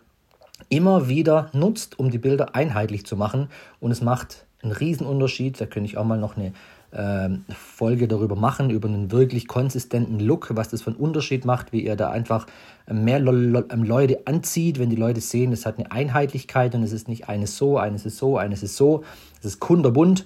immer 0.69 1.07
wieder 1.07 1.49
nutzt, 1.53 1.99
um 1.99 2.09
die 2.09 2.17
Bilder 2.17 2.55
einheitlich 2.55 3.05
zu 3.05 3.17
machen. 3.17 3.49
Und 3.79 3.91
es 3.91 4.01
macht 4.01 4.45
einen 4.61 4.71
riesen 4.71 5.05
Unterschied. 5.05 5.59
Da 5.59 5.65
könnte 5.65 5.89
ich 5.89 5.97
auch 5.97 6.05
mal 6.05 6.17
noch 6.17 6.37
eine 6.37 6.53
äh, 6.91 7.29
Folge 7.53 8.07
darüber 8.07 8.35
machen, 8.35 8.69
über 8.69 8.87
einen 8.87 9.11
wirklich 9.11 9.47
konsistenten 9.47 10.19
Look, 10.19 10.55
was 10.55 10.69
das 10.69 10.81
für 10.81 10.91
einen 10.91 10.99
Unterschied 10.99 11.45
macht, 11.45 11.73
wie 11.73 11.83
ihr 11.83 11.95
da 11.95 12.09
einfach 12.09 12.47
mehr 12.87 13.17
ähm, 13.17 13.83
Leute 13.83 14.19
anzieht, 14.25 14.79
wenn 14.79 14.89
die 14.89 14.95
Leute 14.95 15.21
sehen, 15.21 15.51
es 15.51 15.65
hat 15.65 15.79
eine 15.79 15.91
Einheitlichkeit 15.91 16.75
und 16.75 16.83
es 16.83 16.91
ist 16.91 17.07
nicht 17.07 17.29
eines 17.29 17.57
so, 17.57 17.77
eines 17.77 18.05
ist 18.05 18.17
so, 18.17 18.37
eines 18.37 18.63
ist 18.63 18.77
so. 18.77 19.03
Es 19.39 19.45
ist 19.45 19.59
kunderbunt 19.59 20.25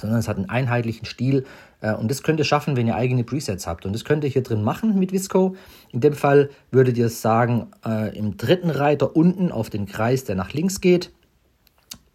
sondern 0.00 0.18
es 0.18 0.28
hat 0.28 0.36
einen 0.36 0.48
einheitlichen 0.48 1.06
Stil. 1.06 1.44
Äh, 1.80 1.94
und 1.94 2.10
das 2.10 2.22
könnt 2.22 2.38
ihr 2.38 2.44
schaffen, 2.44 2.76
wenn 2.76 2.86
ihr 2.86 2.96
eigene 2.96 3.24
Presets 3.24 3.66
habt. 3.66 3.86
Und 3.86 3.92
das 3.92 4.04
könnt 4.04 4.24
ihr 4.24 4.30
hier 4.30 4.42
drin 4.42 4.62
machen 4.62 4.98
mit 4.98 5.12
Visco. 5.12 5.56
In 5.92 6.00
dem 6.00 6.14
Fall 6.14 6.50
würdet 6.70 6.96
ihr 6.96 7.08
sagen, 7.08 7.68
äh, 7.84 8.16
im 8.16 8.36
dritten 8.36 8.70
Reiter 8.70 9.16
unten 9.16 9.52
auf 9.52 9.70
den 9.70 9.86
Kreis, 9.86 10.24
der 10.24 10.36
nach 10.36 10.52
links 10.52 10.80
geht, 10.80 11.12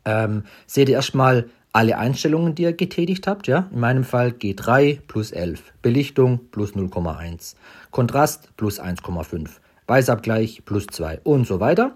ähm, 0.05 0.43
seht 0.65 0.89
ihr 0.89 0.95
erstmal 0.95 1.49
alle 1.71 1.97
Einstellungen, 1.97 2.55
die 2.55 2.63
ihr 2.63 2.73
getätigt 2.73 3.27
habt. 3.27 3.47
Ja? 3.47 3.69
In 3.71 3.79
meinem 3.79 4.03
Fall 4.03 4.29
G3 4.29 4.99
plus 5.07 5.31
11, 5.31 5.61
Belichtung 5.81 6.39
plus 6.51 6.73
0,1, 6.73 7.55
Kontrast 7.91 8.55
plus 8.57 8.79
1,5, 8.79 9.49
Weißabgleich 9.87 10.63
plus 10.65 10.87
2 10.87 11.21
und 11.23 11.45
so 11.45 11.59
weiter. 11.59 11.95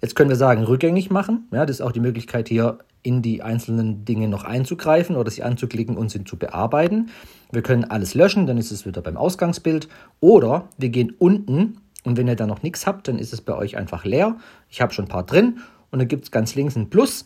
Jetzt 0.00 0.14
können 0.14 0.30
wir 0.30 0.36
sagen, 0.36 0.62
rückgängig 0.62 1.10
machen. 1.10 1.48
Ja, 1.50 1.66
das 1.66 1.76
ist 1.76 1.80
auch 1.80 1.92
die 1.92 2.00
Möglichkeit 2.00 2.48
hier 2.48 2.78
in 3.08 3.22
die 3.22 3.42
einzelnen 3.42 4.04
Dinge 4.04 4.28
noch 4.28 4.44
einzugreifen 4.44 5.16
oder 5.16 5.30
sie 5.30 5.42
anzuklicken 5.42 5.96
und 5.96 6.10
sie 6.10 6.24
zu 6.24 6.36
bearbeiten. 6.36 7.08
Wir 7.50 7.62
können 7.62 7.84
alles 7.84 8.12
löschen, 8.14 8.46
dann 8.46 8.58
ist 8.58 8.70
es 8.70 8.84
wieder 8.84 9.00
beim 9.00 9.16
Ausgangsbild. 9.16 9.88
Oder 10.20 10.68
wir 10.76 10.90
gehen 10.90 11.14
unten 11.18 11.78
und 12.04 12.18
wenn 12.18 12.28
ihr 12.28 12.36
da 12.36 12.46
noch 12.46 12.62
nichts 12.62 12.86
habt, 12.86 13.08
dann 13.08 13.18
ist 13.18 13.32
es 13.32 13.40
bei 13.40 13.54
euch 13.54 13.78
einfach 13.78 14.04
leer. 14.04 14.36
Ich 14.68 14.82
habe 14.82 14.92
schon 14.92 15.06
ein 15.06 15.08
paar 15.08 15.24
drin 15.24 15.60
und 15.90 16.00
dann 16.00 16.08
gibt 16.08 16.24
es 16.24 16.30
ganz 16.30 16.54
links 16.54 16.76
ein 16.76 16.90
Plus. 16.90 17.24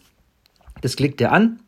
Das 0.83 0.95
klickt 0.95 1.21
ihr 1.21 1.33
an 1.33 1.59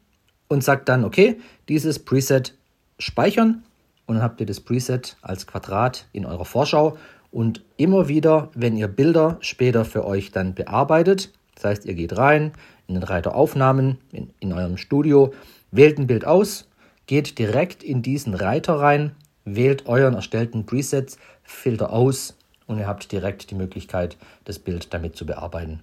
und 0.47 0.63
sagt 0.63 0.89
dann, 0.89 1.05
okay, 1.05 1.41
dieses 1.69 1.99
Preset 1.99 2.57
speichern 3.01 3.65
und 4.07 4.15
dann 4.15 4.23
habt 4.23 4.39
ihr 4.39 4.47
das 4.47 4.61
Preset 4.61 5.17
als 5.23 5.49
Quadrat 5.49 6.07
in 6.13 6.25
eurer 6.25 6.45
Vorschau 6.45 6.97
und 7.33 7.65
immer 7.77 8.07
wieder, 8.07 8.53
wenn 8.55 8.77
ihr 8.77 8.87
Bilder 8.87 9.39
später 9.41 9.85
für 9.85 10.05
euch 10.07 10.31
dann 10.31 10.55
bearbeitet, 10.55 11.33
das 11.57 11.65
heißt, 11.65 11.87
ihr 11.87 11.95
geht 11.95 12.17
rein, 12.17 12.53
in 12.87 12.95
den 12.95 13.03
Reiter 13.03 13.35
Aufnahmen 13.35 13.99
in, 14.13 14.31
in 14.41 14.53
eurem 14.53 14.77
Studio, 14.77 15.33
wählt 15.71 15.99
ein 15.99 16.07
Bild 16.07 16.25
aus, 16.25 16.69
geht 17.07 17.39
direkt 17.39 17.83
in 17.83 18.03
diesen 18.03 18.35
Reiter 18.35 18.75
rein, 18.75 19.13
wählt 19.45 19.87
euren 19.87 20.15
erstellten 20.15 20.67
Presets, 20.67 21.19
Filter 21.43 21.93
aus 21.93 22.37
und 22.67 22.79
ihr 22.79 22.87
habt 22.87 23.13
direkt 23.13 23.51
die 23.51 23.55
Möglichkeit, 23.55 24.17
das 24.45 24.59
Bild 24.59 24.93
damit 24.95 25.17
zu 25.17 25.27
bearbeiten. 25.27 25.81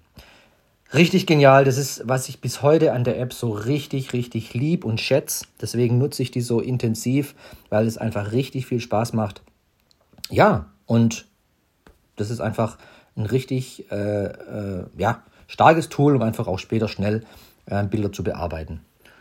Richtig 0.94 1.26
genial, 1.26 1.64
das 1.64 1.78
ist, 1.78 2.02
was 2.06 2.28
ich 2.28 2.42
bis 2.42 2.62
heute 2.62 2.92
an 2.92 3.06
der 3.06 3.18
App 3.18 3.32
so 3.32 3.52
richtig, 3.52 4.12
richtig 4.12 4.54
lieb 4.54 4.84
und 4.84 5.00
schätze. 5.00 5.46
Deswegen 5.62 5.98
nutze 5.98 6.22
ich 6.22 6.32
die 6.32 6.42
so 6.42 6.60
intensiv, 6.60 7.34
weil 7.70 7.88
es 7.88 7.98
einfach 7.98 8.34
richtig 8.34 8.66
viel 8.66 8.82
Spaß 8.82 9.14
macht. 9.14 9.42
Ja, 10.30 10.66
und 10.86 11.28
das 12.18 12.30
ist 12.30 12.42
einfach 12.42 12.78
ein 13.16 13.26
richtig, 13.26 13.90
äh, 13.90 14.26
äh, 14.26 14.86
ja, 14.98 15.24
starkes 15.52 15.90
Tool, 15.90 16.16
um 16.16 16.22
einfach 16.22 16.48
auch 16.48 16.60
später 16.60 16.88
schnell 16.88 17.26
äh, 17.66 17.84
Bilder 17.84 18.14
zu 18.14 18.24
bearbeiten. 18.24 18.80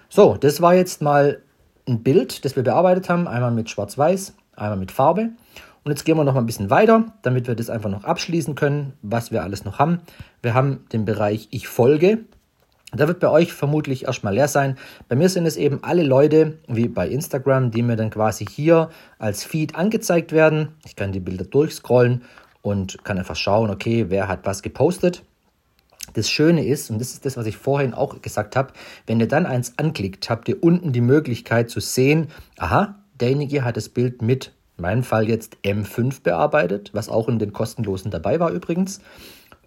So, 0.08 0.36
das 0.36 0.60
war 0.62 0.74
jetzt 0.74 1.02
mal 1.02 1.42
ein 1.88 2.04
Bild, 2.04 2.44
das 2.44 2.54
wir 2.54 2.62
bearbeitet 2.62 3.08
haben. 3.08 3.26
Einmal 3.26 3.50
mit 3.50 3.68
Schwarz-Weiß, 3.68 4.34
einmal 4.54 4.78
mit 4.78 4.92
Farbe. 4.92 5.30
Und 5.82 5.90
jetzt 5.90 6.04
gehen 6.04 6.16
wir 6.16 6.24
noch 6.24 6.34
mal 6.34 6.40
ein 6.40 6.46
bisschen 6.46 6.70
weiter, 6.70 7.12
damit 7.22 7.48
wir 7.48 7.56
das 7.56 7.68
einfach 7.68 7.90
noch 7.90 8.04
abschließen 8.04 8.54
können, 8.54 8.92
was 9.02 9.32
wir 9.32 9.42
alles 9.42 9.64
noch 9.64 9.80
haben. 9.80 10.02
Wir 10.40 10.54
haben 10.54 10.84
den 10.92 11.04
Bereich 11.04 11.48
Ich 11.50 11.66
folge. 11.66 12.18
Da 12.92 13.08
wird 13.08 13.18
bei 13.18 13.28
euch 13.28 13.52
vermutlich 13.52 14.04
erstmal 14.04 14.34
leer 14.34 14.48
sein. 14.48 14.76
Bei 15.08 15.16
mir 15.16 15.28
sind 15.28 15.46
es 15.46 15.56
eben 15.56 15.82
alle 15.82 16.04
Leute, 16.04 16.58
wie 16.68 16.86
bei 16.86 17.08
Instagram, 17.08 17.72
die 17.72 17.82
mir 17.82 17.96
dann 17.96 18.10
quasi 18.10 18.44
hier 18.46 18.90
als 19.18 19.42
Feed 19.42 19.74
angezeigt 19.74 20.32
werden. 20.32 20.76
Ich 20.84 20.94
kann 20.94 21.12
die 21.12 21.20
Bilder 21.20 21.44
durchscrollen 21.44 22.22
und 22.62 23.02
kann 23.04 23.18
einfach 23.18 23.36
schauen, 23.36 23.70
okay, 23.70 24.06
wer 24.08 24.28
hat 24.28 24.40
was 24.44 24.62
gepostet. 24.62 25.24
Das 26.14 26.28
Schöne 26.28 26.66
ist, 26.66 26.90
und 26.90 26.98
das 26.98 27.12
ist 27.12 27.24
das, 27.24 27.36
was 27.36 27.46
ich 27.46 27.56
vorhin 27.56 27.94
auch 27.94 28.20
gesagt 28.22 28.56
habe, 28.56 28.72
wenn 29.06 29.20
ihr 29.20 29.28
dann 29.28 29.46
eins 29.46 29.74
anklickt, 29.76 30.28
habt 30.30 30.48
ihr 30.48 30.62
unten 30.62 30.92
die 30.92 31.00
Möglichkeit 31.00 31.70
zu 31.70 31.80
sehen, 31.80 32.28
aha, 32.58 32.96
derjenige 33.20 33.64
hat 33.64 33.76
das 33.76 33.88
Bild 33.88 34.22
mit, 34.22 34.52
in 34.76 34.82
meinem 34.82 35.02
Fall 35.02 35.28
jetzt 35.28 35.58
M5 35.64 36.22
bearbeitet, 36.22 36.90
was 36.92 37.08
auch 37.08 37.28
in 37.28 37.38
den 37.38 37.52
kostenlosen 37.52 38.10
dabei 38.10 38.40
war 38.40 38.50
übrigens, 38.50 39.00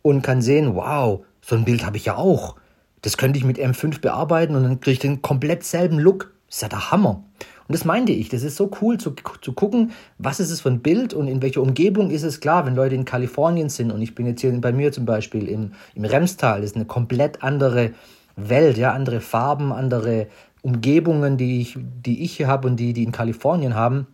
und 0.01 0.21
kann 0.21 0.41
sehen, 0.41 0.75
wow, 0.75 1.25
so 1.41 1.55
ein 1.55 1.65
Bild 1.65 1.85
habe 1.85 1.97
ich 1.97 2.05
ja 2.05 2.15
auch. 2.15 2.55
Das 3.01 3.17
könnte 3.17 3.37
ich 3.37 3.45
mit 3.45 3.59
M5 3.59 4.01
bearbeiten 4.01 4.55
und 4.55 4.63
dann 4.63 4.79
kriege 4.79 4.93
ich 4.93 4.99
den 4.99 5.21
komplett 5.21 5.63
selben 5.63 5.99
Look. 5.99 6.33
Das 6.47 6.57
ist 6.57 6.61
ja 6.61 6.69
der 6.69 6.91
Hammer. 6.91 7.23
Und 7.67 7.73
das 7.73 7.85
meinte 7.85 8.11
ich. 8.11 8.29
Das 8.29 8.43
ist 8.43 8.55
so 8.55 8.69
cool 8.81 8.97
zu, 8.97 9.13
zu 9.41 9.53
gucken, 9.53 9.91
was 10.17 10.39
ist 10.39 10.51
es 10.51 10.61
für 10.61 10.69
ein 10.69 10.81
Bild 10.81 11.13
und 11.13 11.27
in 11.27 11.41
welcher 11.41 11.61
Umgebung 11.61 12.09
ist 12.09 12.23
es 12.23 12.39
klar, 12.39 12.65
wenn 12.65 12.75
Leute 12.75 12.95
in 12.95 13.05
Kalifornien 13.05 13.69
sind 13.69 13.91
und 13.91 14.01
ich 14.01 14.15
bin 14.15 14.25
jetzt 14.25 14.41
hier 14.41 14.51
bei 14.59 14.71
mir 14.71 14.91
zum 14.91 15.05
Beispiel 15.05 15.47
im, 15.47 15.71
im 15.95 16.05
Remstal, 16.05 16.61
das 16.61 16.71
ist 16.71 16.75
eine 16.75 16.85
komplett 16.85 17.41
andere 17.41 17.91
Welt, 18.35 18.77
ja, 18.77 18.91
andere 18.91 19.21
Farben, 19.21 19.71
andere 19.71 20.27
Umgebungen, 20.61 21.37
die 21.37 21.61
ich, 21.61 21.77
die 21.77 22.23
ich 22.23 22.37
hier 22.37 22.47
habe 22.47 22.67
und 22.67 22.77
die, 22.77 22.93
die 22.93 23.03
in 23.03 23.11
Kalifornien 23.11 23.75
haben. 23.75 24.07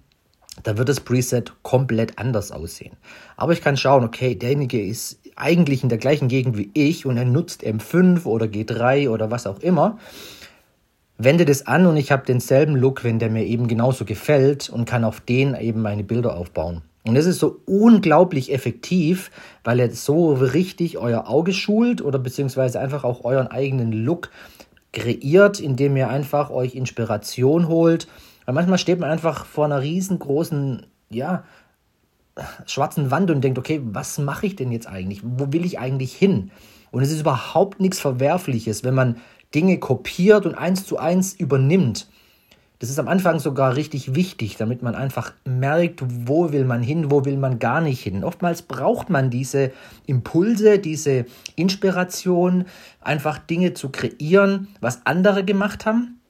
Da 0.64 0.78
wird 0.78 0.89
das 0.89 1.00
Preset 1.00 1.54
komplett 1.64 2.20
anders 2.20 2.52
aussehen. 2.52 2.97
Aber 3.38 3.54
ich 3.54 3.62
kann 3.62 3.78
schauen, 3.78 4.04
okay, 4.04 4.36
derjenige 4.36 4.82
ist 4.84 5.20
eigentlich 5.38 5.84
in 5.84 5.89
der 5.89 6.00
gleichen 6.00 6.28
Gegend 6.28 6.58
wie 6.58 6.70
ich 6.74 7.06
und 7.06 7.16
er 7.16 7.24
nutzt 7.24 7.64
M5 7.64 8.26
oder 8.26 8.47
G3 8.47 9.10
oder 9.10 9.32
was 9.32 9.47
auch 9.47 9.60
immer 9.60 9.97
wende 11.20 11.46
das 11.46 11.68
an 11.68 11.86
und 11.86 11.98
ich 11.98 12.12
habe 12.12 12.26
denselben 12.26 12.76
Look, 12.76 13.04
wenn 13.04 13.20
der 13.20 13.30
mir 13.30 13.46
eben 13.46 13.68
genauso 13.68 14.06
gefällt 14.06 14.70
und 14.70 14.86
kann 14.86 15.04
auf 15.04 15.20
den 15.20 15.54
eben 15.54 15.82
meine 15.82 16.04
Bilder 16.04 16.36
aufbauen. 16.36 16.82
Und 17.06 17.16
das 17.16 17.26
ist 17.26 17.40
so 17.40 17.60
unglaublich 17.66 18.52
effektiv, 18.54 19.30
weil 19.64 19.80
er 19.80 19.92
so 19.92 20.34
richtig 20.34 20.98
euer 20.98 21.28
Auge 21.28 21.54
schult 21.54 22.02
oder 22.02 22.20
beziehungsweise 22.20 22.80
einfach 22.80 23.04
auch 23.04 23.26
euren 23.26 23.48
eigenen 23.48 23.92
Look 23.92 24.32
kreiert, 24.94 25.60
indem 25.60 25.98
ihr 25.98 26.10
einfach 26.10 26.50
euch 26.50 26.76
Inspiration 26.76 27.68
holt. 27.68 28.08
Weil 28.46 28.56
manchmal 28.56 28.78
steht 28.78 29.00
man 29.00 29.10
einfach 29.10 29.46
vor 29.46 29.66
einer 29.66 29.82
riesengroßen, 29.82 30.86
ja, 31.10 31.44
schwarzen 32.66 33.12
Wand 33.12 33.30
und 33.32 33.42
denkt, 33.42 33.60
okay, 33.60 33.82
was 33.84 34.18
mache 34.18 34.46
ich 34.46 34.56
denn 34.56 34.72
jetzt 34.72 34.88
eigentlich? 34.88 35.22
Wo 35.24 35.52
will 35.52 35.66
ich 35.66 35.80
eigentlich 35.80 36.14
hin? 36.14 36.52
Und 36.92 37.04
es 37.04 37.12
ist 37.12 37.22
überhaupt 37.22 37.80
nichts 37.80 38.00
Verwerfliches, 38.00 38.84
wenn 38.84 38.96
man 38.96 39.18
Dinge 39.56 39.80
kopiert 39.80 40.45
und 40.45 40.56
eins 40.56 40.86
zu 40.86 40.97
eins 40.97 41.34
übernimmt. 41.34 42.08
Das 42.80 42.89
ist 42.89 42.97
am 42.97 43.10
Anfang 43.10 43.39
sogar 43.39 43.76
richtig 43.76 44.16
wichtig, 44.16 44.56
damit 44.56 44.82
man 44.82 44.95
einfach 44.95 45.34
merkt, 45.43 46.02
wo 46.08 46.54
will 46.54 46.64
man 46.64 46.82
hin, 46.82 47.12
wo 47.12 47.26
will 47.26 47.36
man 47.36 47.60
gar 47.60 47.82
nicht 47.82 48.02
hin. 48.02 48.24
Oftmals 48.24 48.62
braucht 48.62 49.10
man 49.10 49.30
diese 49.30 49.72
Impulse, 50.06 50.80
diese 50.80 51.26
Inspiration, 51.58 52.66
einfach 53.02 53.38
Dinge 53.38 53.74
zu 53.74 53.89
kreieren, 53.89 54.70
was 54.80 55.06
andere 55.06 55.43
gemacht 55.43 55.86
haben, 55.86 56.22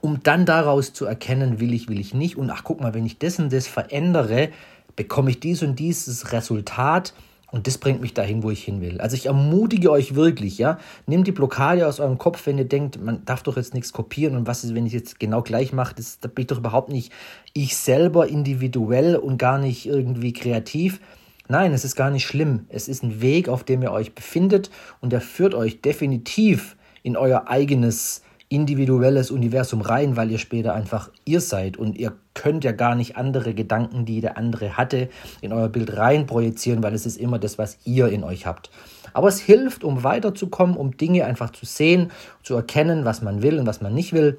um 0.00 0.24
dann 0.24 0.44
daraus 0.44 0.92
zu 0.92 1.04
erkennen, 1.04 1.60
will 1.60 1.72
ich, 1.72 1.88
will 1.88 2.00
ich 2.00 2.14
nicht. 2.14 2.36
Und 2.36 2.50
ach, 2.50 2.64
guck 2.64 2.80
mal, 2.80 2.94
wenn 2.94 3.06
ich 3.06 3.18
das 3.18 3.38
und 3.38 3.52
das 3.52 3.68
verändere, 3.68 4.48
bekomme 4.96 5.30
ich 5.30 5.38
dies 5.38 5.62
und 5.62 5.78
dieses 5.78 6.32
Resultat 6.32 7.14
und 7.52 7.66
das 7.66 7.78
bringt 7.78 8.00
mich 8.00 8.14
dahin, 8.14 8.42
wo 8.42 8.50
ich 8.50 8.64
hin 8.64 8.80
will. 8.80 9.00
Also 9.00 9.14
ich 9.14 9.26
ermutige 9.26 9.92
euch 9.92 10.14
wirklich, 10.14 10.58
ja, 10.58 10.78
nehmt 11.06 11.26
die 11.26 11.32
Blockade 11.32 11.86
aus 11.86 12.00
eurem 12.00 12.18
Kopf, 12.18 12.46
wenn 12.46 12.58
ihr 12.58 12.64
denkt, 12.64 13.00
man 13.00 13.24
darf 13.26 13.42
doch 13.42 13.56
jetzt 13.56 13.74
nichts 13.74 13.92
kopieren 13.92 14.36
und 14.36 14.46
was 14.46 14.64
ist, 14.64 14.74
wenn 14.74 14.86
ich 14.86 14.94
jetzt 14.94 15.20
genau 15.20 15.42
gleich 15.42 15.72
mache, 15.72 15.94
das, 15.94 16.18
da 16.18 16.28
bin 16.28 16.42
ich 16.42 16.46
doch 16.48 16.58
überhaupt 16.58 16.88
nicht 16.88 17.12
ich 17.52 17.76
selber 17.76 18.26
individuell 18.26 19.16
und 19.16 19.36
gar 19.36 19.58
nicht 19.58 19.86
irgendwie 19.86 20.32
kreativ. 20.32 21.00
Nein, 21.48 21.74
es 21.74 21.84
ist 21.84 21.94
gar 21.94 22.10
nicht 22.10 22.26
schlimm. 22.26 22.64
Es 22.70 22.88
ist 22.88 23.02
ein 23.02 23.20
Weg, 23.20 23.50
auf 23.50 23.64
dem 23.64 23.82
ihr 23.82 23.92
euch 23.92 24.14
befindet 24.14 24.70
und 25.02 25.12
der 25.12 25.20
führt 25.20 25.54
euch 25.54 25.82
definitiv 25.82 26.76
in 27.02 27.18
euer 27.18 27.48
eigenes 27.48 28.21
individuelles 28.52 29.30
Universum 29.30 29.80
rein, 29.80 30.16
weil 30.16 30.30
ihr 30.30 30.38
später 30.38 30.74
einfach 30.74 31.10
ihr 31.24 31.40
seid 31.40 31.78
und 31.78 31.96
ihr 31.96 32.12
könnt 32.34 32.64
ja 32.64 32.72
gar 32.72 32.94
nicht 32.94 33.16
andere 33.16 33.54
Gedanken, 33.54 34.04
die 34.04 34.20
der 34.20 34.36
andere 34.36 34.76
hatte, 34.76 35.08
in 35.40 35.52
euer 35.52 35.68
Bild 35.68 35.96
rein 35.96 36.26
projizieren, 36.26 36.82
weil 36.82 36.94
es 36.94 37.06
ist 37.06 37.16
immer 37.16 37.38
das, 37.38 37.56
was 37.56 37.78
ihr 37.84 38.08
in 38.08 38.24
euch 38.24 38.46
habt. 38.46 38.70
Aber 39.14 39.28
es 39.28 39.40
hilft, 39.40 39.84
um 39.84 40.04
weiterzukommen, 40.04 40.76
um 40.76 40.96
Dinge 40.96 41.24
einfach 41.24 41.50
zu 41.50 41.64
sehen, 41.64 42.10
zu 42.42 42.54
erkennen, 42.54 43.04
was 43.04 43.22
man 43.22 43.42
will 43.42 43.58
und 43.58 43.66
was 43.66 43.80
man 43.80 43.94
nicht 43.94 44.12
will. 44.12 44.38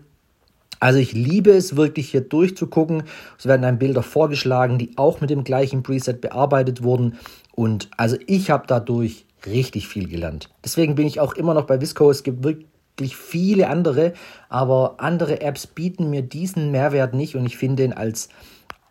Also 0.79 0.99
ich 0.99 1.13
liebe 1.13 1.51
es 1.51 1.75
wirklich 1.75 2.09
hier 2.09 2.21
durchzugucken. 2.21 3.03
Es 3.37 3.45
werden 3.45 3.63
einem 3.63 3.79
Bilder 3.79 4.03
vorgeschlagen, 4.03 4.77
die 4.77 4.97
auch 4.97 5.21
mit 5.21 5.29
dem 5.29 5.43
gleichen 5.43 5.81
Preset 5.81 6.21
bearbeitet 6.21 6.83
wurden. 6.83 7.17
Und 7.55 7.89
also 7.97 8.17
ich 8.27 8.51
habe 8.51 8.65
dadurch 8.67 9.25
richtig 9.45 9.87
viel 9.87 10.07
gelernt. 10.07 10.49
Deswegen 10.63 10.95
bin 10.95 11.07
ich 11.07 11.19
auch 11.19 11.33
immer 11.33 11.53
noch 11.53 11.65
bei 11.65 11.79
Visco. 11.79 12.09
Es 12.11 12.23
gibt 12.23 12.43
wirklich 12.43 12.67
viele 13.01 13.69
andere, 13.69 14.13
aber 14.49 14.95
andere 14.99 15.41
Apps 15.41 15.67
bieten 15.67 16.09
mir 16.09 16.21
diesen 16.21 16.71
Mehrwert 16.71 17.13
nicht 17.13 17.35
und 17.35 17.45
ich 17.45 17.57
finde 17.57 17.83
ihn 17.83 17.93
als, 17.93 18.29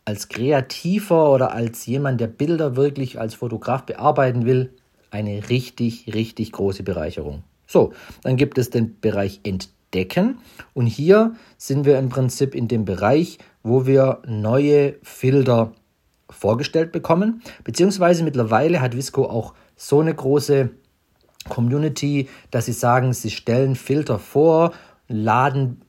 als 0.04 0.28
Kreativer 0.28 1.32
oder 1.32 1.52
als 1.52 1.86
jemand, 1.86 2.20
der 2.20 2.26
Bilder 2.26 2.76
wirklich 2.76 3.20
als 3.20 3.34
Fotograf 3.34 3.84
bearbeiten 3.84 4.44
will, 4.44 4.74
eine 5.10 5.48
richtig, 5.48 6.12
richtig 6.12 6.52
große 6.52 6.82
Bereicherung. 6.82 7.44
So, 7.66 7.92
dann 8.22 8.36
gibt 8.36 8.58
es 8.58 8.70
den 8.70 8.98
Bereich 9.00 9.40
Entdecken 9.44 10.38
und 10.74 10.86
hier 10.86 11.34
sind 11.56 11.84
wir 11.84 11.98
im 11.98 12.08
Prinzip 12.08 12.54
in 12.54 12.68
dem 12.68 12.84
Bereich, 12.84 13.38
wo 13.62 13.86
wir 13.86 14.22
neue 14.26 14.96
Filter 15.02 15.72
vorgestellt 16.28 16.92
bekommen, 16.92 17.42
beziehungsweise 17.62 18.24
mittlerweile 18.24 18.80
hat 18.80 18.96
Visco 18.96 19.26
auch 19.26 19.54
so 19.76 20.00
eine 20.00 20.14
große 20.14 20.70
Community, 21.48 22.28
dass 22.50 22.66
sie 22.66 22.72
sagen, 22.72 23.12
sie 23.12 23.30
stellen 23.30 23.74
Filter 23.74 24.18
vor, 24.18 24.72
laden 25.08 25.82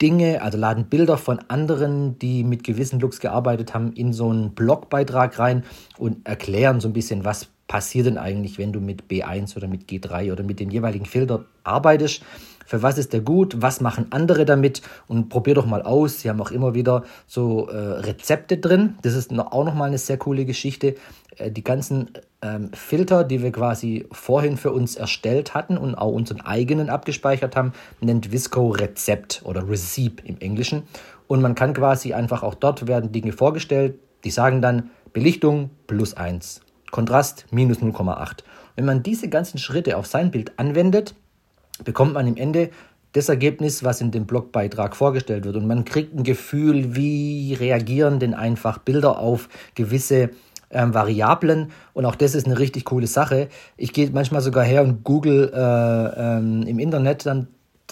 Dinge, 0.00 0.42
also 0.42 0.58
laden 0.58 0.86
Bilder 0.86 1.16
von 1.16 1.38
anderen, 1.48 2.18
die 2.18 2.42
mit 2.42 2.64
gewissen 2.64 2.98
Looks 2.98 3.20
gearbeitet 3.20 3.72
haben, 3.72 3.92
in 3.92 4.12
so 4.12 4.30
einen 4.30 4.52
Blogbeitrag 4.52 5.38
rein 5.38 5.64
und 5.96 6.26
erklären 6.26 6.80
so 6.80 6.88
ein 6.88 6.92
bisschen, 6.92 7.24
was 7.24 7.48
passiert 7.68 8.06
denn 8.06 8.18
eigentlich, 8.18 8.58
wenn 8.58 8.72
du 8.72 8.80
mit 8.80 9.04
B1 9.04 9.56
oder 9.56 9.68
mit 9.68 9.88
G3 9.88 10.32
oder 10.32 10.42
mit 10.42 10.60
den 10.60 10.70
jeweiligen 10.70 11.06
Filter 11.06 11.44
arbeitest 11.64 12.22
für 12.72 12.82
was 12.82 12.96
ist 12.96 13.12
der 13.12 13.20
gut, 13.20 13.60
was 13.60 13.82
machen 13.82 14.06
andere 14.12 14.46
damit 14.46 14.80
und 15.06 15.28
probier 15.28 15.52
doch 15.52 15.66
mal 15.66 15.82
aus. 15.82 16.20
Sie 16.20 16.30
haben 16.30 16.40
auch 16.40 16.50
immer 16.50 16.72
wieder 16.72 17.04
so 17.26 17.68
äh, 17.68 17.76
Rezepte 17.76 18.56
drin. 18.56 18.94
Das 19.02 19.12
ist 19.12 19.30
noch, 19.30 19.52
auch 19.52 19.66
nochmal 19.66 19.88
eine 19.88 19.98
sehr 19.98 20.16
coole 20.16 20.46
Geschichte. 20.46 20.94
Äh, 21.36 21.50
die 21.50 21.62
ganzen 21.62 22.12
ähm, 22.40 22.70
Filter, 22.72 23.24
die 23.24 23.42
wir 23.42 23.52
quasi 23.52 24.06
vorhin 24.10 24.56
für 24.56 24.72
uns 24.72 24.96
erstellt 24.96 25.52
hatten 25.52 25.76
und 25.76 25.96
auch 25.96 26.12
unseren 26.12 26.40
eigenen 26.40 26.88
abgespeichert 26.88 27.56
haben, 27.56 27.74
nennt 28.00 28.32
Visco 28.32 28.70
Rezept 28.70 29.42
oder 29.44 29.68
Receipt 29.68 30.22
im 30.24 30.38
Englischen. 30.40 30.84
Und 31.26 31.42
man 31.42 31.54
kann 31.54 31.74
quasi 31.74 32.14
einfach 32.14 32.42
auch 32.42 32.54
dort 32.54 32.86
werden 32.86 33.12
Dinge 33.12 33.32
vorgestellt, 33.32 33.96
die 34.24 34.30
sagen 34.30 34.62
dann 34.62 34.88
Belichtung 35.12 35.68
plus 35.86 36.14
1, 36.14 36.62
Kontrast 36.90 37.44
minus 37.50 37.80
0,8. 37.80 38.44
Wenn 38.76 38.86
man 38.86 39.02
diese 39.02 39.28
ganzen 39.28 39.58
Schritte 39.58 39.98
auf 39.98 40.06
sein 40.06 40.30
Bild 40.30 40.58
anwendet, 40.58 41.14
bekommt 41.84 42.14
man 42.14 42.26
im 42.26 42.36
Ende 42.36 42.70
das 43.12 43.28
Ergebnis, 43.28 43.84
was 43.84 44.00
in 44.00 44.10
dem 44.10 44.26
Blogbeitrag 44.26 44.96
vorgestellt 44.96 45.44
wird. 45.44 45.56
Und 45.56 45.66
man 45.66 45.84
kriegt 45.84 46.14
ein 46.14 46.22
Gefühl, 46.22 46.96
wie 46.96 47.54
reagieren 47.54 48.18
denn 48.18 48.34
einfach 48.34 48.78
Bilder 48.78 49.18
auf 49.18 49.48
gewisse 49.74 50.30
ähm, 50.70 50.94
Variablen. 50.94 51.70
Und 51.92 52.06
auch 52.06 52.14
das 52.14 52.34
ist 52.34 52.46
eine 52.46 52.58
richtig 52.58 52.86
coole 52.86 53.06
Sache. 53.06 53.48
Ich 53.76 53.92
gehe 53.92 54.10
manchmal 54.10 54.40
sogar 54.40 54.64
her 54.64 54.82
und 54.82 55.04
google 55.04 55.52
äh, 55.54 56.38
ähm, 56.38 56.62
im 56.62 56.78
Internet 56.78 57.26
dann 57.26 57.48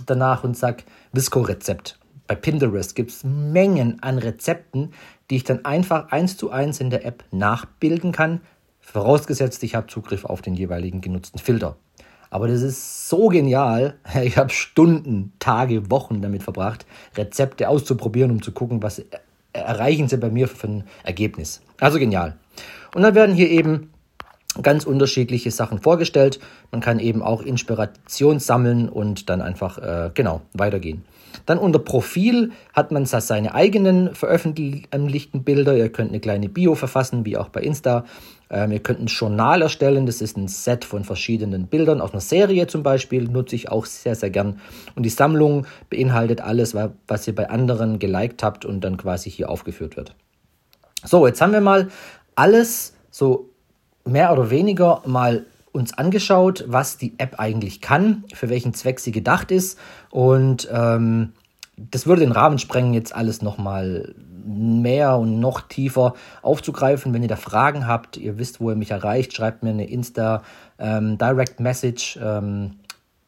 danach 0.06 0.44
und 0.44 0.56
sage 0.56 0.84
Visco-Rezept. 1.12 1.98
Bei 2.26 2.34
Pinterest 2.34 2.94
gibt 2.94 3.10
es 3.10 3.24
Mengen 3.24 4.02
an 4.02 4.16
Rezepten, 4.16 4.92
die 5.28 5.36
ich 5.36 5.44
dann 5.44 5.64
einfach 5.64 6.10
eins 6.10 6.36
zu 6.36 6.50
eins 6.50 6.80
in 6.80 6.90
der 6.90 7.04
App 7.04 7.24
nachbilden 7.30 8.12
kann, 8.12 8.40
vorausgesetzt 8.80 9.62
ich 9.62 9.74
habe 9.74 9.86
Zugriff 9.86 10.24
auf 10.24 10.40
den 10.42 10.54
jeweiligen 10.54 11.00
genutzten 11.00 11.38
Filter. 11.38 11.76
Aber 12.30 12.46
das 12.48 12.62
ist 12.62 13.08
so 13.08 13.28
genial. 13.28 13.94
Ich 14.22 14.36
habe 14.36 14.50
Stunden, 14.50 15.32
Tage, 15.38 15.90
Wochen 15.90 16.22
damit 16.22 16.42
verbracht, 16.42 16.86
Rezepte 17.16 17.68
auszuprobieren, 17.68 18.30
um 18.30 18.42
zu 18.42 18.52
gucken, 18.52 18.82
was 18.82 19.02
erreichen 19.52 20.08
sie 20.08 20.16
bei 20.16 20.30
mir 20.30 20.48
für 20.48 20.68
ein 20.68 20.84
Ergebnis. 21.02 21.60
Also 21.80 21.98
genial. 21.98 22.36
Und 22.94 23.02
dann 23.02 23.14
werden 23.14 23.34
hier 23.34 23.50
eben 23.50 23.90
ganz 24.62 24.84
unterschiedliche 24.84 25.50
Sachen 25.50 25.80
vorgestellt. 25.80 26.40
Man 26.70 26.80
kann 26.80 26.98
eben 26.98 27.22
auch 27.22 27.42
Inspiration 27.42 28.40
sammeln 28.40 28.88
und 28.88 29.30
dann 29.30 29.40
einfach 29.40 29.78
äh, 29.78 30.10
genau 30.14 30.42
weitergehen. 30.52 31.04
Dann 31.46 31.58
unter 31.58 31.78
Profil 31.78 32.52
hat 32.72 32.90
man 32.90 33.06
seine 33.06 33.54
eigenen 33.54 34.14
veröffentlichten 34.14 35.44
Bilder. 35.44 35.76
Ihr 35.76 35.90
könnt 35.90 36.10
eine 36.10 36.20
kleine 36.20 36.48
Bio 36.48 36.74
verfassen, 36.74 37.24
wie 37.24 37.36
auch 37.36 37.48
bei 37.48 37.60
Insta. 37.60 38.04
Ähm, 38.50 38.72
ihr 38.72 38.80
könnt 38.80 39.00
ein 39.00 39.06
Journal 39.06 39.62
erstellen. 39.62 40.06
Das 40.06 40.20
ist 40.20 40.36
ein 40.36 40.48
Set 40.48 40.84
von 40.84 41.04
verschiedenen 41.04 41.68
Bildern 41.68 42.00
aus 42.00 42.12
einer 42.12 42.20
Serie 42.20 42.66
zum 42.66 42.82
Beispiel. 42.82 43.28
Nutze 43.28 43.54
ich 43.54 43.70
auch 43.70 43.86
sehr, 43.86 44.14
sehr 44.16 44.30
gern. 44.30 44.60
Und 44.96 45.04
die 45.04 45.10
Sammlung 45.10 45.66
beinhaltet 45.88 46.40
alles, 46.40 46.74
was 47.06 47.26
ihr 47.28 47.34
bei 47.34 47.48
anderen 47.48 47.98
geliked 47.98 48.42
habt 48.42 48.64
und 48.64 48.82
dann 48.82 48.96
quasi 48.96 49.30
hier 49.30 49.48
aufgeführt 49.48 49.96
wird. 49.96 50.14
So, 51.04 51.26
jetzt 51.26 51.40
haben 51.40 51.52
wir 51.52 51.60
mal 51.60 51.88
alles 52.34 52.94
so 53.10 53.50
mehr 54.04 54.32
oder 54.32 54.50
weniger 54.50 55.02
mal 55.06 55.46
uns 55.72 55.96
angeschaut, 55.96 56.64
was 56.66 56.98
die 56.98 57.14
App 57.18 57.38
eigentlich 57.38 57.80
kann, 57.80 58.24
für 58.34 58.48
welchen 58.48 58.74
Zweck 58.74 58.98
sie 58.98 59.12
gedacht 59.12 59.52
ist. 59.52 59.78
Und 60.10 60.68
ähm, 60.72 61.32
das 61.76 62.06
würde 62.06 62.22
den 62.22 62.32
Rahmen 62.32 62.58
sprengen, 62.58 62.92
jetzt 62.92 63.14
alles 63.14 63.40
nochmal 63.40 64.14
mehr 64.44 65.16
und 65.16 65.40
noch 65.40 65.60
tiefer 65.62 66.14
aufzugreifen. 66.42 67.12
Wenn 67.12 67.22
ihr 67.22 67.28
da 67.28 67.36
Fragen 67.36 67.86
habt, 67.86 68.16
ihr 68.16 68.38
wisst, 68.38 68.60
wo 68.60 68.70
ihr 68.70 68.76
mich 68.76 68.90
erreicht, 68.90 69.32
schreibt 69.32 69.62
mir 69.62 69.70
eine 69.70 69.88
Insta 69.88 70.42
ähm, 70.78 71.18
Direct 71.18 71.60
Message. 71.60 72.18
Ähm, 72.22 72.76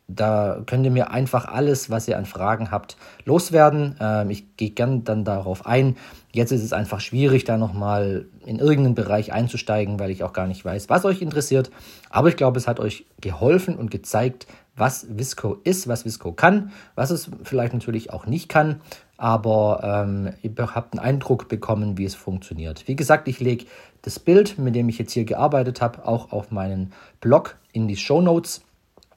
da 0.08 0.62
könnt 0.66 0.84
ihr 0.84 0.90
mir 0.90 1.10
einfach 1.10 1.46
alles, 1.46 1.90
was 1.90 2.08
ihr 2.08 2.18
an 2.18 2.26
Fragen 2.26 2.70
habt, 2.70 2.96
loswerden. 3.24 3.96
Ähm, 4.00 4.30
ich 4.30 4.56
gehe 4.56 4.70
gern 4.70 5.04
dann 5.04 5.24
darauf 5.24 5.66
ein. 5.66 5.96
Jetzt 6.32 6.52
ist 6.52 6.62
es 6.62 6.72
einfach 6.72 7.00
schwierig, 7.00 7.44
da 7.44 7.56
nochmal 7.56 8.26
in 8.44 8.58
irgendeinen 8.58 8.94
Bereich 8.94 9.32
einzusteigen, 9.32 9.98
weil 9.98 10.10
ich 10.10 10.24
auch 10.24 10.32
gar 10.32 10.46
nicht 10.46 10.64
weiß, 10.64 10.88
was 10.88 11.04
euch 11.04 11.22
interessiert. 11.22 11.70
Aber 12.10 12.28
ich 12.28 12.36
glaube, 12.36 12.58
es 12.58 12.68
hat 12.68 12.80
euch 12.80 13.06
geholfen 13.20 13.76
und 13.76 13.90
gezeigt, 13.90 14.46
was 14.76 15.06
Visco 15.10 15.58
ist, 15.64 15.86
was 15.86 16.04
Visco 16.04 16.32
kann, 16.32 16.72
was 16.94 17.10
es 17.10 17.30
vielleicht 17.42 17.74
natürlich 17.74 18.10
auch 18.12 18.26
nicht 18.26 18.48
kann. 18.48 18.80
Aber 19.22 19.82
ähm, 19.84 20.32
ihr 20.42 20.74
habt 20.74 20.94
einen 20.94 20.98
Eindruck 20.98 21.46
bekommen, 21.46 21.96
wie 21.96 22.04
es 22.04 22.16
funktioniert. 22.16 22.88
Wie 22.88 22.96
gesagt, 22.96 23.28
ich 23.28 23.38
lege 23.38 23.66
das 24.02 24.18
Bild, 24.18 24.58
mit 24.58 24.74
dem 24.74 24.88
ich 24.88 24.98
jetzt 24.98 25.12
hier 25.12 25.24
gearbeitet 25.24 25.80
habe, 25.80 26.08
auch 26.08 26.32
auf 26.32 26.50
meinen 26.50 26.92
Blog 27.20 27.56
in 27.72 27.86
die 27.86 27.94
Show 27.94 28.20
Notes. 28.20 28.62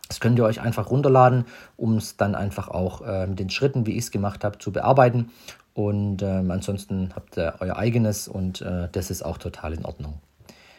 Das 0.08 0.20
könnt 0.20 0.38
ihr 0.38 0.46
euch 0.46 0.62
einfach 0.62 0.92
runterladen, 0.92 1.46
um 1.76 1.98
es 1.98 2.18
dann 2.18 2.36
einfach 2.36 2.68
auch 2.68 3.02
äh, 3.02 3.26
mit 3.26 3.40
den 3.40 3.50
Schritten, 3.50 3.88
wie 3.88 3.94
ich 3.94 4.04
es 4.04 4.12
gemacht 4.12 4.44
habe, 4.44 4.60
zu 4.60 4.72
bearbeiten. 4.72 5.32
Und 5.74 6.22
ähm, 6.22 6.52
ansonsten 6.52 7.10
habt 7.16 7.36
ihr 7.40 7.56
euer 7.60 7.76
eigenes 7.76 8.28
und 8.28 8.62
äh, 8.62 8.90
das 8.92 9.10
ist 9.10 9.26
auch 9.26 9.40
total 9.40 9.74
in 9.74 9.86
Ordnung. 9.86 10.20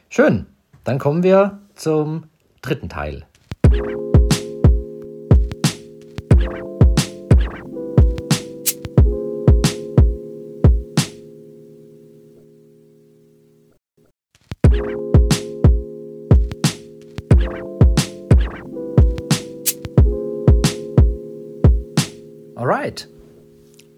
Schön, 0.08 0.46
dann 0.84 1.00
kommen 1.00 1.24
wir 1.24 1.58
zum 1.74 2.26
dritten 2.62 2.88
Teil. 2.88 3.26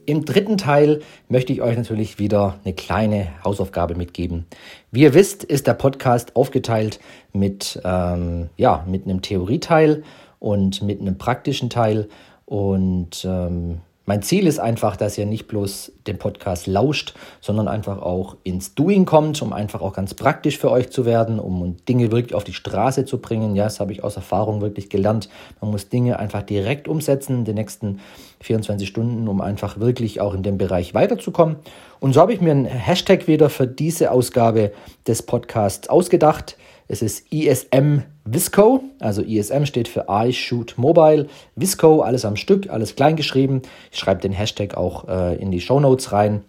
Im 0.08 0.24
dritten 0.24 0.56
Teil 0.56 1.02
möchte 1.28 1.52
ich 1.52 1.60
euch 1.60 1.76
natürlich 1.76 2.18
wieder 2.18 2.58
eine 2.64 2.72
kleine 2.72 3.28
Hausaufgabe 3.44 3.94
mitgeben. 3.94 4.46
Wie 4.90 5.02
ihr 5.02 5.12
wisst, 5.12 5.44
ist 5.44 5.66
der 5.66 5.74
Podcast 5.74 6.34
aufgeteilt 6.34 6.98
mit, 7.34 7.78
ähm, 7.84 8.48
ja, 8.56 8.86
mit 8.88 9.04
einem 9.04 9.20
Theorieteil 9.20 10.04
und 10.38 10.80
mit 10.80 11.02
einem 11.02 11.18
praktischen 11.18 11.68
Teil. 11.68 12.08
Und 12.46 13.22
ähm, 13.26 13.82
mein 14.08 14.22
Ziel 14.22 14.46
ist 14.46 14.58
einfach, 14.58 14.96
dass 14.96 15.18
ihr 15.18 15.26
nicht 15.26 15.48
bloß 15.48 15.92
den 16.06 16.18
Podcast 16.18 16.66
lauscht, 16.66 17.12
sondern 17.42 17.68
einfach 17.68 18.00
auch 18.00 18.38
ins 18.42 18.74
Doing 18.74 19.04
kommt, 19.04 19.42
um 19.42 19.52
einfach 19.52 19.82
auch 19.82 19.92
ganz 19.92 20.14
praktisch 20.14 20.56
für 20.56 20.70
euch 20.70 20.88
zu 20.88 21.04
werden, 21.04 21.38
um 21.38 21.76
Dinge 21.86 22.10
wirklich 22.10 22.34
auf 22.34 22.42
die 22.42 22.54
Straße 22.54 23.04
zu 23.04 23.18
bringen. 23.18 23.54
Ja, 23.54 23.64
das 23.64 23.80
habe 23.80 23.92
ich 23.92 24.02
aus 24.02 24.16
Erfahrung 24.16 24.62
wirklich 24.62 24.88
gelernt. 24.88 25.28
Man 25.60 25.72
muss 25.72 25.90
Dinge 25.90 26.18
einfach 26.18 26.42
direkt 26.42 26.88
umsetzen 26.88 27.40
in 27.40 27.44
den 27.44 27.56
nächsten 27.56 28.00
24 28.40 28.88
Stunden, 28.88 29.28
um 29.28 29.42
einfach 29.42 29.78
wirklich 29.78 30.22
auch 30.22 30.32
in 30.32 30.42
dem 30.42 30.56
Bereich 30.56 30.94
weiterzukommen. 30.94 31.56
Und 32.00 32.14
so 32.14 32.22
habe 32.22 32.32
ich 32.32 32.40
mir 32.40 32.52
einen 32.52 32.64
Hashtag 32.64 33.28
wieder 33.28 33.50
für 33.50 33.66
diese 33.66 34.10
Ausgabe 34.10 34.72
des 35.06 35.20
Podcasts 35.20 35.90
ausgedacht. 35.90 36.56
Es 36.90 37.02
ist 37.02 37.30
ISM 37.30 38.00
Visco, 38.24 38.82
also 38.98 39.22
ISM 39.22 39.66
steht 39.66 39.88
für 39.88 40.06
I 40.08 40.32
Shoot 40.32 40.78
Mobile. 40.78 41.26
Visco, 41.54 42.00
alles 42.00 42.24
am 42.24 42.36
Stück, 42.36 42.70
alles 42.70 42.96
klein 42.96 43.14
geschrieben. 43.14 43.60
Ich 43.92 43.98
schreibe 43.98 44.22
den 44.22 44.32
Hashtag 44.32 44.74
auch 44.74 45.06
äh, 45.06 45.36
in 45.36 45.50
die 45.50 45.60
Show 45.60 45.80
Notes 45.80 46.12
rein 46.12 46.44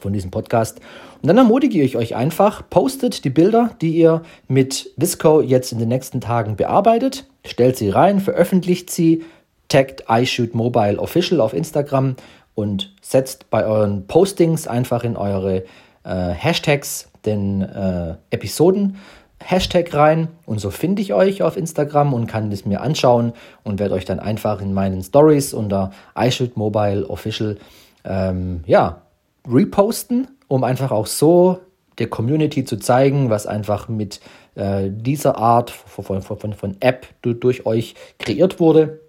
von 0.00 0.14
diesem 0.14 0.30
Podcast. 0.30 0.80
Und 1.20 1.28
dann 1.28 1.36
ermutige 1.36 1.82
ich 1.82 1.96
euch 1.96 2.16
einfach, 2.16 2.62
postet 2.70 3.24
die 3.24 3.30
Bilder, 3.30 3.76
die 3.82 3.90
ihr 3.90 4.22
mit 4.48 4.92
Visco 4.96 5.42
jetzt 5.42 5.72
in 5.72 5.78
den 5.78 5.88
nächsten 5.88 6.22
Tagen 6.22 6.56
bearbeitet, 6.56 7.26
stellt 7.44 7.76
sie 7.76 7.90
rein, 7.90 8.20
veröffentlicht 8.20 8.88
sie, 8.88 9.24
taggt 9.68 10.04
iShoot 10.08 10.54
Mobile 10.54 10.98
Official 10.98 11.40
auf 11.40 11.52
Instagram 11.52 12.16
und 12.54 12.94
setzt 13.02 13.50
bei 13.50 13.66
euren 13.66 14.06
Postings 14.06 14.66
einfach 14.66 15.04
in 15.04 15.18
eure 15.18 15.64
äh, 16.04 16.30
Hashtags 16.30 17.10
den 17.26 17.60
äh, 17.62 18.14
Episoden 18.30 18.96
Hashtag 19.42 19.94
rein 19.94 20.28
und 20.46 20.60
so 20.60 20.70
finde 20.70 21.02
ich 21.02 21.14
euch 21.14 21.42
auf 21.42 21.56
Instagram 21.56 22.12
und 22.12 22.26
kann 22.26 22.52
es 22.52 22.66
mir 22.66 22.82
anschauen 22.82 23.32
und 23.64 23.78
werde 23.78 23.94
euch 23.94 24.04
dann 24.04 24.20
einfach 24.20 24.60
in 24.60 24.74
meinen 24.74 25.02
Stories 25.02 25.54
unter 25.54 25.92
iShoot 26.16 26.56
Mobile 26.56 27.08
Official 27.08 27.56
ähm, 28.04 28.62
ja, 28.66 29.02
reposten, 29.48 30.28
um 30.48 30.62
einfach 30.62 30.90
auch 30.90 31.06
so 31.06 31.60
der 31.98 32.08
Community 32.08 32.64
zu 32.64 32.76
zeigen, 32.76 33.30
was 33.30 33.46
einfach 33.46 33.88
mit 33.88 34.20
äh, 34.54 34.88
dieser 34.90 35.36
Art 35.36 35.70
von, 35.70 36.22
von, 36.22 36.52
von 36.52 36.76
App 36.80 37.06
durch 37.22 37.66
euch 37.66 37.94
kreiert 38.18 38.60
wurde. 38.60 39.00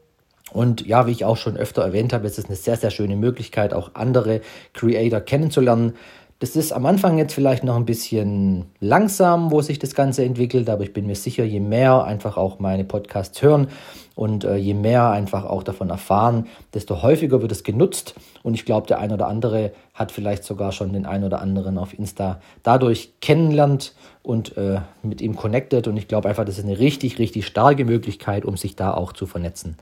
Und 0.51 0.86
ja, 0.86 1.07
wie 1.07 1.11
ich 1.11 1.23
auch 1.23 1.38
schon 1.38 1.55
öfter 1.55 1.82
erwähnt 1.82 2.11
habe, 2.11 2.27
ist 2.27 2.38
es 2.38 2.45
eine 2.45 2.57
sehr, 2.57 2.75
sehr 2.75 2.91
schöne 2.91 3.15
Möglichkeit, 3.15 3.73
auch 3.73 3.91
andere 3.93 4.41
Creator 4.73 5.21
kennenzulernen. 5.21 5.93
Das 6.42 6.56
ist 6.56 6.72
am 6.72 6.88
Anfang 6.88 7.20
jetzt 7.20 7.36
vielleicht 7.36 7.64
noch 7.64 7.76
ein 7.76 7.86
bisschen 7.86 8.66
langsam, 8.80 9.52
wo 9.52 9.62
sich 9.62 9.78
das 9.78 9.94
Ganze 9.94 10.26
entwickelt, 10.26 10.72
aber 10.72 10.82
ich 10.82 10.92
bin 10.92 11.06
mir 11.06 11.14
sicher, 11.14 11.44
je 11.44 11.60
mehr 11.60 12.04
einfach 12.04 12.36
auch 12.36 12.58
meine 12.58 12.84
Podcasts 12.84 13.39
hören 13.44 13.68
und 14.16 14.44
äh, 14.44 14.56
je 14.56 14.74
mehr 14.74 15.12
einfach 15.12 15.46
auch 15.46 15.62
davon 15.62 15.92
erfahren, 15.92 16.48
desto 16.74 17.04
häufiger 17.04 17.44
wird 17.44 17.52
es 17.52 17.64
genutzt. 17.64 18.16
Und 18.42 18.56
ich 18.56 18.66
glaube, 18.66 18.88
der 18.88 18.98
ein 18.98 19.12
oder 19.12 19.28
andere 19.28 19.72
hat 19.94 20.12
vielleicht 20.12 20.44
sogar 20.44 20.72
schon 20.72 20.94
den 20.94 21.06
ein 21.06 21.24
oder 21.24 21.44
anderen 21.44 21.78
auf 21.78 21.94
Insta 21.94 22.42
dadurch 22.64 23.14
kennenlernt 23.22 23.94
und 24.24 24.58
äh, 24.58 24.80
mit 25.04 25.22
ihm 25.22 25.36
connected. 25.36 25.88
Und 25.88 25.96
ich 25.96 26.08
glaube 26.08 26.28
einfach, 26.28 26.46
das 26.46 26.58
ist 26.58 26.66
eine 26.66 26.80
richtig, 26.80 27.20
richtig 27.20 27.46
starke 27.46 27.86
Möglichkeit, 27.86 28.46
um 28.46 28.58
sich 28.58 28.76
da 28.76 28.96
auch 28.96 29.14
zu 29.14 29.28
vernetzen. 29.28 29.78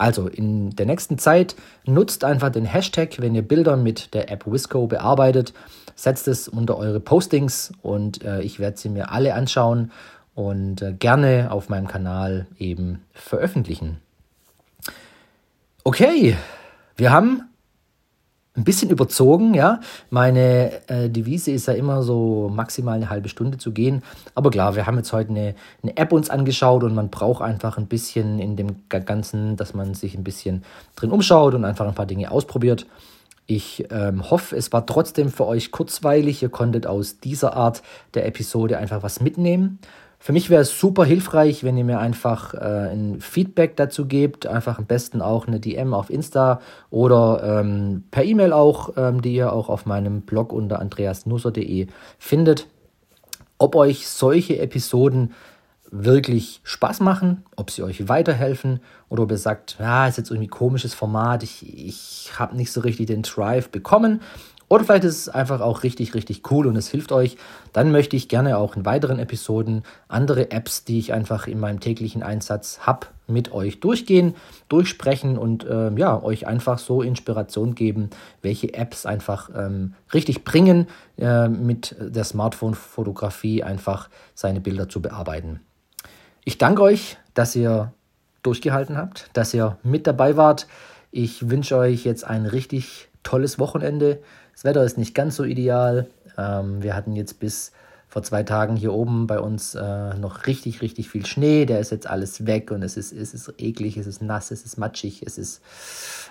Also 0.00 0.28
in 0.28 0.70
der 0.70 0.86
nächsten 0.86 1.18
Zeit 1.18 1.56
nutzt 1.84 2.24
einfach 2.24 2.48
den 2.48 2.64
Hashtag, 2.64 3.18
wenn 3.18 3.34
ihr 3.34 3.46
Bilder 3.46 3.76
mit 3.76 4.14
der 4.14 4.30
App 4.30 4.46
Wisco 4.46 4.86
bearbeitet, 4.86 5.52
setzt 5.94 6.26
es 6.26 6.48
unter 6.48 6.78
eure 6.78 7.00
Postings 7.00 7.70
und 7.82 8.24
äh, 8.24 8.40
ich 8.40 8.58
werde 8.58 8.78
sie 8.78 8.88
mir 8.88 9.12
alle 9.12 9.34
anschauen 9.34 9.92
und 10.34 10.80
äh, 10.80 10.94
gerne 10.94 11.48
auf 11.50 11.68
meinem 11.68 11.86
Kanal 11.86 12.46
eben 12.58 13.04
veröffentlichen. 13.12 13.98
Okay, 15.84 16.34
wir 16.96 17.12
haben 17.12 17.49
ein 18.56 18.64
bisschen 18.64 18.90
überzogen, 18.90 19.54
ja. 19.54 19.80
Meine 20.10 20.88
äh, 20.88 21.08
Devise 21.08 21.52
ist 21.52 21.66
ja 21.66 21.74
immer 21.74 22.02
so 22.02 22.50
maximal 22.52 22.96
eine 22.96 23.08
halbe 23.08 23.28
Stunde 23.28 23.58
zu 23.58 23.72
gehen. 23.72 24.02
Aber 24.34 24.50
klar, 24.50 24.74
wir 24.74 24.86
haben 24.86 24.96
jetzt 24.96 25.12
heute 25.12 25.30
eine, 25.30 25.54
eine 25.82 25.96
App 25.96 26.12
uns 26.12 26.30
angeschaut 26.30 26.82
und 26.82 26.94
man 26.94 27.10
braucht 27.10 27.42
einfach 27.42 27.78
ein 27.78 27.86
bisschen 27.86 28.40
in 28.40 28.56
dem 28.56 28.88
Ganzen, 28.88 29.56
dass 29.56 29.72
man 29.72 29.94
sich 29.94 30.16
ein 30.16 30.24
bisschen 30.24 30.64
drin 30.96 31.12
umschaut 31.12 31.54
und 31.54 31.64
einfach 31.64 31.86
ein 31.86 31.94
paar 31.94 32.06
Dinge 32.06 32.30
ausprobiert. 32.30 32.86
Ich 33.46 33.86
ähm, 33.90 34.30
hoffe, 34.30 34.56
es 34.56 34.72
war 34.72 34.86
trotzdem 34.86 35.28
für 35.28 35.46
euch 35.46 35.70
kurzweilig. 35.70 36.42
Ihr 36.42 36.50
konntet 36.50 36.86
aus 36.86 37.18
dieser 37.18 37.56
Art 37.56 37.82
der 38.14 38.26
Episode 38.26 38.78
einfach 38.78 39.02
was 39.02 39.20
mitnehmen. 39.20 39.78
Für 40.22 40.34
mich 40.34 40.50
wäre 40.50 40.60
es 40.60 40.78
super 40.78 41.06
hilfreich, 41.06 41.64
wenn 41.64 41.78
ihr 41.78 41.84
mir 41.84 41.98
einfach 41.98 42.52
äh, 42.52 42.90
ein 42.92 43.22
Feedback 43.22 43.74
dazu 43.76 44.06
gebt. 44.06 44.46
Einfach 44.46 44.76
am 44.76 44.84
besten 44.84 45.22
auch 45.22 45.46
eine 45.46 45.60
DM 45.60 45.94
auf 45.94 46.10
Insta 46.10 46.60
oder 46.90 47.42
ähm, 47.42 48.04
per 48.10 48.22
E-Mail 48.22 48.52
auch, 48.52 48.90
ähm, 48.98 49.22
die 49.22 49.34
ihr 49.34 49.50
auch 49.50 49.70
auf 49.70 49.86
meinem 49.86 50.20
Blog 50.20 50.52
unter 50.52 50.78
andreasnusser.de 50.78 51.86
findet. 52.18 52.66
Ob 53.56 53.74
euch 53.74 54.08
solche 54.08 54.58
Episoden 54.58 55.32
wirklich 55.90 56.60
Spaß 56.64 57.00
machen, 57.00 57.42
ob 57.56 57.70
sie 57.70 57.82
euch 57.82 58.06
weiterhelfen 58.10 58.80
oder 59.08 59.22
ob 59.22 59.30
ihr 59.30 59.38
sagt, 59.38 59.78
ja, 59.80 60.06
ist 60.06 60.18
jetzt 60.18 60.30
irgendwie 60.30 60.48
komisches 60.48 60.92
Format, 60.92 61.42
ich, 61.42 61.66
ich 61.86 62.38
habe 62.38 62.56
nicht 62.56 62.72
so 62.72 62.82
richtig 62.82 63.06
den 63.06 63.22
Drive 63.22 63.70
bekommen 63.70 64.20
oder 64.70 64.84
vielleicht 64.84 65.02
ist 65.02 65.18
es 65.18 65.28
einfach 65.28 65.60
auch 65.60 65.82
richtig, 65.82 66.14
richtig 66.14 66.48
cool 66.52 66.68
und 66.68 66.76
es 66.76 66.88
hilft 66.88 67.10
euch. 67.10 67.36
Dann 67.72 67.90
möchte 67.90 68.14
ich 68.14 68.28
gerne 68.28 68.56
auch 68.56 68.76
in 68.76 68.84
weiteren 68.84 69.18
Episoden 69.18 69.82
andere 70.06 70.52
Apps, 70.52 70.84
die 70.84 71.00
ich 71.00 71.12
einfach 71.12 71.48
in 71.48 71.58
meinem 71.58 71.80
täglichen 71.80 72.22
Einsatz 72.22 72.78
habe, 72.82 73.08
mit 73.26 73.52
euch 73.52 73.80
durchgehen, 73.80 74.36
durchsprechen 74.68 75.36
und 75.36 75.64
äh, 75.64 75.90
ja, 75.96 76.22
euch 76.22 76.46
einfach 76.46 76.78
so 76.78 77.02
Inspiration 77.02 77.74
geben, 77.74 78.10
welche 78.42 78.72
Apps 78.72 79.06
einfach 79.06 79.50
ähm, 79.56 79.94
richtig 80.14 80.44
bringen, 80.44 80.86
äh, 81.18 81.48
mit 81.48 81.96
der 81.98 82.22
Smartphone-Fotografie 82.22 83.64
einfach 83.64 84.08
seine 84.36 84.60
Bilder 84.60 84.88
zu 84.88 85.02
bearbeiten. 85.02 85.58
Ich 86.44 86.58
danke 86.58 86.82
euch, 86.82 87.18
dass 87.34 87.56
ihr 87.56 87.92
durchgehalten 88.44 88.96
habt, 88.96 89.30
dass 89.32 89.52
ihr 89.52 89.78
mit 89.82 90.06
dabei 90.06 90.36
wart. 90.36 90.68
Ich 91.10 91.50
wünsche 91.50 91.76
euch 91.76 92.04
jetzt 92.04 92.24
ein 92.24 92.46
richtig 92.46 93.10
tolles 93.22 93.58
Wochenende. 93.58 94.20
Das 94.52 94.64
Wetter 94.64 94.84
ist 94.84 94.98
nicht 94.98 95.14
ganz 95.14 95.36
so 95.36 95.44
ideal. 95.44 96.08
Ähm, 96.36 96.82
wir 96.82 96.94
hatten 96.94 97.14
jetzt 97.16 97.40
bis 97.40 97.72
vor 98.08 98.22
zwei 98.24 98.42
Tagen 98.42 98.74
hier 98.74 98.92
oben 98.92 99.28
bei 99.28 99.38
uns 99.38 99.76
äh, 99.76 100.14
noch 100.14 100.46
richtig, 100.46 100.82
richtig 100.82 101.08
viel 101.08 101.24
Schnee. 101.24 101.64
Der 101.64 101.78
ist 101.78 101.92
jetzt 101.92 102.08
alles 102.08 102.44
weg 102.46 102.72
und 102.72 102.82
es 102.82 102.96
ist, 102.96 103.12
es 103.12 103.34
ist 103.34 103.54
eklig, 103.58 103.96
es 103.96 104.06
ist 104.08 104.20
nass, 104.20 104.50
es 104.50 104.64
ist 104.64 104.78
matschig, 104.78 105.22
es 105.24 105.38
ist 105.38 105.62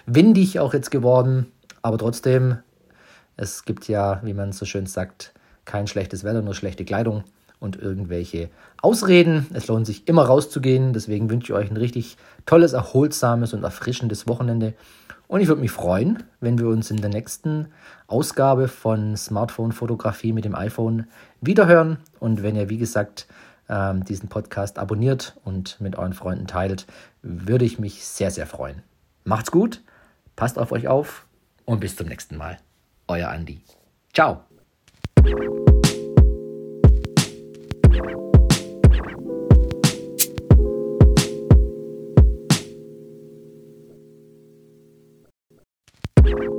windig 0.06 0.60
auch 0.60 0.74
jetzt 0.74 0.92
geworden. 0.92 1.48
Aber 1.82 1.98
trotzdem, 1.98 2.58
es 3.38 3.64
gibt 3.64 3.88
ja, 3.88 4.20
wie 4.24 4.34
man 4.34 4.52
so 4.52 4.66
schön 4.66 4.88
sagt, 4.88 5.34
kein 5.64 5.88
schlechtes 5.88 6.26
Wetter, 6.26 6.42
nur 6.42 6.54
schlechte 6.54 6.84
Kleidung 6.84 7.24
und 7.60 7.78
irgendwelche 7.78 8.50
Ausreden. 8.82 9.48
Es 9.54 9.68
lohnt 9.68 9.86
sich 9.86 10.08
immer 10.08 10.24
rauszugehen. 10.24 10.94
Deswegen 10.94 11.30
wünsche 11.30 11.54
ich 11.54 11.58
euch 11.58 11.72
ein 11.72 11.78
richtig 11.78 12.18
tolles, 12.46 12.74
erholsames 12.74 13.54
und 13.54 13.64
erfrischendes 13.64 14.28
Wochenende. 14.28 14.74
Und 15.30 15.42
ich 15.42 15.48
würde 15.48 15.62
mich 15.62 15.70
freuen, 15.70 16.24
wenn 16.40 16.58
wir 16.58 16.68
uns 16.68 16.90
in 16.90 17.02
der 17.02 17.12
nächsten 17.12 17.68
Ausgabe 18.08 18.68
von 18.68 19.16
Smartphone-Fotografie 19.16 20.34
mit 20.34 20.44
dem 20.44 20.56
iPhone 20.56 21.08
wiederhören. 21.40 22.00
Und 22.20 22.42
wenn 22.42 22.56
ihr, 22.56 22.70
wie 22.70 22.80
gesagt, 22.80 23.28
ähm, 23.70 24.04
diesen 24.04 24.28
Podcast 24.28 24.80
abonniert 24.80 25.38
und 25.46 25.80
mit 25.80 25.96
euren 25.98 26.14
Freunden 26.14 26.48
teilt, 26.48 26.88
würde 27.22 27.64
ich 27.64 27.78
mich 27.78 28.04
sehr, 28.06 28.32
sehr 28.32 28.48
freuen. 28.48 28.82
Macht's 29.24 29.52
gut, 29.52 29.84
passt 30.36 30.58
auf 30.58 30.72
euch 30.72 30.88
auf 30.88 31.28
und 31.64 31.80
bis 31.80 31.96
zum 31.96 32.08
nächsten 32.08 32.36
Mal. 32.36 32.58
Euer 33.08 33.30
Andi. 33.30 33.62
Ciao. 34.12 34.42
you 46.30 46.59